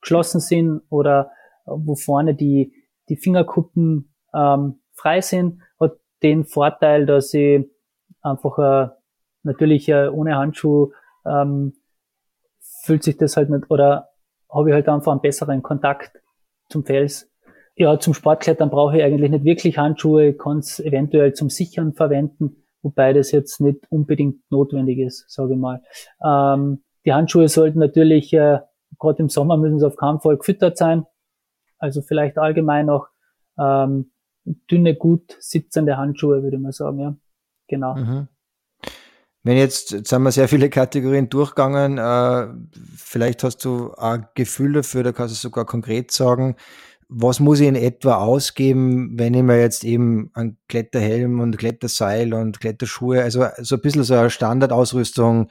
geschlossen 0.00 0.40
sind 0.40 0.82
oder 0.90 1.30
wo 1.66 1.94
vorne 1.94 2.34
die, 2.34 2.74
die 3.08 3.16
Fingerkuppen 3.16 4.14
ähm, 4.34 4.80
frei 4.92 5.20
sind, 5.20 5.62
den 6.24 6.44
Vorteil, 6.44 7.06
dass 7.06 7.32
ich 7.34 7.70
einfach, 8.22 8.58
äh, 8.58 8.88
natürlich 9.44 9.88
äh, 9.88 10.08
ohne 10.08 10.36
Handschuh 10.36 10.90
ähm, 11.24 11.74
fühlt 12.84 13.04
sich 13.04 13.16
das 13.16 13.36
halt 13.36 13.50
nicht, 13.50 13.70
oder 13.70 14.08
habe 14.50 14.70
ich 14.70 14.74
halt 14.74 14.88
einfach 14.88 15.12
einen 15.12 15.20
besseren 15.20 15.62
Kontakt 15.62 16.20
zum 16.68 16.84
Fels. 16.84 17.30
Ja, 17.76 17.98
zum 17.98 18.14
Sportklettern 18.14 18.70
brauche 18.70 18.96
ich 18.96 19.02
eigentlich 19.02 19.30
nicht 19.30 19.44
wirklich 19.44 19.78
Handschuhe, 19.78 20.32
kann 20.32 20.58
es 20.58 20.80
eventuell 20.80 21.34
zum 21.34 21.50
Sichern 21.50 21.92
verwenden, 21.92 22.64
wobei 22.82 23.12
das 23.12 23.32
jetzt 23.32 23.60
nicht 23.60 23.80
unbedingt 23.90 24.40
notwendig 24.50 24.98
ist, 24.98 25.24
sage 25.28 25.54
ich 25.54 25.58
mal. 25.58 25.82
Ähm, 26.24 26.82
die 27.04 27.12
Handschuhe 27.12 27.48
sollten 27.48 27.80
natürlich, 27.80 28.32
äh, 28.32 28.60
gerade 28.98 29.18
im 29.18 29.28
Sommer 29.28 29.56
müssen 29.56 29.78
sie 29.78 29.86
auf 29.86 29.96
keinen 29.96 30.20
Fall 30.20 30.36
gefüttert 30.36 30.78
sein, 30.78 31.04
also 31.78 32.00
vielleicht 32.00 32.38
allgemein 32.38 32.88
auch 32.88 33.08
ähm, 33.58 34.12
dünne, 34.44 34.94
gut 34.94 35.36
sitzende 35.40 35.96
Handschuhe, 35.96 36.42
würde 36.42 36.56
ich 36.56 36.62
mal 36.62 36.72
sagen, 36.72 36.98
ja. 36.98 37.16
Genau. 37.68 37.96
Mhm. 37.96 38.28
Wenn 39.42 39.58
jetzt, 39.58 39.90
jetzt 39.92 40.12
haben 40.12 40.22
wir 40.22 40.32
sehr 40.32 40.48
viele 40.48 40.70
Kategorien 40.70 41.28
durchgegangen, 41.28 41.98
äh, 41.98 42.48
vielleicht 42.96 43.44
hast 43.44 43.64
du 43.64 43.92
ein 43.94 44.26
Gefühl 44.34 44.72
dafür, 44.72 45.02
da 45.02 45.12
kannst 45.12 45.34
du 45.34 45.38
sogar 45.38 45.66
konkret 45.66 46.10
sagen, 46.10 46.56
was 47.08 47.40
muss 47.40 47.60
ich 47.60 47.68
in 47.68 47.74
etwa 47.74 48.16
ausgeben, 48.16 49.18
wenn 49.18 49.34
ich 49.34 49.42
mir 49.42 49.60
jetzt 49.60 49.84
eben 49.84 50.30
einen 50.32 50.56
Kletterhelm 50.68 51.40
und 51.40 51.58
Kletterseil 51.58 52.32
und 52.32 52.58
Kletterschuhe, 52.58 53.22
also 53.22 53.44
so 53.58 53.76
ein 53.76 53.80
bisschen 53.82 54.04
so 54.04 54.14
eine 54.14 54.30
Standardausrüstung 54.30 55.48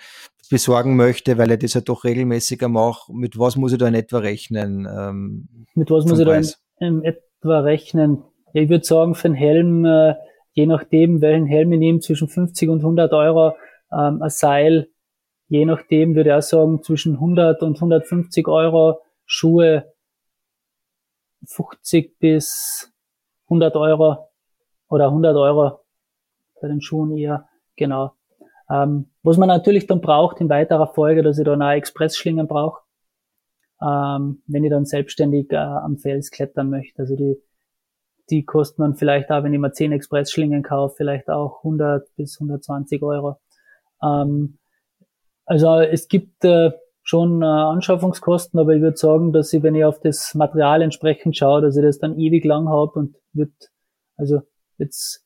besorgen 0.50 0.96
möchte, 0.96 1.38
weil 1.38 1.52
ich 1.52 1.60
das 1.60 1.74
ja 1.74 1.80
halt 1.80 1.90
doch 1.90 2.04
regelmäßiger 2.04 2.68
mache, 2.70 3.14
mit 3.14 3.38
was 3.38 3.56
muss 3.56 3.74
ich 3.74 3.78
da 3.78 3.88
in 3.88 3.94
etwa 3.94 4.20
rechnen? 4.20 4.88
Ähm, 4.92 5.48
mit 5.76 5.90
was 5.90 6.06
muss 6.06 6.20
ich 6.20 6.26
da 6.26 6.36
in, 6.36 6.46
in, 6.80 7.04
etwa 7.04 7.60
rechnen? 7.60 8.24
Ja, 8.54 8.62
ich 8.62 8.70
würde 8.70 8.86
sagen, 8.86 9.16
für 9.16 9.28
einen 9.28 9.36
Helm, 9.36 9.86
äh, 9.86 10.16
je 10.54 10.68
nachdem, 10.68 11.22
welchen 11.22 11.48
Helm 11.48 11.74
ich 11.74 11.80
nehme, 11.80 12.00
zwischen 12.00 12.28
50 12.28 12.70
und 12.70 12.80
100 12.80 13.12
Euro 13.14 13.56
ähm, 13.92 14.22
ein 14.22 14.30
Seil, 14.30 14.90
je 15.48 15.66
nachdem 15.66 16.16
würde 16.16 16.30
ich 16.30 16.36
auch 16.36 16.42
sagen, 16.42 16.84
zwischen 16.84 17.16
100 17.16 17.62
und 17.64 17.76
150 17.76 18.48
Euro, 18.48 19.02
Schuhe 19.26 19.92
50 21.46 22.20
bis 22.20 22.92
100 23.46 23.76
Euro 23.76 24.30
oder 24.88 25.08
100 25.08 25.36
Euro 25.36 25.80
bei 26.62 26.68
den 26.68 26.82
Schuhen 26.82 27.18
eher, 27.18 27.50
genau. 27.76 28.14
Ähm, 28.70 29.10
was 29.24 29.38
man 29.38 29.48
natürlich 29.48 29.88
dann 29.88 30.02
braucht 30.02 30.40
in 30.40 30.50
weiterer 30.50 30.94
Folge, 30.94 31.24
dass 31.24 31.38
ich 31.38 31.46
dann 31.46 31.62
auch 31.62 31.72
Expressschlingen 31.72 32.48
brauche, 32.48 32.82
ähm, 33.82 34.42
wenn 34.48 34.64
ich 34.64 34.70
dann 34.70 34.86
selbstständig 34.86 35.52
äh, 35.52 35.58
am 35.58 35.98
Fels 35.98 36.32
klettern 36.32 36.70
möchte. 36.70 37.02
Also 37.02 37.16
die, 37.16 37.38
die 38.30 38.46
kosten 38.46 38.82
dann 38.82 38.96
vielleicht 38.96 39.30
auch, 39.32 39.44
wenn 39.44 39.54
ich 39.54 39.60
mir 39.60 39.72
10 39.72 39.92
Expressschlingen 39.92 40.64
kaufe, 40.64 40.96
vielleicht 40.98 41.30
auch 41.30 41.58
100 41.60 42.08
bis 42.16 42.40
120 42.40 43.04
Euro. 43.04 43.38
Ähm, 44.02 44.58
also 45.46 45.80
es 45.80 46.08
gibt 46.08 46.44
äh, 46.46 46.72
schon 47.02 47.42
äh, 47.42 47.46
Anschaffungskosten, 47.46 48.60
aber 48.60 48.76
ich 48.76 48.82
würde 48.82 48.98
sagen, 48.98 49.34
dass 49.34 49.52
ich, 49.52 49.62
wenn 49.62 49.76
ich 49.76 49.84
auf 49.84 50.00
das 50.00 50.34
Material 50.36 50.82
entsprechend 50.82 51.36
schaue, 51.36 51.62
dass 51.62 51.76
ich 51.76 51.84
das 51.84 52.00
dann 52.00 52.18
ewig 52.18 52.46
lang 52.46 52.70
habe 52.70 52.92
und 52.94 53.16
wird, 53.34 53.52
also 54.16 54.42
jetzt 54.78 55.26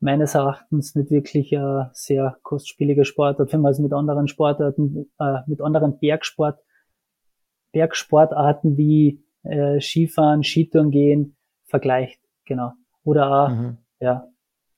meines 0.00 0.34
Erachtens 0.34 0.94
nicht 0.94 1.10
wirklich 1.10 1.56
ein 1.56 1.88
sehr 1.92 2.36
kostspieliger 2.42 3.04
Sportart, 3.04 3.52
wenn 3.52 3.62
man 3.62 3.72
es 3.72 3.78
mit 3.78 3.92
anderen 3.92 4.28
Sportarten, 4.28 5.10
äh, 5.18 5.38
mit 5.46 5.62
anderen 5.62 5.98
Bergsport, 5.98 6.60
Bergsportarten 7.72 8.76
wie 8.76 9.24
äh, 9.44 9.80
Skifahren, 9.80 10.44
Skitouren 10.44 10.90
gehen 10.90 11.37
vergleicht, 11.68 12.20
genau. 12.44 12.72
Oder 13.04 13.30
auch, 13.30 13.48
mhm. 13.50 13.78
ja, 14.00 14.28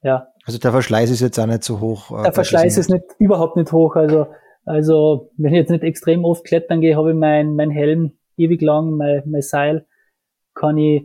ja. 0.03 0.29
Also 0.45 0.59
der 0.59 0.73
Verschleiß 0.73 1.11
ist 1.11 1.21
jetzt 1.21 1.39
auch 1.39 1.47
nicht 1.47 1.65
so 1.65 1.81
hoch. 1.81 2.11
Äh, 2.19 2.25
der 2.25 2.33
Verschleiß 2.33 2.77
ist 2.79 2.91
nicht, 2.91 3.05
überhaupt 3.19 3.57
nicht 3.57 3.73
hoch. 3.73 3.97
Also, 3.97 4.27
also 4.65 5.31
wenn 5.37 5.53
ich 5.53 5.61
jetzt 5.61 5.71
nicht 5.71 5.85
extrem 5.85 6.25
oft 6.25 6.45
klettern 6.45 6.81
gehe, 6.81 6.97
habe 6.97 7.11
ich 7.11 7.17
mein, 7.17 7.55
mein 7.55 7.71
Helm 7.71 8.13
ewig 8.37 8.63
lang, 8.63 8.93
mein, 8.93 9.23
mein 9.27 9.43
Seil 9.43 9.87
kann 10.55 10.79
ich 10.79 11.05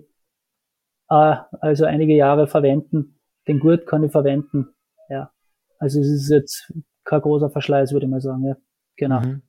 äh, 1.09 1.35
also 1.59 1.85
einige 1.85 2.13
Jahre 2.13 2.47
verwenden. 2.47 3.19
Den 3.47 3.59
Gurt 3.59 3.85
kann 3.85 4.03
ich 4.03 4.11
verwenden. 4.11 4.73
Ja. 5.09 5.31
Also 5.77 5.99
es 5.99 6.07
ist 6.07 6.29
jetzt 6.29 6.73
kein 7.03 7.21
großer 7.21 7.49
Verschleiß, 7.49 7.91
würde 7.91 8.05
ich 8.05 8.11
mal 8.11 8.21
sagen. 8.21 8.45
Ja. 8.45 8.57
Genau. 8.97 9.19
Mhm. 9.19 9.41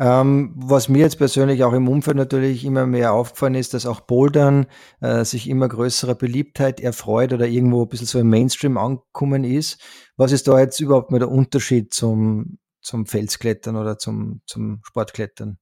Ähm, 0.00 0.52
was 0.56 0.88
mir 0.88 0.98
jetzt 0.98 1.18
persönlich 1.18 1.62
auch 1.62 1.72
im 1.72 1.88
Umfeld 1.88 2.16
natürlich 2.16 2.64
immer 2.64 2.84
mehr 2.84 3.12
aufgefallen 3.12 3.54
ist, 3.54 3.74
dass 3.74 3.86
auch 3.86 4.00
Bouldern 4.00 4.66
äh, 5.00 5.24
sich 5.24 5.48
immer 5.48 5.68
größerer 5.68 6.16
Beliebtheit 6.16 6.80
erfreut 6.80 7.32
oder 7.32 7.46
irgendwo 7.46 7.82
ein 7.82 7.88
bisschen 7.88 8.08
so 8.08 8.18
im 8.18 8.28
Mainstream 8.28 8.76
angekommen 8.76 9.44
ist. 9.44 9.80
Was 10.16 10.32
ist 10.32 10.48
da 10.48 10.58
jetzt 10.58 10.80
überhaupt 10.80 11.12
mal 11.12 11.20
der 11.20 11.30
Unterschied 11.30 11.94
zum, 11.94 12.58
zum 12.80 13.06
Felsklettern 13.06 13.76
oder 13.76 13.96
zum, 13.96 14.40
zum 14.46 14.80
Sportklettern? 14.82 15.58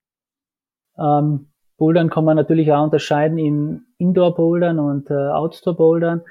Ähm, 0.98 1.52
Bouldern 1.76 2.08
kann 2.08 2.24
man 2.24 2.36
natürlich 2.36 2.72
auch 2.72 2.84
unterscheiden 2.84 3.36
in 3.36 3.82
Indoor-Bouldern 3.98 4.78
und 4.78 5.10
äh, 5.10 5.14
Outdoor-Bouldern. 5.14 6.22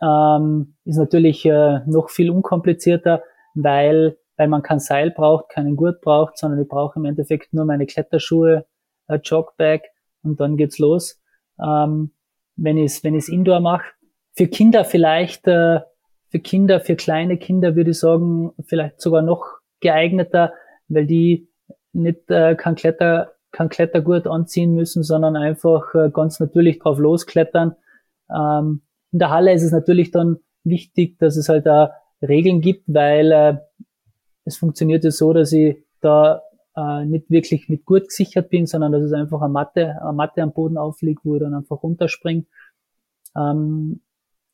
Ähm, 0.00 0.76
ist 0.84 0.96
natürlich 0.96 1.44
äh, 1.44 1.80
noch 1.86 2.08
viel 2.08 2.30
unkomplizierter, 2.30 3.22
weil 3.54 4.16
weil 4.36 4.48
man 4.48 4.62
kein 4.62 4.78
Seil 4.78 5.10
braucht, 5.10 5.48
keinen 5.50 5.76
Gurt 5.76 6.00
braucht, 6.00 6.38
sondern 6.38 6.60
ich 6.60 6.68
brauche 6.68 6.98
im 6.98 7.04
Endeffekt 7.04 7.52
nur 7.52 7.64
meine 7.64 7.86
Kletterschuhe, 7.86 8.66
ein 9.06 9.20
Jogbag 9.22 9.80
und 10.22 10.40
dann 10.40 10.56
geht's 10.56 10.78
los. 10.78 11.20
Ähm, 11.62 12.12
wenn 12.56 12.76
ich 12.76 12.86
es 12.86 13.04
wenn 13.04 13.14
ich's 13.14 13.28
Indoor 13.28 13.60
mache. 13.60 13.84
Für 14.34 14.48
Kinder 14.48 14.84
vielleicht, 14.84 15.46
äh, 15.46 15.80
für 16.28 16.40
Kinder, 16.40 16.80
für 16.80 16.96
kleine 16.96 17.38
Kinder 17.38 17.76
würde 17.76 17.90
ich 17.90 17.98
sagen, 17.98 18.52
vielleicht 18.66 19.00
sogar 19.00 19.22
noch 19.22 19.44
geeigneter, 19.80 20.52
weil 20.88 21.06
die 21.06 21.48
nicht 21.92 22.30
äh, 22.30 22.54
kein 22.56 22.74
Kletter 22.74 23.36
kein 23.56 23.68
Klettergurt 23.70 24.26
anziehen 24.26 24.74
müssen, 24.74 25.02
sondern 25.02 25.34
einfach 25.34 25.94
äh, 25.94 26.10
ganz 26.10 26.40
natürlich 26.40 26.78
drauf 26.78 26.98
losklettern. 26.98 27.74
Ähm, 28.30 28.82
in 29.12 29.18
der 29.18 29.30
Halle 29.30 29.54
ist 29.54 29.62
es 29.62 29.72
natürlich 29.72 30.10
dann 30.10 30.38
wichtig, 30.62 31.18
dass 31.18 31.36
es 31.36 31.48
halt 31.48 31.64
da 31.64 31.92
Regeln 32.20 32.60
gibt, 32.60 32.84
weil 32.86 33.32
äh, 33.32 33.56
es 34.46 34.56
funktioniert 34.56 35.04
ja 35.04 35.10
so, 35.10 35.32
dass 35.32 35.52
ich 35.52 35.76
da 36.00 36.40
äh, 36.76 37.04
nicht 37.04 37.30
wirklich 37.30 37.68
mit 37.68 37.84
Gurt 37.84 38.08
gesichert 38.08 38.48
bin, 38.48 38.66
sondern 38.66 38.92
dass 38.92 39.02
es 39.02 39.12
einfach 39.12 39.42
eine 39.42 39.52
Matte, 39.52 40.00
eine 40.00 40.12
Matte 40.12 40.42
am 40.42 40.52
Boden 40.52 40.78
aufliegt, 40.78 41.24
wo 41.24 41.34
ich 41.34 41.40
dann 41.40 41.52
einfach 41.52 41.82
runterspringe. 41.82 42.46
Ähm, 43.36 44.00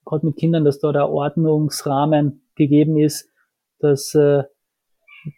Gerade 0.04 0.26
mit 0.26 0.36
Kindern, 0.36 0.64
dass 0.64 0.80
da 0.80 0.90
der 0.92 1.10
Ordnungsrahmen 1.10 2.42
gegeben 2.56 2.98
ist, 2.98 3.30
dass 3.78 4.14
äh, 4.14 4.42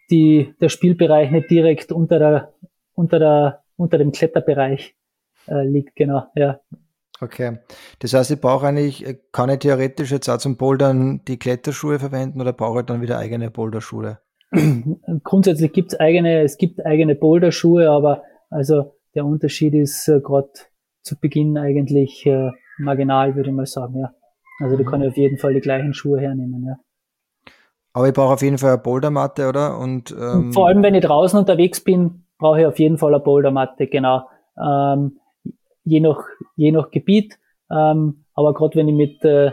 die, 0.09 0.55
der 0.59 0.69
Spielbereich 0.69 1.31
nicht 1.31 1.51
direkt 1.51 1.91
unter 1.91 2.17
der, 2.17 2.53
unter 2.93 3.19
der, 3.19 3.63
unter 3.75 3.97
dem 3.97 4.11
Kletterbereich 4.11 4.95
äh, 5.47 5.67
liegt, 5.67 5.95
genau, 5.95 6.23
ja. 6.35 6.59
Okay. 7.21 7.59
Das 7.99 8.13
heißt, 8.13 8.31
ich 8.31 8.41
brauche 8.41 8.67
eigentlich, 8.67 9.05
äh, 9.05 9.19
kann 9.31 9.49
ich 9.49 9.59
theoretisch 9.59 10.11
jetzt 10.11 10.29
auch 10.29 10.37
zum 10.37 10.57
Bouldern 10.57 11.23
die 11.25 11.37
Kletterschuhe 11.37 11.99
verwenden 11.99 12.41
oder 12.41 12.53
brauche 12.53 12.79
ich 12.79 12.85
dann 12.85 13.01
wieder 13.01 13.17
eigene 13.17 13.51
Boulderschuhe? 13.51 14.19
Grundsätzlich 15.23 15.73
gibt 15.73 15.93
es 15.93 15.99
eigene, 15.99 16.41
es 16.41 16.57
gibt 16.57 16.85
eigene 16.85 17.15
Boulderschuhe, 17.15 17.89
aber 17.89 18.23
also 18.49 18.95
der 19.15 19.25
Unterschied 19.25 19.73
ist 19.73 20.07
äh, 20.07 20.19
gerade 20.19 20.49
zu 21.01 21.19
Beginn 21.19 21.57
eigentlich 21.57 22.25
äh, 22.25 22.51
marginal, 22.77 23.35
würde 23.35 23.49
ich 23.49 23.55
mal 23.55 23.65
sagen, 23.65 23.99
ja. 23.99 24.11
Also 24.59 24.75
mhm. 24.75 24.79
du 24.79 24.85
kannst 24.85 25.07
auf 25.07 25.17
jeden 25.17 25.37
Fall 25.37 25.53
die 25.53 25.61
gleichen 25.61 25.93
Schuhe 25.93 26.19
hernehmen, 26.19 26.65
ja. 26.65 26.75
Aber 27.93 28.07
ich 28.07 28.13
brauche 28.13 28.33
auf 28.33 28.41
jeden 28.41 28.57
Fall 28.57 28.73
eine 28.73 28.81
Bouldermatte, 28.81 29.47
oder? 29.47 29.77
Und, 29.79 30.13
ähm 30.19 30.51
vor 30.51 30.67
allem, 30.67 30.83
wenn 30.83 30.95
ich 30.95 31.05
draußen 31.05 31.39
unterwegs 31.39 31.81
bin, 31.81 32.25
brauche 32.37 32.59
ich 32.59 32.65
auf 32.65 32.77
jeden 32.77 32.97
Fall 32.97 33.13
eine 33.13 33.23
Bouldermatte, 33.23 33.87
genau. 33.87 34.27
Ähm, 34.61 35.19
je 35.85 36.01
nach 36.01 36.21
je 36.55 36.71
nach 36.71 36.91
Gebiet. 36.91 37.39
Ähm, 37.71 38.25
aber 38.33 38.53
gerade 38.53 38.75
wenn 38.75 38.89
ich 38.89 38.95
mit 38.95 39.23
äh, 39.23 39.51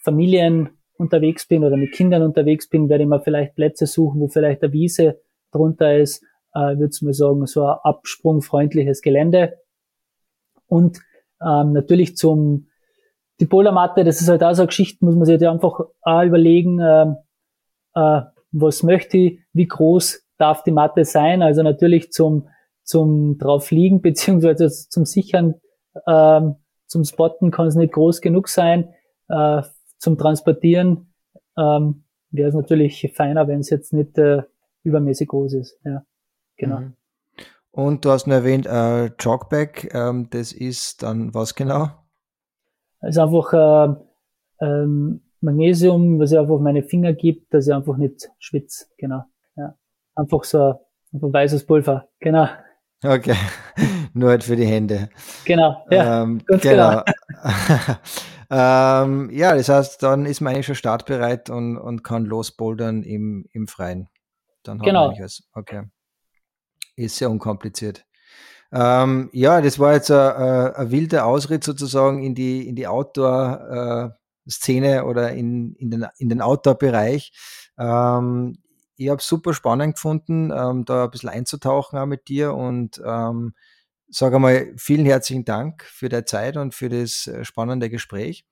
Familien 0.00 0.70
unterwegs 0.98 1.46
bin 1.46 1.64
oder 1.64 1.76
mit 1.76 1.92
Kindern 1.92 2.22
unterwegs 2.22 2.68
bin, 2.68 2.88
werde 2.88 3.04
ich 3.04 3.08
mir 3.08 3.20
vielleicht 3.20 3.54
Plätze 3.54 3.86
suchen, 3.86 4.20
wo 4.20 4.28
vielleicht 4.28 4.62
eine 4.62 4.72
Wiese 4.72 5.20
drunter 5.52 5.96
ist, 5.96 6.22
äh, 6.54 6.76
würde 6.76 6.90
ich 6.92 7.02
mal 7.02 7.12
sagen, 7.12 7.46
so 7.46 7.64
ein 7.64 7.76
absprungfreundliches 7.82 9.02
Gelände. 9.02 9.58
Und 10.66 10.98
ähm, 11.40 11.72
natürlich 11.72 12.16
zum 12.16 12.68
die 13.40 13.46
Polarmatte, 13.46 14.04
das 14.04 14.20
ist 14.20 14.28
halt 14.28 14.42
auch 14.42 14.54
so 14.54 14.62
eine 14.62 14.68
Geschichte, 14.68 15.04
muss 15.04 15.14
man 15.14 15.26
sich 15.26 15.34
halt 15.34 15.42
einfach 15.44 15.80
auch 16.02 16.22
überlegen, 16.22 16.80
äh, 16.80 17.06
äh, 17.94 18.22
was 18.52 18.82
möchte 18.82 19.18
ich, 19.18 19.40
wie 19.52 19.66
groß 19.66 20.22
darf 20.38 20.62
die 20.62 20.72
Matte 20.72 21.04
sein. 21.04 21.42
Also 21.42 21.62
natürlich 21.62 22.12
zum, 22.12 22.48
zum 22.82 23.38
drauf 23.38 23.70
liegen, 23.70 24.00
beziehungsweise 24.02 24.70
zum 24.70 25.04
Sichern, 25.04 25.54
ähm, 26.06 26.56
zum 26.86 27.04
Spotten 27.04 27.50
kann 27.50 27.66
es 27.66 27.74
nicht 27.74 27.92
groß 27.92 28.20
genug 28.20 28.48
sein. 28.48 28.94
Äh, 29.28 29.62
zum 29.98 30.18
Transportieren 30.18 31.12
ähm, 31.56 32.04
wäre 32.30 32.48
es 32.48 32.54
natürlich 32.54 33.12
feiner, 33.14 33.48
wenn 33.48 33.60
es 33.60 33.70
jetzt 33.70 33.92
nicht 33.92 34.16
äh, 34.18 34.42
übermäßig 34.82 35.28
groß 35.28 35.54
ist. 35.54 35.78
Ja, 35.84 36.04
genau. 36.56 36.80
Mhm. 36.80 36.92
Und 37.70 38.04
du 38.04 38.10
hast 38.10 38.26
nur 38.26 38.36
erwähnt, 38.36 38.66
äh, 38.66 39.06
Jogbag, 39.18 39.92
ähm, 39.92 40.28
das 40.30 40.52
ist 40.52 41.02
dann 41.02 41.34
was 41.34 41.54
genau? 41.54 41.90
Es 43.00 43.16
ist 43.16 43.18
einfach 43.18 43.52
äh, 43.52 44.64
ähm, 44.64 45.20
Magnesium, 45.40 46.18
was 46.18 46.32
ich 46.32 46.38
einfach 46.38 46.54
auf 46.54 46.60
meine 46.60 46.82
Finger 46.82 47.12
gibt, 47.12 47.52
dass 47.52 47.66
ich 47.66 47.74
einfach 47.74 47.98
nicht 47.98 48.30
schwitze. 48.38 48.86
Genau. 48.96 49.24
Ja. 49.56 49.74
Einfach 50.14 50.44
so 50.44 50.80
ein 51.12 51.32
weißes 51.32 51.66
Pulver. 51.66 52.08
Genau. 52.20 52.48
Okay. 53.04 53.36
Nur 54.14 54.30
halt 54.30 54.44
für 54.44 54.56
die 54.56 54.64
Hände. 54.64 55.10
Genau. 55.44 55.84
Ja. 55.90 56.22
Ähm, 56.22 56.42
genau. 56.46 56.60
genau. 56.62 57.02
ähm, 58.50 59.30
ja, 59.30 59.54
das 59.54 59.68
heißt, 59.68 60.02
dann 60.02 60.26
ist 60.26 60.40
man 60.40 60.54
eigentlich 60.54 60.66
schon 60.66 60.74
startbereit 60.74 61.50
und, 61.50 61.76
und 61.76 62.02
kann 62.02 62.24
losbouldern 62.24 63.02
im, 63.02 63.46
im 63.52 63.66
Freien. 63.66 64.08
Dann 64.62 64.78
genau. 64.78 65.14
okay. 65.52 65.82
Ist 66.96 67.16
sehr 67.16 67.30
unkompliziert. 67.30 68.06
Ähm, 68.72 69.30
ja, 69.32 69.60
das 69.60 69.78
war 69.78 69.92
jetzt 69.94 70.10
ein 70.10 70.90
wilder 70.90 71.26
Ausritt 71.26 71.62
sozusagen 71.64 72.22
in 72.22 72.34
die, 72.34 72.68
in 72.68 72.74
die 72.74 72.88
Outdoor-Szene 72.88 74.96
äh, 74.96 75.00
oder 75.00 75.32
in, 75.32 75.74
in 75.76 75.90
den, 75.90 76.06
in 76.18 76.28
den 76.28 76.42
Outdoor-Bereich. 76.42 77.32
Ähm, 77.78 78.58
ich 78.96 79.08
habe 79.08 79.20
es 79.20 79.28
super 79.28 79.54
spannend 79.54 79.94
gefunden, 79.94 80.50
ähm, 80.50 80.84
da 80.84 81.04
ein 81.04 81.10
bisschen 81.10 81.28
einzutauchen 81.28 81.96
auch 81.98 82.06
mit 82.06 82.26
dir 82.28 82.54
und 82.54 83.00
ähm, 83.04 83.54
sage 84.08 84.36
einmal 84.36 84.72
vielen 84.76 85.06
herzlichen 85.06 85.44
Dank 85.44 85.82
für 85.82 86.08
deine 86.08 86.24
Zeit 86.24 86.56
und 86.56 86.74
für 86.74 86.88
das 86.88 87.26
äh, 87.26 87.44
spannende 87.44 87.90
Gespräch. 87.90 88.44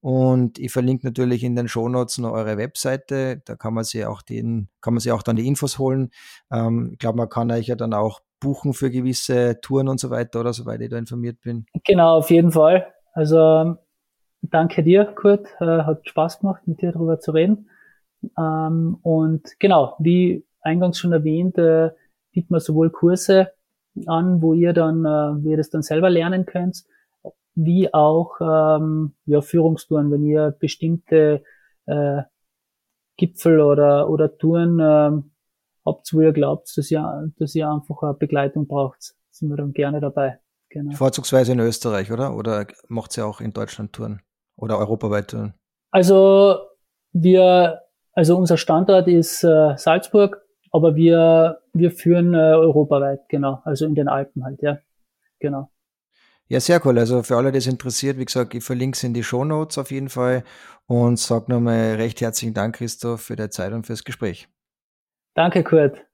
Und 0.00 0.58
ich 0.58 0.72
verlinke 0.72 1.06
natürlich 1.06 1.44
in 1.44 1.54
den 1.54 1.68
Shownotes 1.68 2.18
noch 2.18 2.32
eure 2.32 2.56
Webseite. 2.56 3.40
Da 3.44 3.54
kann 3.54 3.72
man 3.72 3.84
sich 3.84 4.04
auch 4.04 4.20
den, 4.22 4.68
kann 4.80 4.94
man 4.94 5.00
sich 5.00 5.12
auch 5.12 5.22
dann 5.22 5.36
die 5.36 5.46
Infos 5.46 5.78
holen. 5.78 6.10
Ähm, 6.50 6.90
ich 6.92 6.98
glaube, 6.98 7.18
man 7.18 7.28
kann 7.28 7.52
euch 7.52 7.68
ja 7.68 7.76
dann 7.76 7.94
auch 7.94 8.20
buchen 8.40 8.74
für 8.74 8.90
gewisse 8.90 9.60
Touren 9.60 9.88
und 9.88 10.00
so 10.00 10.10
weiter 10.10 10.40
oder 10.40 10.52
soweit 10.52 10.80
ich 10.80 10.90
da 10.90 10.98
informiert 10.98 11.40
bin. 11.40 11.66
Genau, 11.84 12.16
auf 12.18 12.30
jeden 12.30 12.50
Fall. 12.50 12.92
Also 13.12 13.76
danke 14.40 14.82
dir, 14.82 15.04
Kurt. 15.04 15.46
Äh, 15.60 15.84
hat 15.84 16.08
Spaß 16.08 16.40
gemacht, 16.40 16.66
mit 16.66 16.82
dir 16.82 16.90
darüber 16.90 17.20
zu 17.20 17.30
reden. 17.30 17.70
Ähm, 18.36 18.98
und 19.02 19.58
genau, 19.60 19.94
wie 20.00 20.44
eingangs 20.62 20.98
schon 20.98 21.12
erwähnt, 21.12 21.58
äh, 21.58 21.90
bieten 22.32 22.52
wir 22.52 22.60
sowohl 22.60 22.90
Kurse 22.90 23.52
an, 24.06 24.40
wo 24.42 24.54
ihr 24.54 24.72
dann, 24.72 25.04
äh, 25.04 25.44
wie 25.44 25.50
ihr 25.50 25.56
das 25.56 25.70
dann 25.70 25.82
selber 25.82 26.10
lernen 26.10 26.46
könnt, 26.46 26.84
wie 27.54 27.92
auch 27.92 28.40
ähm, 28.40 29.14
ja, 29.26 29.40
Führungstouren, 29.40 30.10
wenn 30.10 30.24
ihr 30.24 30.56
bestimmte 30.58 31.42
äh, 31.86 32.22
Gipfel 33.16 33.60
oder, 33.60 34.08
oder 34.08 34.36
Touren 34.36 34.78
ähm, 34.80 35.32
habt, 35.84 36.12
wo 36.12 36.20
ihr 36.20 36.32
glaubt, 36.32 36.72
dass 36.76 36.90
ihr, 36.90 37.30
dass 37.38 37.54
ihr 37.54 37.68
einfach 37.68 38.02
eine 38.02 38.14
Begleitung 38.14 38.66
braucht, 38.66 39.14
sind 39.30 39.50
wir 39.50 39.56
dann 39.56 39.72
gerne 39.72 40.00
dabei. 40.00 40.38
Genau. 40.70 40.94
Vorzugsweise 40.96 41.52
in 41.52 41.60
Österreich, 41.60 42.10
oder? 42.10 42.34
Oder 42.34 42.66
macht 42.88 43.12
sie 43.12 43.22
auch 43.22 43.40
in 43.40 43.52
Deutschland 43.52 43.92
Touren? 43.92 44.22
Oder 44.56 44.78
europaweit 44.78 45.28
Touren? 45.28 45.54
Also 45.90 46.56
wir, 47.12 47.82
also 48.14 48.38
unser 48.38 48.56
Standort 48.56 49.06
ist 49.06 49.44
äh, 49.44 49.76
Salzburg, 49.76 50.42
aber 50.70 50.96
wir, 50.96 51.60
wir 51.72 51.90
führen 51.90 52.34
äh, 52.34 52.36
europaweit, 52.36 53.28
genau, 53.28 53.60
also 53.64 53.86
in 53.86 53.94
den 53.94 54.08
Alpen 54.08 54.44
halt, 54.44 54.62
ja. 54.62 54.78
Genau. 55.38 55.70
Ja, 56.48 56.60
sehr 56.60 56.84
cool. 56.84 56.98
Also 56.98 57.22
für 57.22 57.36
alle, 57.36 57.50
die 57.50 57.58
es 57.58 57.66
interessiert, 57.66 58.18
wie 58.18 58.24
gesagt, 58.24 58.54
ich 58.54 58.62
verlinke 58.62 58.96
es 58.96 59.02
in 59.04 59.14
die 59.14 59.22
Show 59.22 59.44
Notes 59.44 59.78
auf 59.78 59.90
jeden 59.90 60.10
Fall 60.10 60.44
und 60.86 61.18
sage 61.18 61.50
nochmal 61.50 61.94
recht 61.94 62.20
herzlichen 62.20 62.54
Dank, 62.54 62.76
Christoph, 62.76 63.22
für 63.22 63.36
deine 63.36 63.50
Zeit 63.50 63.72
und 63.72 63.86
fürs 63.86 64.04
Gespräch. 64.04 64.48
Danke, 65.34 65.64
Kurt. 65.64 66.04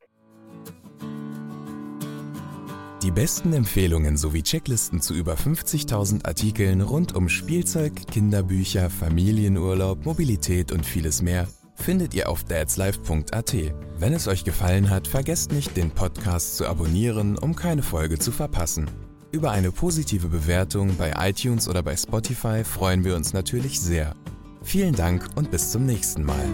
Die 3.02 3.10
besten 3.10 3.52
Empfehlungen 3.52 4.16
sowie 4.16 4.42
Checklisten 4.42 5.00
zu 5.00 5.14
über 5.14 5.34
50.000 5.34 6.24
Artikeln 6.24 6.82
rund 6.82 7.14
um 7.14 7.28
Spielzeug, 7.28 7.94
Kinderbücher, 8.10 8.90
Familienurlaub, 8.90 10.04
Mobilität 10.04 10.72
und 10.72 10.84
vieles 10.84 11.22
mehr 11.22 11.48
findet 11.80 12.14
ihr 12.14 12.28
auf 12.28 12.44
dadslife.at. 12.44 13.54
Wenn 13.98 14.12
es 14.12 14.28
euch 14.28 14.44
gefallen 14.44 14.90
hat, 14.90 15.08
vergesst 15.08 15.52
nicht, 15.52 15.76
den 15.76 15.90
Podcast 15.90 16.56
zu 16.56 16.66
abonnieren, 16.66 17.38
um 17.38 17.56
keine 17.56 17.82
Folge 17.82 18.18
zu 18.18 18.32
verpassen. 18.32 18.90
Über 19.30 19.50
eine 19.50 19.72
positive 19.72 20.28
Bewertung 20.28 20.96
bei 20.96 21.12
iTunes 21.18 21.68
oder 21.68 21.82
bei 21.82 21.96
Spotify 21.96 22.64
freuen 22.64 23.04
wir 23.04 23.14
uns 23.14 23.32
natürlich 23.32 23.80
sehr. 23.80 24.14
Vielen 24.62 24.94
Dank 24.94 25.28
und 25.34 25.50
bis 25.50 25.70
zum 25.70 25.86
nächsten 25.86 26.24
Mal. 26.24 26.44